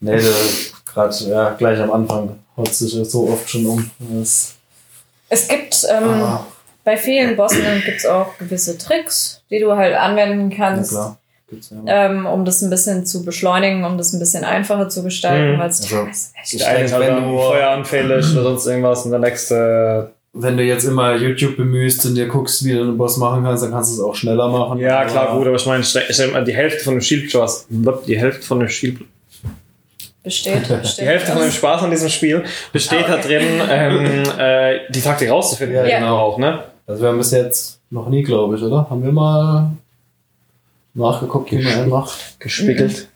[0.00, 0.20] Nee,
[0.86, 3.90] gerade ja, gleich am Anfang haut sich ja so oft schon um.
[3.98, 4.54] Das,
[5.28, 6.46] es gibt ähm, ah,
[6.84, 10.92] bei vielen Bossen gibt es auch gewisse Tricks, die du halt anwenden ja kannst.
[10.92, 11.16] ja.
[11.86, 15.58] Ähm, um das ein bisschen zu beschleunigen, um das ein bisschen einfacher zu gestalten, Mhm.
[15.58, 16.06] weil es Also,
[16.56, 20.10] echt eine ist halt Wenn du- feueranfällig oder sonst irgendwas und der nächste.
[20.34, 23.64] Wenn du jetzt immer YouTube bemühst und dir guckst, wie du einen Boss machen kannst,
[23.64, 24.78] dann kannst du es auch schneller machen.
[24.78, 25.82] Ja, klar, Aber- gut, aber ich meine,
[26.44, 27.66] die Hälfte von dem Shield Spaß.
[28.06, 28.98] Die Hälfte von dem Shield
[30.22, 30.68] besteht.
[30.68, 34.80] besteht Die Hälfte von dem Spaß an diesem Spiel besteht Ah, da drin, ähm, äh,
[34.90, 35.76] die Taktik rauszufinden.
[35.76, 36.00] Ja, Ja.
[36.00, 36.62] man braucht, ne?
[36.86, 38.86] Also wir haben bis jetzt noch nie, glaube ich, oder?
[38.90, 39.70] Haben wir mal
[40.98, 42.38] nachgeguckt, wie man einen macht?
[42.40, 43.08] Gespiegelt.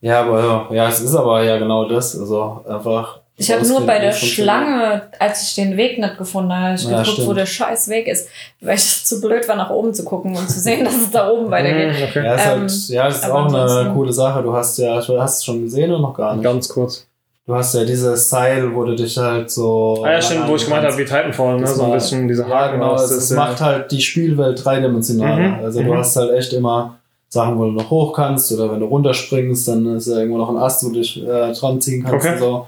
[0.00, 2.18] Ja, aber ja, es ist aber ja genau das.
[2.18, 4.12] Also einfach Ich habe nur bei der.
[4.12, 7.38] Schlange, als ich den Weg nicht gefunden habe, hab ich Ja, geguckt, wo stimmt.
[7.38, 8.28] der scheiß Weg ist,
[8.60, 11.30] weil ich zu blöd war, nach oben zu gucken und zu sehen, dass es da
[11.30, 11.96] oben weitergeht.
[11.98, 12.24] Mhm, okay.
[12.24, 14.42] Ja, ist Ähm, halt, ja, das ist auch eine coole Sache.
[14.42, 16.44] Du hast ja, hast es schon gesehen oder noch gar nicht?
[16.44, 17.06] Ganz kurz.
[17.46, 20.02] Du hast ja dieses Seil, wo du dich halt so.
[20.02, 21.66] Ah ja, stimmt, wo ich gemeint habe, wie Titanfall, ne?
[21.66, 22.80] So ein bisschen diese Ja, Haken.
[22.80, 22.92] genau.
[22.92, 25.58] aus, Es, das, macht halt die Spielwelt dreidimensionaler.
[25.58, 25.98] Mhm, Also du mhm.
[25.98, 29.84] hast halt echt immer Sachen, wo du noch hoch kannst oder wenn du runterspringst, dann
[29.96, 32.34] ist ja irgendwo noch ein Ast, wo du dich äh, dran ziehen kannst Okay.
[32.36, 32.66] und so.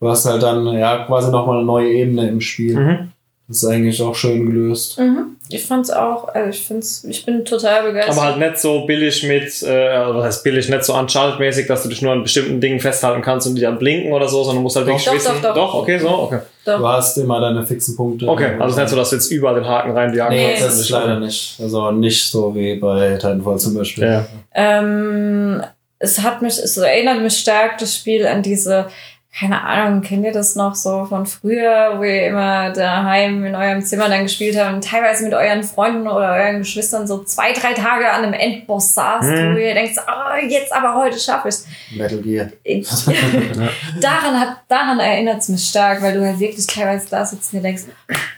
[0.00, 2.78] Du hast halt dann ja quasi nochmal eine neue Ebene im Spiel.
[2.78, 3.12] Mhm.
[3.48, 4.98] Das ist eigentlich auch schön gelöst.
[4.98, 5.36] Mhm.
[5.48, 8.16] Ich fand's auch, also ich find's, ich bin total begeistert.
[8.16, 11.82] Aber halt nicht so billig mit, äh, also was heißt billig, nicht so Uncharted-mäßig, dass
[11.82, 14.58] du dich nur an bestimmten Dingen festhalten kannst und die dann blinken oder so, sondern
[14.58, 14.92] du musst halt Doch.
[14.92, 15.42] wirklich Doch, wissen.
[15.42, 15.74] doch, doch.
[15.74, 16.38] okay, so, okay.
[16.64, 16.88] Du Doch.
[16.92, 18.26] hast immer deine fixen Punkte.
[18.28, 20.64] Okay, also es ist nicht so, dass du jetzt überall den Haken reinjagen Nee, kannst.
[20.64, 21.58] das ist leider nicht.
[21.60, 24.04] Also nicht so wie bei Titanfall zum Beispiel.
[24.04, 24.26] Ja.
[24.54, 25.62] Ähm,
[25.98, 28.86] es hat mich, es erinnert mich stark, das Spiel, an diese,
[29.34, 33.82] keine Ahnung, kennt ihr das noch so von früher, wo ihr immer daheim in eurem
[33.82, 37.72] Zimmer dann gespielt habt und teilweise mit euren Freunden oder euren Geschwistern so zwei, drei
[37.72, 39.54] Tage an einem Endboss saßt, Hm.
[39.54, 42.48] wo ihr denkt, ah, jetzt aber heute schaffe ich Metal Gear.
[42.62, 43.06] es.
[44.02, 47.60] daran hat, daran erinnert es mich stark, weil du halt wirklich teilweise da sitzt und
[47.60, 47.84] dir denkst,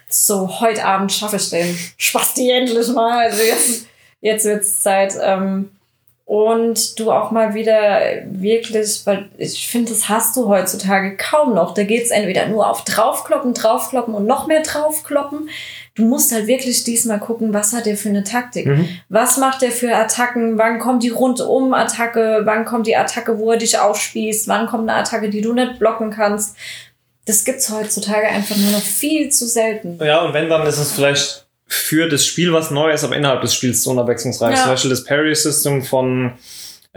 [0.08, 1.76] so, heute Abend schaffe ich den.
[1.96, 3.18] Spasti endlich mal.
[3.26, 3.86] Also jetzt,
[4.20, 5.14] jetzt wird's Zeit.
[5.20, 5.70] Ähm,
[6.26, 11.74] und du auch mal wieder wirklich, weil ich finde, das hast du heutzutage kaum noch.
[11.74, 15.50] Da geht's entweder nur auf draufkloppen, draufkloppen und noch mehr draufkloppen.
[15.94, 18.66] Du musst halt wirklich diesmal gucken, was hat der für eine Taktik?
[18.66, 18.88] Mhm.
[19.10, 20.56] Was macht der für Attacken?
[20.56, 22.40] Wann kommt die Rundum-Attacke?
[22.44, 24.48] Wann kommt die Attacke, wo er dich aufspießt?
[24.48, 26.56] Wann kommt eine Attacke, die du nicht blocken kannst?
[27.26, 29.98] Das gibt's heutzutage einfach nur noch viel zu selten.
[30.02, 31.43] Ja, und wenn, dann ist es vielleicht
[31.74, 34.56] für das Spiel was Neues, aber innerhalb des Spiels so unabwechslungsreich.
[34.56, 34.62] Ja.
[34.62, 36.32] Zum Beispiel das Parry-System von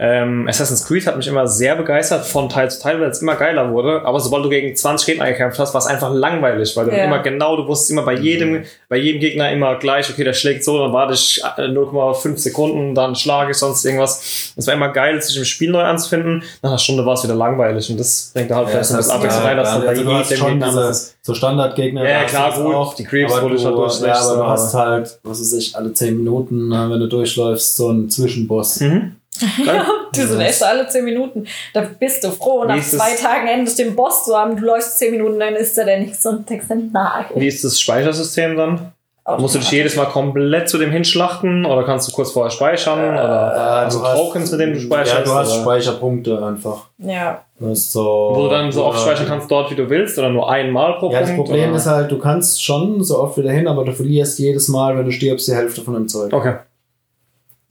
[0.00, 3.34] ähm, Assassin's Creed hat mich immer sehr begeistert, von Teil zu Teil, weil es immer
[3.34, 4.02] geiler wurde.
[4.04, 7.04] Aber sobald du gegen 20 Gegner gekämpft hast, war es einfach langweilig, weil du Ja.
[7.04, 10.62] immer genau, du wusstest immer bei jedem, bei jedem Gegner immer gleich, okay, der schlägt
[10.62, 14.52] so, dann warte ich äh, 0,5 Sekunden, dann schlage ich sonst irgendwas.
[14.56, 16.44] Es war immer geil, sich im Spiel neu anzufinden.
[16.62, 18.98] Nach einer Stunde war es wieder langweilig und das bringt da halt vielleicht so ein
[18.98, 20.44] bisschen Abwechslung rein, dass dann bei also jedem Gegner diese,
[20.78, 21.16] anders ist.
[21.22, 22.08] so Standardgegner.
[22.08, 24.74] Ja, klar, gut, die Creeps, aber wo du du, schon ja, durchschlägst, aber du hast
[24.74, 28.78] halt, was weiß ich, alle 10 Minuten, äh, wenn du durchläufst, so einen Zwischenboss.
[28.80, 29.16] Mhm.
[30.14, 31.46] Die sind echt alle zehn Minuten.
[31.74, 34.56] Da bist du froh, nach zwei Tagen endlich den Boss zu haben.
[34.56, 37.62] Du läufst zehn Minuten, dann ist da der nächste und denkst dann, na, Wie ist
[37.64, 38.92] das Speichersystem dann?
[39.38, 42.98] Musst du dich jedes Mal komplett zu dem hinschlachten oder kannst du kurz vorher speichern?
[42.98, 45.18] oder Äh, also du hast- Tokens, mit denen du speicherst?
[45.18, 45.60] Ja, du hast oder?
[45.60, 46.86] Speicherpunkte einfach.
[46.96, 47.42] Ja.
[47.58, 50.50] Du so, Wo du dann so oft speichern kannst, dort wie du willst oder nur
[50.50, 51.28] einmal pro Ja, Punkt?
[51.28, 51.76] das Problem oder?
[51.76, 55.04] ist halt, du kannst schon so oft wieder hin, aber du verlierst jedes Mal, wenn
[55.04, 56.32] du stirbst, die Hälfte von dem Zeug.
[56.32, 56.54] Okay.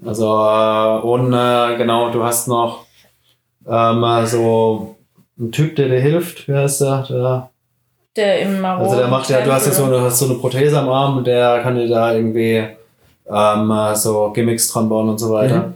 [0.05, 2.85] Also, äh, und äh, genau, du hast noch
[3.67, 4.95] ähm, so
[5.39, 6.47] einen Typ, der dir hilft.
[6.47, 7.03] Wie heißt der?
[7.09, 7.49] der
[8.15, 10.35] Der im Maroden also, der macht ja, du hast ja so eine, hast so eine
[10.35, 12.67] Prothese am Arm und der kann dir da irgendwie
[13.29, 15.73] ähm, äh, so Gimmicks dran bauen und so weiter.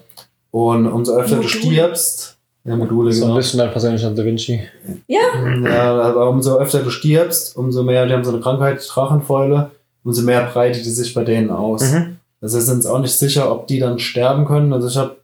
[0.52, 1.50] Und umso öfter du Module.
[1.50, 3.38] stirbst, ja, Module, So ein genau.
[3.38, 4.62] bisschen dein persönlicher Da Vinci.
[5.08, 5.20] Ja,
[5.64, 9.72] Ja, aber umso öfter du stirbst, umso mehr, die haben so eine Krankheit, Drachenfäule,
[10.04, 11.92] umso mehr breitet die sich bei denen aus.
[11.92, 12.18] Mhm.
[12.42, 14.74] Also wir sind uns auch nicht sicher, ob die dann sterben können.
[14.74, 15.16] Also ich habe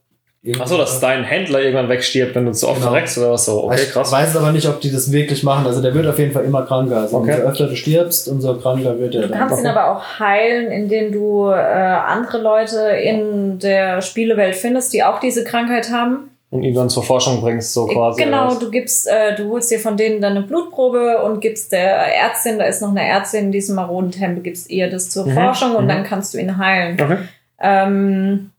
[0.60, 2.92] Achso, dass dein Händler irgendwann wegstirbt, wenn du zu oft Genau.
[2.92, 3.64] verreckst oder was so.
[3.64, 4.12] Okay, ich krass.
[4.12, 5.66] weiß aber nicht, ob die das wirklich machen.
[5.66, 6.98] Also der wird auf jeden Fall immer kranker.
[7.02, 7.34] Also Okay.
[7.34, 9.38] umso öfter du stirbst, umso kranker wird er du dann.
[9.38, 15.02] kannst ihn aber auch heilen, indem du äh, andere Leute in der Spielewelt findest, die
[15.02, 16.27] auch diese Krankheit haben.
[16.50, 18.22] Und ihn dann zur Forschung bringst, so quasi.
[18.22, 21.96] genau, du gibst, äh, du holst dir von denen dann eine Blutprobe und gibst der
[22.16, 25.34] Ärztin, da ist noch eine Ärztin in diesem maroden Tempel, gibst ihr das zur Mhm,
[25.34, 25.88] Forschung und mhm.
[25.88, 26.98] dann kannst du ihn heilen.
[26.98, 27.18] Okay.
[27.60, 28.50] Ähm,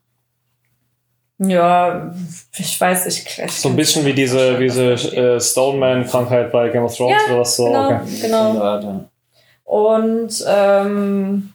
[1.39, 2.13] ja,
[2.57, 6.83] ich weiß, ich ich So ein bisschen wie diese, wie diese äh, Stoneman-Krankheit bei Game
[6.83, 7.65] of Thrones Ja, oder was so.
[7.65, 7.99] genau, Okay.
[8.21, 9.05] genau.
[9.63, 11.53] Und ähm,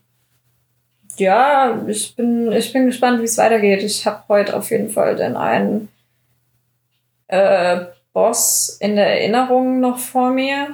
[1.17, 3.83] ja, ich bin, ich bin gespannt, wie es weitergeht.
[3.85, 5.89] Ich habe heute auf jeden Fall den einen
[7.35, 10.69] äh, Boss in der Erinnerung noch vor mir.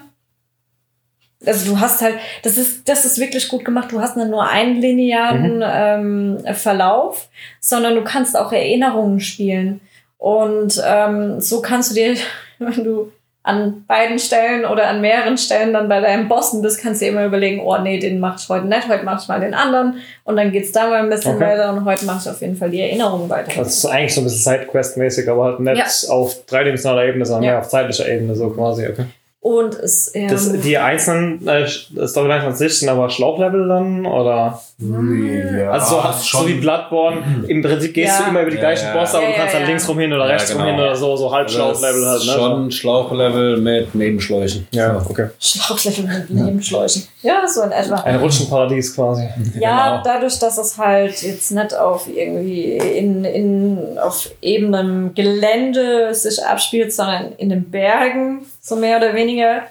[1.45, 3.93] Also du hast halt, das ist, das ist wirklich gut gemacht.
[3.93, 7.31] Du hast nicht nur einen linearen ähm, Verlauf,
[7.61, 9.81] sondern du kannst auch Erinnerungen spielen.
[10.19, 12.15] Und ähm, so kannst du dir,
[12.59, 13.11] wenn du
[13.51, 17.25] an beiden Stellen oder an mehreren Stellen dann bei deinem Bossen bist, kannst du immer
[17.27, 20.37] überlegen, oh nee, den mach ich heute nicht, heute mach ich mal den anderen und
[20.37, 21.45] dann geht's da mal ein bisschen Okay.
[21.47, 23.51] weiter und heute mache ich auf jeden Fall die Erinnerung weiter.
[23.57, 26.13] Das ist eigentlich so ein bisschen Sidequest-mäßig, aber halt nicht Ja.
[26.15, 27.51] auf dreidimensionaler Ebene, sondern Ja.
[27.53, 28.87] mehr auf zeitlicher Ebene, so quasi.
[28.87, 29.05] Okay.
[29.43, 34.05] Und es ähm, Das, die einzelnen äh, Storylines an sich sind aber Schlauchlevel dann?
[34.05, 34.61] Oder?
[34.79, 38.25] Ja, also so, so wie Bloodborne, im Prinzip gehst Ja.
[38.25, 38.99] du immer über die Ja, gleichen ja.
[38.99, 39.69] Bosse, aber Ja, du kannst ja, dann ja.
[39.69, 40.71] links rum hin oder Ja, rechts rum genau.
[40.71, 42.33] hin oder so, so halb Schlauchlevel halt, ne?
[42.33, 44.67] Schon Schlauchlevel mit Nebenschläuchen.
[44.73, 45.29] Ja, okay.
[45.39, 47.03] Schlauchlevel mit Nebenschläuchen.
[47.23, 47.97] Ja, so in etwa.
[47.97, 49.27] Ein Rutschenparadies quasi.
[49.59, 50.03] Ja, Genau.
[50.05, 56.93] dadurch, dass es halt jetzt nicht auf irgendwie in, in auf ebenem Gelände sich abspielt,
[56.93, 59.63] sondern in den Bergen, so mehr oder weniger,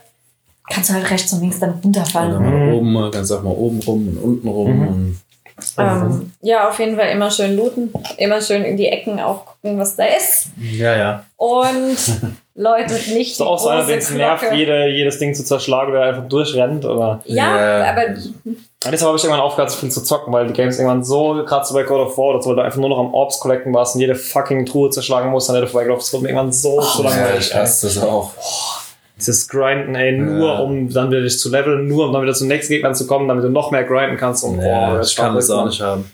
[0.70, 2.32] kannst du halt rechts und links dann runterfallen.
[2.32, 4.72] Also mal oben, mal, ganz auch mal oben rum und unten rum.
[4.80, 4.88] Mhm.
[4.88, 5.20] Und
[5.78, 9.78] Ähm, ja, auf jeden Fall immer schön looten, immer schön in die Ecken auch gucken,
[9.78, 10.48] was da ist.
[10.58, 11.26] ja, ja.
[11.36, 11.98] Und
[12.56, 15.92] Leute nicht Ist die auch so einer, den es nervt, jede, jedes Ding zu zerschlagen,
[15.92, 17.22] der einfach durchrennt, oder?
[17.26, 17.92] Ja, Ja.
[17.92, 18.58] aber Und
[18.92, 21.66] deshalb habe ich irgendwann aufgehört, so viel zu zocken, weil die Games irgendwann so, gerade
[21.66, 24.02] so bei God of War, dass du einfach nur noch am Orbs collecten warst und
[24.02, 26.02] jede fucking Truhe zerschlagen musst, dann hätte du vorbeigelaufen.
[26.04, 27.48] Das wurde mir irgendwann so zu ja langweilig.
[27.48, 27.62] ich ey.
[27.62, 28.32] hasse das auch.
[29.20, 30.60] Dieses Grinden, ey, nur Ja.
[30.60, 33.28] um dann wieder dich zu leveln, nur um dann wieder zum nächsten Gegner zu kommen,
[33.28, 34.44] damit du noch mehr grinden kannst.
[34.44, 36.10] Und, Ja, boah, ich kann das auch nicht haben.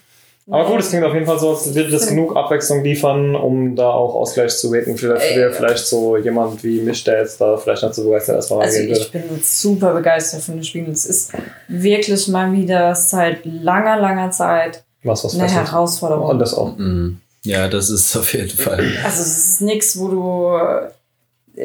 [0.47, 3.75] Aber gut, es klingt auf jeden Fall so, als würde das genug Abwechslung liefern, um
[3.75, 4.95] da auch Ausgleich zu wecken.
[4.95, 5.33] Vielleicht, Ey.
[5.33, 8.77] für vielleicht so jemand wie mich, der jetzt da vielleicht nicht so begeistert erstmal Also
[8.77, 9.05] reingehen würde.
[9.05, 10.87] ich bin super begeistert von dem Spiel.
[10.91, 11.31] Es ist
[11.67, 15.49] wirklich mal wieder seit langer, langer Zeit Was, was eine.
[15.49, 16.29] Herausforderung.
[16.29, 16.77] Und das auch.
[16.77, 17.17] Mhm.
[17.43, 18.83] Ja, das ist auf jeden Fall.
[19.03, 20.59] Also es ist nichts, wo du.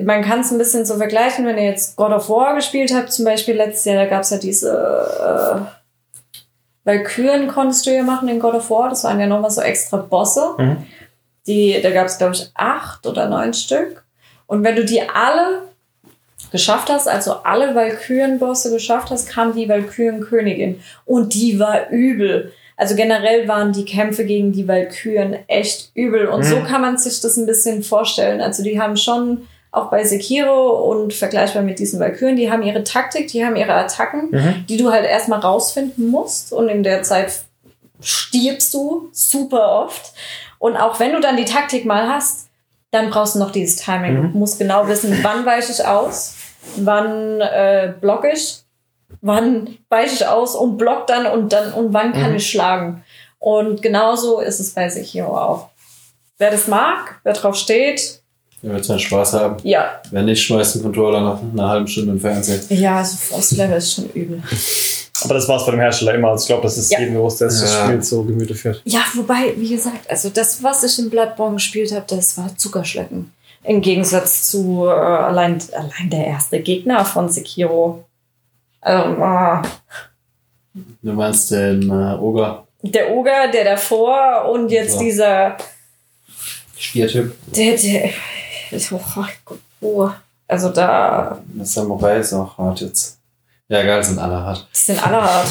[0.03, 3.13] Man kann es ein bisschen so vergleichen, wenn ihr jetzt God of War gespielt habt,
[3.13, 5.61] zum Beispiel letztes Jahr, da gab es ja diese äh,
[6.85, 8.89] Valkyren konntest du ja machen in God of War.
[8.89, 10.55] Das waren ja nochmal so extra Bosse.
[10.59, 10.87] Mhm.
[11.47, 14.05] Die, da gab es, glaube ich, acht oder neun Stück.
[14.47, 15.63] Und wenn du die alle
[16.53, 20.81] geschafft hast, also alle Valkyren-Bosse geschafft hast, kam die Valkyren-Königin.
[21.05, 22.53] Und die war übel.
[22.77, 26.29] Also generell waren die Kämpfe gegen die Valkyren echt übel.
[26.29, 26.45] Und Mhm.
[26.45, 28.41] so kann man sich das ein bisschen vorstellen.
[28.41, 32.83] Also die haben schon auch bei Sekiro und vergleichbar mit diesen Valkyren, die haben ihre
[32.83, 34.65] Taktik, die haben ihre Attacken, Mhm.
[34.69, 36.53] die du halt erstmal rausfinden musst.
[36.53, 37.45] Und in der Zeit
[38.01, 40.13] stirbst du super oft.
[40.59, 42.49] Und auch wenn du dann die Taktik mal hast,
[42.91, 44.15] dann brauchst du noch dieses Timing.
[44.19, 44.33] Mhm.
[44.33, 46.35] Du musst genau wissen, wann weiche ich aus,
[46.77, 48.63] wann äh, block ich,
[49.21, 52.37] wann weiche ich aus und block dann und dann und wann kann Mhm.
[52.37, 53.05] ich schlagen.
[53.39, 55.69] Und genauso ist es bei Sekiro auch.
[56.39, 58.20] Wer das mag, wer drauf steht,
[58.63, 59.57] Ihr werdet seinen Spaß haben.
[59.63, 60.01] ja.
[60.11, 62.61] Wenn nicht, schmeißt den Controller nach einer halben Stunde im Fernsehen.
[62.69, 64.43] Ja, also Force Level ist schon übel.
[65.23, 66.29] Aber das war es bei dem Hersteller immer.
[66.29, 66.99] Also ich glaube, das ist Ja.
[67.01, 67.85] jedem bewusst, der sich das Ja.
[67.87, 68.81] Spiel so gemütlich führt.
[68.85, 73.31] Ja, wobei, wie gesagt, also das, was ich in Bloodborne gespielt habe, das war Zuckerschlecken.
[73.65, 78.05] Im Gegensatz zu äh, allein, allein der erste Gegner von Sekiro.
[78.85, 79.63] Ähm, äh,
[81.03, 85.03] Du meinst den äh, Oger, der Oger, der davor und jetzt Ja.
[85.03, 85.57] dieser,
[86.79, 87.35] Stiertyp.
[87.55, 88.11] der, der,
[89.45, 90.09] Gott, oh.
[90.49, 93.19] also da, Der Samurai ist auch hart jetzt.
[93.69, 94.67] Ja, geil, sind alle hart.
[94.73, 95.47] die sind alle hart.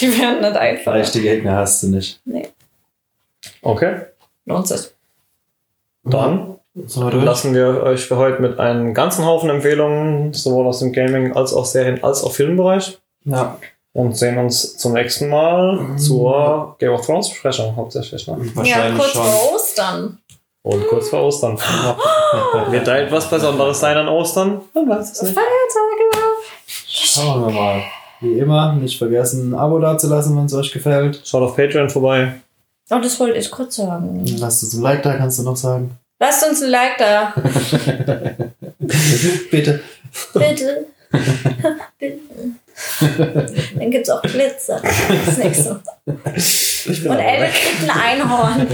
[0.00, 0.92] die werden nicht einfach.
[0.94, 2.20] Leichte Gegner hast du nicht.
[3.62, 4.00] Okay,
[4.46, 4.88] Lohnt sich.
[6.04, 10.92] dann wir lassen wir euch für heute mit einem ganzen Haufen Empfehlungen, sowohl aus dem
[10.92, 12.98] Gaming als auch Serien als auch Filmbereich.
[13.24, 13.58] Ja.
[13.92, 18.26] Und sehen uns zum nächsten Mal zur Game of Thrones Besprechung hauptsächlich.
[18.28, 18.38] Ne?
[18.40, 19.24] Ja, Wahrscheinlich kurz schon.
[19.24, 20.18] vor Ostern.
[20.62, 21.56] Und kurz vor Ostern.
[22.70, 24.60] Wird da etwas Besonderes sein an Ostern?
[24.74, 25.34] Man weiß es nicht.
[25.34, 26.30] Feiertage.
[26.66, 27.82] Schauen wir mal.
[28.20, 31.22] Wie immer, nicht vergessen, ein Abo dazulassen, wenn es euch gefällt.
[31.24, 32.34] Schaut auf Patreon vorbei.
[32.90, 34.26] Oh, das wollte ich kurz sagen.
[34.38, 35.96] Lasst uns ein Like da, kannst du noch sagen.
[36.18, 37.32] Lasst uns ein Like da.
[39.50, 39.80] Bitte.
[40.34, 40.86] Bitte.
[41.98, 42.18] Bitte.
[43.78, 44.80] Dann gibt's auch Glitzer.
[45.26, 45.70] Das nächste.
[45.72, 48.66] Und Elliot kriegt ein Einhorn.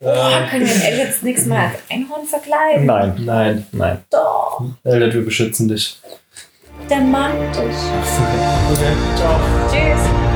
[0.00, 2.86] Oh, können wir Elliot das nächste Mal als Einhorn verkleiden?
[2.86, 3.66] Nein, Nein.
[3.72, 3.98] nein.
[4.10, 6.00] Doch, Elliot, wir beschützen dich.
[6.88, 7.62] der mag dich.
[8.72, 9.40] Okay, ciao.
[9.70, 10.27] Tschüss.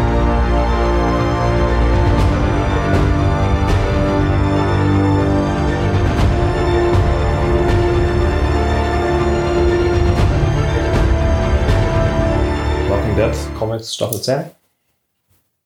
[13.62, 14.34] Comics Staffel 10.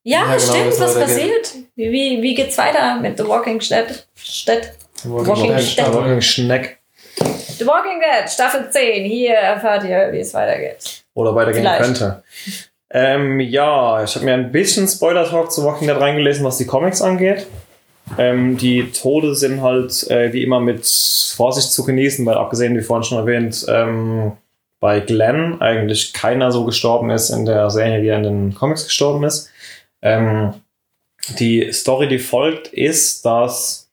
[0.02, 1.54] Ja, Ja, genau, stimmt, was passiert?
[1.76, 4.06] Wie, wie, wie geht's weiter mit The Walking Dead?
[4.46, 4.72] Dead?
[5.04, 5.50] Walking
[5.94, 6.78] Walking Schneck.
[7.58, 9.04] The Walking Dead, Staffel 10.
[9.04, 11.04] Hier erfahrt ihr, wie es weitergeht.
[11.14, 11.82] Oder weitergehen Vielleicht.
[11.82, 12.22] könnte.
[12.90, 17.00] Ähm, ja, ich habe mir ein bisschen Spoiler-Talk zu Walking Dead reingelesen, was die Comics
[17.00, 17.46] angeht.
[18.18, 22.82] Ähm, die Tode sind halt äh, wie immer mit Vorsicht zu genießen, weil abgesehen, wie
[22.82, 24.32] vorhin schon erwähnt, ähm,
[24.86, 28.84] bei Glenn eigentlich keiner so gestorben ist in der Serie, wie er in den Comics
[28.84, 29.50] gestorben ist.
[30.00, 30.54] Ähm,
[31.40, 33.90] die Story, die folgt, ist, dass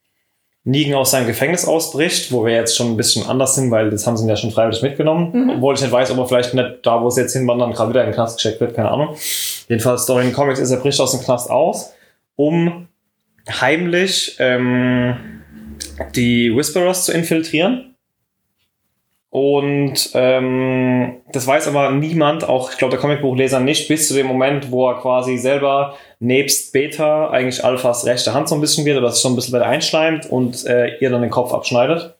[0.63, 4.05] Negan aus seinem Gefängnis ausbricht, wo wir jetzt schon ein bisschen anders sind, weil das
[4.05, 5.31] haben sie ihn ja schon freiwillig mitgenommen.
[5.33, 5.49] Mhm.
[5.49, 8.01] Obwohl ich nicht weiß, ob er vielleicht nicht da, wo es jetzt hinwandern, gerade wieder
[8.01, 9.15] in den Knast gecheckt wird, keine Ahnung.
[9.67, 11.91] Jedenfalls, Story in den Comics ist, er bricht aus dem Knast aus,
[12.35, 12.87] um
[13.49, 15.41] heimlich ähm,
[16.13, 17.92] die Whisperers zu infiltrieren.
[19.33, 24.27] Und ähm, das weiß aber niemand, auch ich glaube der Comicbuchleser nicht, bis zu dem
[24.27, 28.99] Moment, wo er quasi selber nebst Beta eigentlich Alphas rechte Hand so ein bisschen wird
[28.99, 32.13] oder sich so ein bisschen weiter einschleimt und äh, ihr dann den Kopf abschneidet.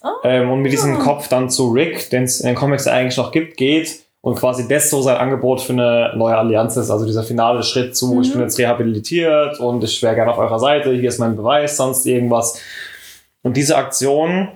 [0.00, 0.12] Ah.
[0.24, 3.18] Ähm, und mit diesem Kopf dann zu Rick, den es in den Comics ja eigentlich
[3.18, 6.90] noch gibt, geht und quasi das so sein Angebot für eine neue Allianz ist.
[6.90, 10.58] Also dieser finale Schritt zu, ich bin jetzt rehabilitiert und ich wäre gerne auf eurer
[10.58, 12.58] Seite, hier ist mein Beweis, sonst irgendwas.
[13.42, 14.48] Und diese Aktion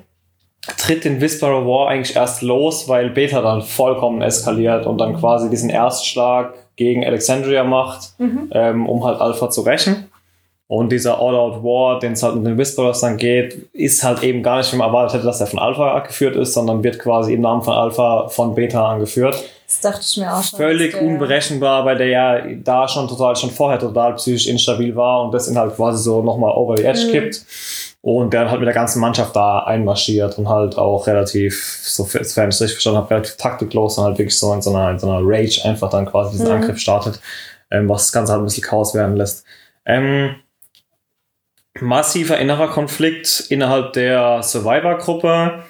[0.77, 5.51] tritt den Whisperer War eigentlich erst los, weil Beta dann vollkommen eskaliert und dann quasi
[5.51, 8.13] diesen Erstschlag gegen Alexandria macht,
[8.53, 10.09] ähm, um halt Alpha zu rächen.
[10.69, 14.43] Und dieser All-Out War, den es halt mit den Whisperers dann geht, ist halt eben
[14.43, 17.35] gar nicht, wie man erwartet hätte, dass er von Alpha geführt ist, sondern wird quasi
[17.35, 19.37] im Namen von Alpha von Beta angeführt.
[19.67, 20.57] Das dachte ich mir auch schon.
[20.59, 25.35] Völlig unberechenbar, weil der ja da schon total, schon vorher total psychisch instabil war und
[25.35, 27.11] das ihn halt quasi so nochmal over the edge Mhm.
[27.13, 27.45] kippt.
[28.03, 32.27] Und der halt mit der ganzen Mannschaft da einmarschiert und halt auch relativ, sofern ich
[32.57, 35.09] es richtig verstanden habe, relativ taktiklos und halt wirklich so in so einer, in so
[35.09, 36.55] einer Rage einfach dann quasi diesen Mhm.
[36.55, 37.21] Angriff startet,
[37.71, 39.45] ähm, was das Ganze halt ein bisschen Chaos werden lässt.
[39.87, 40.35] Ähm,
[41.81, 45.63] massiver innerer Konflikt innerhalb der Survivor-Gruppe,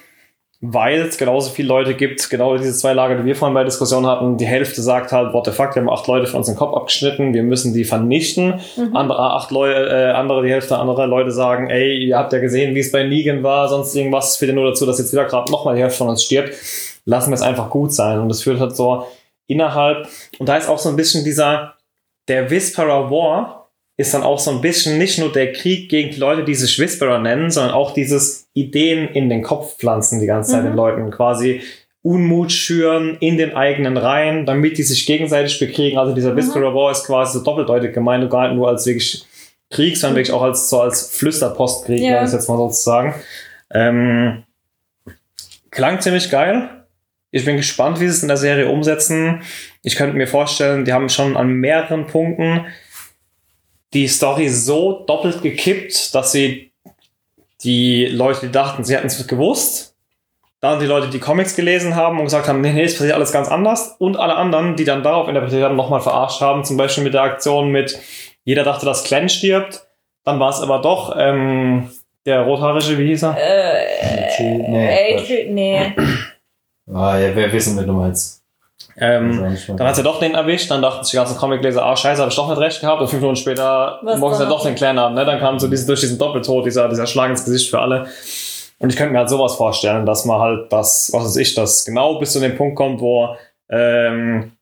[0.65, 4.07] weil es genauso viele Leute gibt, genau diese zwei Lager, die wir vorhin bei Diskussion
[4.07, 4.37] hatten.
[4.37, 6.73] Die Hälfte sagt halt, what the fuck, wir haben acht Leute von uns den Kopf
[6.73, 8.61] abgeschnitten, wir müssen die vernichten.
[8.93, 12.75] Andere acht Leute, äh, andere, die Hälfte anderer Leute sagen, ey, ihr habt ja gesehen,
[12.75, 15.25] wie es bei Negan war, sonst irgendwas, es führt ja nur dazu, dass jetzt wieder
[15.25, 16.53] gerade nochmal die Hälfte von uns stirbt.
[17.03, 18.19] Lassen wir es einfach gut sein.
[18.19, 19.05] Und das führt halt so
[19.47, 20.07] innerhalb,
[20.39, 21.73] und da ist auch so ein bisschen dieser,
[22.29, 23.62] der Whisperer War,
[23.97, 26.79] ist dann auch so ein bisschen nicht nur der Krieg gegen die Leute, die sich
[26.79, 30.67] Whisperer nennen, sondern auch dieses Ideen in den Kopf pflanzen die ganze Zeit Mhm.
[30.69, 31.11] den Leuten.
[31.11, 31.61] Quasi
[32.01, 35.97] Unmut schüren in den eigenen Reihen, damit die sich gegenseitig bekriegen.
[35.97, 39.25] Also dieser Whisperer War ist quasi so doppeldeutig gemeint gar nicht nur als wirklich
[39.69, 42.17] Krieg, sondern wirklich auch als, so als Flüsterpostkrieg, Ja.
[42.19, 43.15] wenn ich jetzt mal sozusagen.
[43.73, 44.43] Ähm,
[45.71, 46.69] klang ziemlich geil.
[47.31, 49.41] Ich bin gespannt, wie sie es in der Serie umsetzen.
[49.81, 52.65] Ich könnte mir vorstellen, die haben schon an mehreren Punkten
[53.93, 56.71] die Story so doppelt gekippt, dass sie
[57.63, 59.95] die Leute, die dachten, sie hätten es gewusst,
[60.59, 63.31] dann die Leute, die Comics gelesen haben und gesagt haben, nee, nee, es passiert alles
[63.31, 67.03] ganz anders und alle anderen, die dann darauf interpretiert haben, nochmal verarscht haben, zum Beispiel
[67.03, 67.99] mit der Aktion mit,
[68.43, 69.85] jeder dachte, dass Glenn stirbt,
[70.23, 71.89] dann war es aber doch ähm,
[72.25, 73.37] der Rothaarige, wie hieß er?
[73.37, 75.15] Äh, nee.
[75.17, 75.93] Adrian, nee.
[76.93, 78.42] ah, ja, wir wissen, wen du meinst.
[78.97, 81.95] Ähm, Dann Dann hat sie doch den erwischt, dann dachten sich die ganzen Comicleser, ah
[81.95, 83.01] scheiße, habe ich doch nicht recht gehabt.
[83.01, 84.49] Und fünf Minuten später Was morgen sie dann?
[84.49, 85.15] doch den Clan haben.
[85.15, 85.25] Ne?
[85.25, 88.07] Dann kam so diesen, durch diesen Doppeltod, dieser, dieser Schlag ins Gesicht für alle.
[88.79, 91.85] Und ich könnte mir halt sowas vorstellen, dass man halt das, was weiß ich, das
[91.85, 93.35] genau bis zu dem Punkt kommt, wo
[93.69, 94.52] ähm,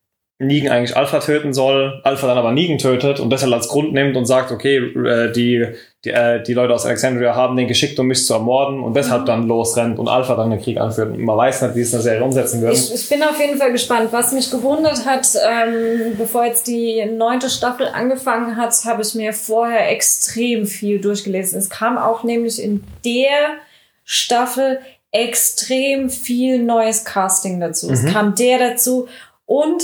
[0.42, 3.94] Negan eigentlich Alpha töten soll, Alpha dann aber Negan tötet und das halt als Grund
[3.94, 5.68] nimmt und sagt, okay, äh, die,
[6.04, 9.26] die, äh, die Leute aus Alexandria haben den geschickt, um mich zu ermorden und deshalb
[9.28, 11.12] dann losrennt und Alpha dann den Krieg anführt.
[11.12, 12.74] Und man weiß nicht, wie es in der Serie umsetzen würden.
[12.74, 14.10] Ich, ich bin auf jeden Fall gespannt.
[14.12, 19.34] Was mich gewundert hat, ähm, bevor jetzt die neunte Staffel angefangen hat, habe ich mir
[19.34, 21.60] vorher extrem viel durchgelesen.
[21.60, 23.58] Es kam auch nämlich in der
[24.04, 24.80] Staffel
[25.12, 27.92] extrem viel neues Casting dazu.
[27.92, 28.08] Es Mhm.
[28.14, 29.08] kam der dazu
[29.46, 29.84] und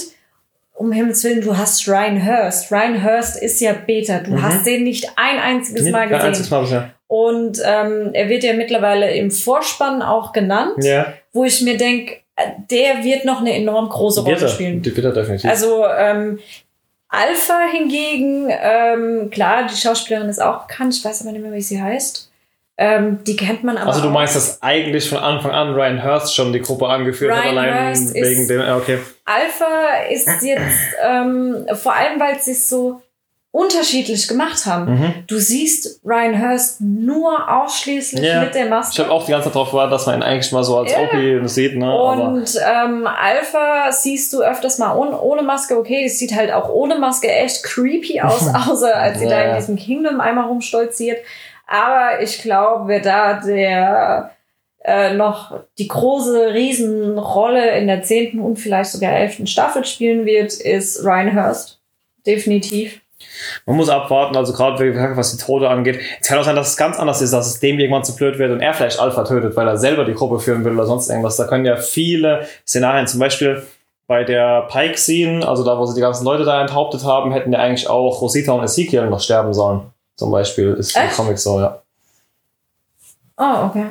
[0.77, 2.71] um Himmels Willen, du hast Ryan Hurst.
[2.71, 4.19] Ryan Hurst ist ja Beta.
[4.19, 4.41] Du Mhm.
[4.43, 6.25] hast den nicht ein einziges Nee, Mal gesehen.
[6.27, 6.91] einziges Mal bisher.
[7.07, 11.13] Und ähm, er wird ja mittlerweile im Vorspann auch genannt Ja.
[11.33, 12.17] wo ich mir denke,
[12.69, 14.47] der wird noch eine enorm große Rolle Wird er.
[14.49, 14.81] spielen.
[14.81, 15.49] Die wird er definitiv.
[15.49, 16.39] Also ähm,
[17.09, 21.61] Alpha hingegen, ähm, klar, die Schauspielerin ist auch bekannt, ich weiß aber nicht mehr, wie
[21.61, 22.26] sie heißt.
[22.79, 26.35] Ähm, die kennt man aber also du meinst, dass eigentlich von Anfang an Ryan Hurst
[26.35, 28.99] schon die Gruppe angeführt hat, Ryan allein Hurst wegen dem, ja, okay.
[29.25, 33.01] Alpha ist jetzt, ähm, vor allem, weil sie es so
[33.51, 34.93] unterschiedlich gemacht haben.
[34.99, 35.13] Mhm.
[35.25, 38.41] Du siehst Ryan Hurst nur ausschließlich Ja.
[38.41, 39.01] mit der Ich Maske.
[39.03, 40.99] habe auch die ganze Zeit darauf gewartet, dass man ihn eigentlich mal so als Ja.
[40.99, 41.91] OP sieht, ne?
[41.99, 45.75] Und ähm, Alpha siehst du öfters mal ohne, ohne Maske.
[45.75, 49.41] Okay, das sieht halt auch ohne Maske echt creepy aus, außer als sie Ja, da
[49.49, 51.17] in diesem Kingdom einmal rumstolziert.
[51.67, 54.31] Aber ich glaube, wer da der
[54.83, 60.53] äh, noch die große Riesenrolle in der zehnten und vielleicht sogar elften Staffel spielen wird,
[60.53, 61.81] ist Ryan Hurst.
[62.25, 63.01] Definitiv.
[63.65, 65.99] man muss abwarten, also gerade was die Tode angeht.
[66.21, 68.37] Es kann auch sein, dass es ganz anders ist, dass es dem irgendwann zu blöd
[68.37, 71.09] wird und er vielleicht Alpha tötet, weil er selber die Gruppe führen will oder sonst
[71.09, 71.35] irgendwas.
[71.35, 73.63] Da können ja viele Szenarien, zum Beispiel
[74.07, 77.59] bei der Pike-Scene, also da, wo sie die ganzen Leute da enthauptet haben, hätten ja
[77.59, 79.91] eigentlich auch Rosita und Ezekiel noch sterben sollen.
[80.17, 81.15] Zum Beispiel ist Echt?
[81.15, 81.81] Comic so, ja.
[83.37, 83.85] Oh, okay.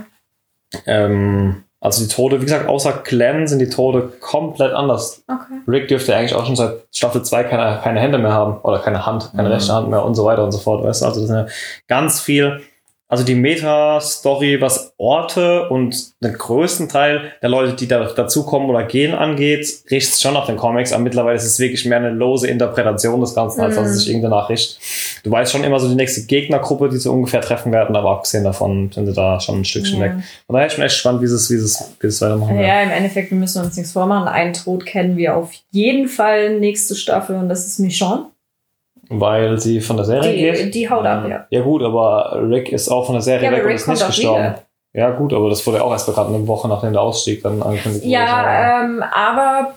[0.87, 5.23] Ähm, also die Tode, wie gesagt, außer Clem sind die Tode komplett anders.
[5.29, 5.61] Okay.
[5.69, 9.07] Rick dürfte eigentlich auch schon seit Staffel 2 keine, keine Hände mehr haben oder keine
[9.07, 9.55] Hand, keine Mhm.
[9.55, 10.83] rechte Hand mehr und so weiter und so fort.
[10.83, 11.07] Weißt du?
[11.07, 11.47] Also das ist ja
[11.87, 12.61] ganz viel.
[13.09, 18.83] Also die Meta-Story, was Orte und den größten Teil der Leute, die da dazukommen oder
[18.83, 22.49] gehen angeht, richtet schon nach den Comics, aber mittlerweile ist es wirklich mehr eine lose
[22.49, 23.99] Interpretation des Ganzen, als dass es Mhm.
[23.99, 24.79] sich irgendeine Nachricht.
[25.23, 28.43] Du weißt schon immer so die nächste Gegnergruppe, die sie ungefähr treffen werden, aber abgesehen
[28.45, 30.13] davon sind sie da schon ein Stückchen weg.
[30.47, 32.21] Von daher ist schon echt spannend, wie sie es, wie sie es, wie sie es
[32.23, 32.67] weitermachen werden.
[32.67, 34.29] Ja, im Endeffekt, wir müssen uns nichts vormachen.
[34.29, 38.27] Einen Tod kennen wir auf jeden Fall nächste Staffel und das ist Michonne.
[39.09, 40.75] Weil sie von der Serie Die, geht.
[40.75, 41.47] die haut ab, ja.
[41.51, 44.43] Ja gut, aber Rick ist auch von der Serie Ja, weg und ist nicht gestorben.
[44.45, 44.63] wieder.
[44.95, 48.03] Ja gut, aber das wurde auch erst bekannt eine Woche nachdem der Ausstieg dann angekündigt
[48.05, 48.13] wurde.
[48.13, 49.75] Ja, ähm, aber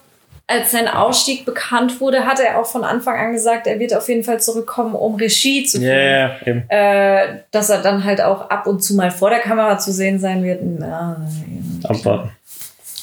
[0.47, 4.07] als sein Ausstieg bekannt wurde, hat er auch von Anfang an gesagt, er wird auf
[4.09, 5.91] jeden Fall zurückkommen, um Regie zu führen.
[5.95, 6.63] ja, eben.
[6.69, 10.19] Äh, dass er dann halt auch ab und zu mal vor der Kamera zu sehen
[10.19, 10.61] sein wird.
[10.81, 11.17] Ja,
[11.83, 12.31] Abwarten.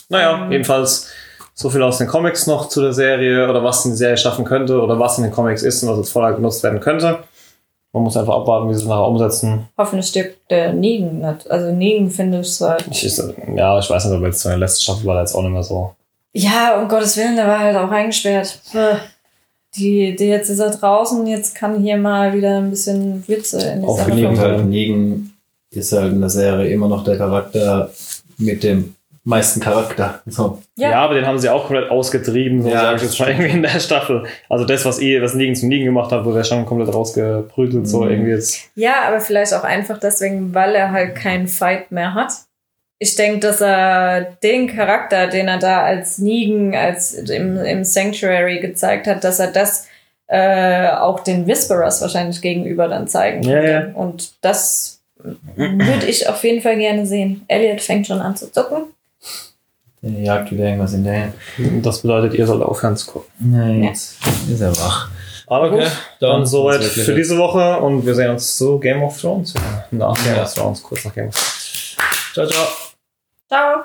[0.09, 0.53] Naja, Ähm.
[0.53, 1.09] jedenfalls
[1.59, 4.79] so viel aus den Comics noch zu der Serie oder was die Serie schaffen könnte
[4.79, 7.21] oder was in den Comics ist und was als Vorlage genutzt werden könnte.
[7.95, 9.67] Man muss einfach abwarten, wie sie es nachher umsetzen.
[9.79, 11.51] Hoffentlich stirbt der Negan nicht.
[11.51, 12.69] Also Negan finde ich so.
[12.91, 13.03] Ich,
[13.57, 15.53] ja, ich weiß nicht, aber jetzt in der letzten Staffel war der jetzt auch nicht
[15.53, 15.95] mehr so.
[16.35, 18.61] Ja, um Gottes Willen, der war halt auch eingesperrt.
[19.77, 23.81] Die, die jetzt ist er draußen, jetzt kann hier mal wieder ein bisschen Witze in
[23.81, 24.15] die Auf Sache.
[24.15, 25.33] Negan, halt, Negan
[25.71, 27.91] ist halt in der Serie immer noch der Charakter
[28.37, 28.95] mit dem
[29.27, 30.21] meisten Charakter.
[30.27, 30.63] So.
[30.77, 30.91] Ja.
[30.91, 30.97] Ja.
[31.03, 33.63] aber den haben sie auch komplett ausgetrieben, so Ja, sage ich jetzt schon irgendwie in
[33.63, 34.25] der Staffel.
[34.49, 37.89] Also das, was ihr, was Negan zu Negan gemacht hat, wurde ja schon komplett rausgeprügelt,
[37.89, 38.11] so Mhm.
[38.11, 38.61] irgendwie jetzt.
[38.77, 42.33] Ja, aber vielleicht auch einfach deswegen, weil er halt keinen Fight mehr hat.
[42.99, 48.61] Ich denke, dass er den Charakter, den er da als Negan, als im, im Sanctuary
[48.61, 49.87] gezeigt hat, dass er das
[50.29, 53.71] äh, auch den Whisperers wahrscheinlich gegenüber dann zeigen Ja, könnte.
[53.93, 54.01] ja.
[54.01, 55.03] Und das
[55.57, 57.45] würde ich auf jeden Fall gerne sehen.
[57.49, 58.85] Elliot fängt schon an zu zucken.
[60.23, 61.33] Jagt wieder irgendwas hinterher.
[61.59, 63.31] Und Das bedeutet, ihr sollt aufhören zu gucken.
[63.41, 63.89] Nein, Ja.
[63.91, 64.17] jetzt
[64.51, 65.09] ist er wach.
[65.49, 69.03] Aber Okay, gut, dann dann soweit für diese Woche und wir sehen uns zu Game
[69.03, 69.55] of Thrones.
[69.93, 71.97] Nach Game of Thrones, kurz nach Game of Thrones.
[72.35, 72.67] Ciao, ciao.
[73.49, 73.85] Ciao.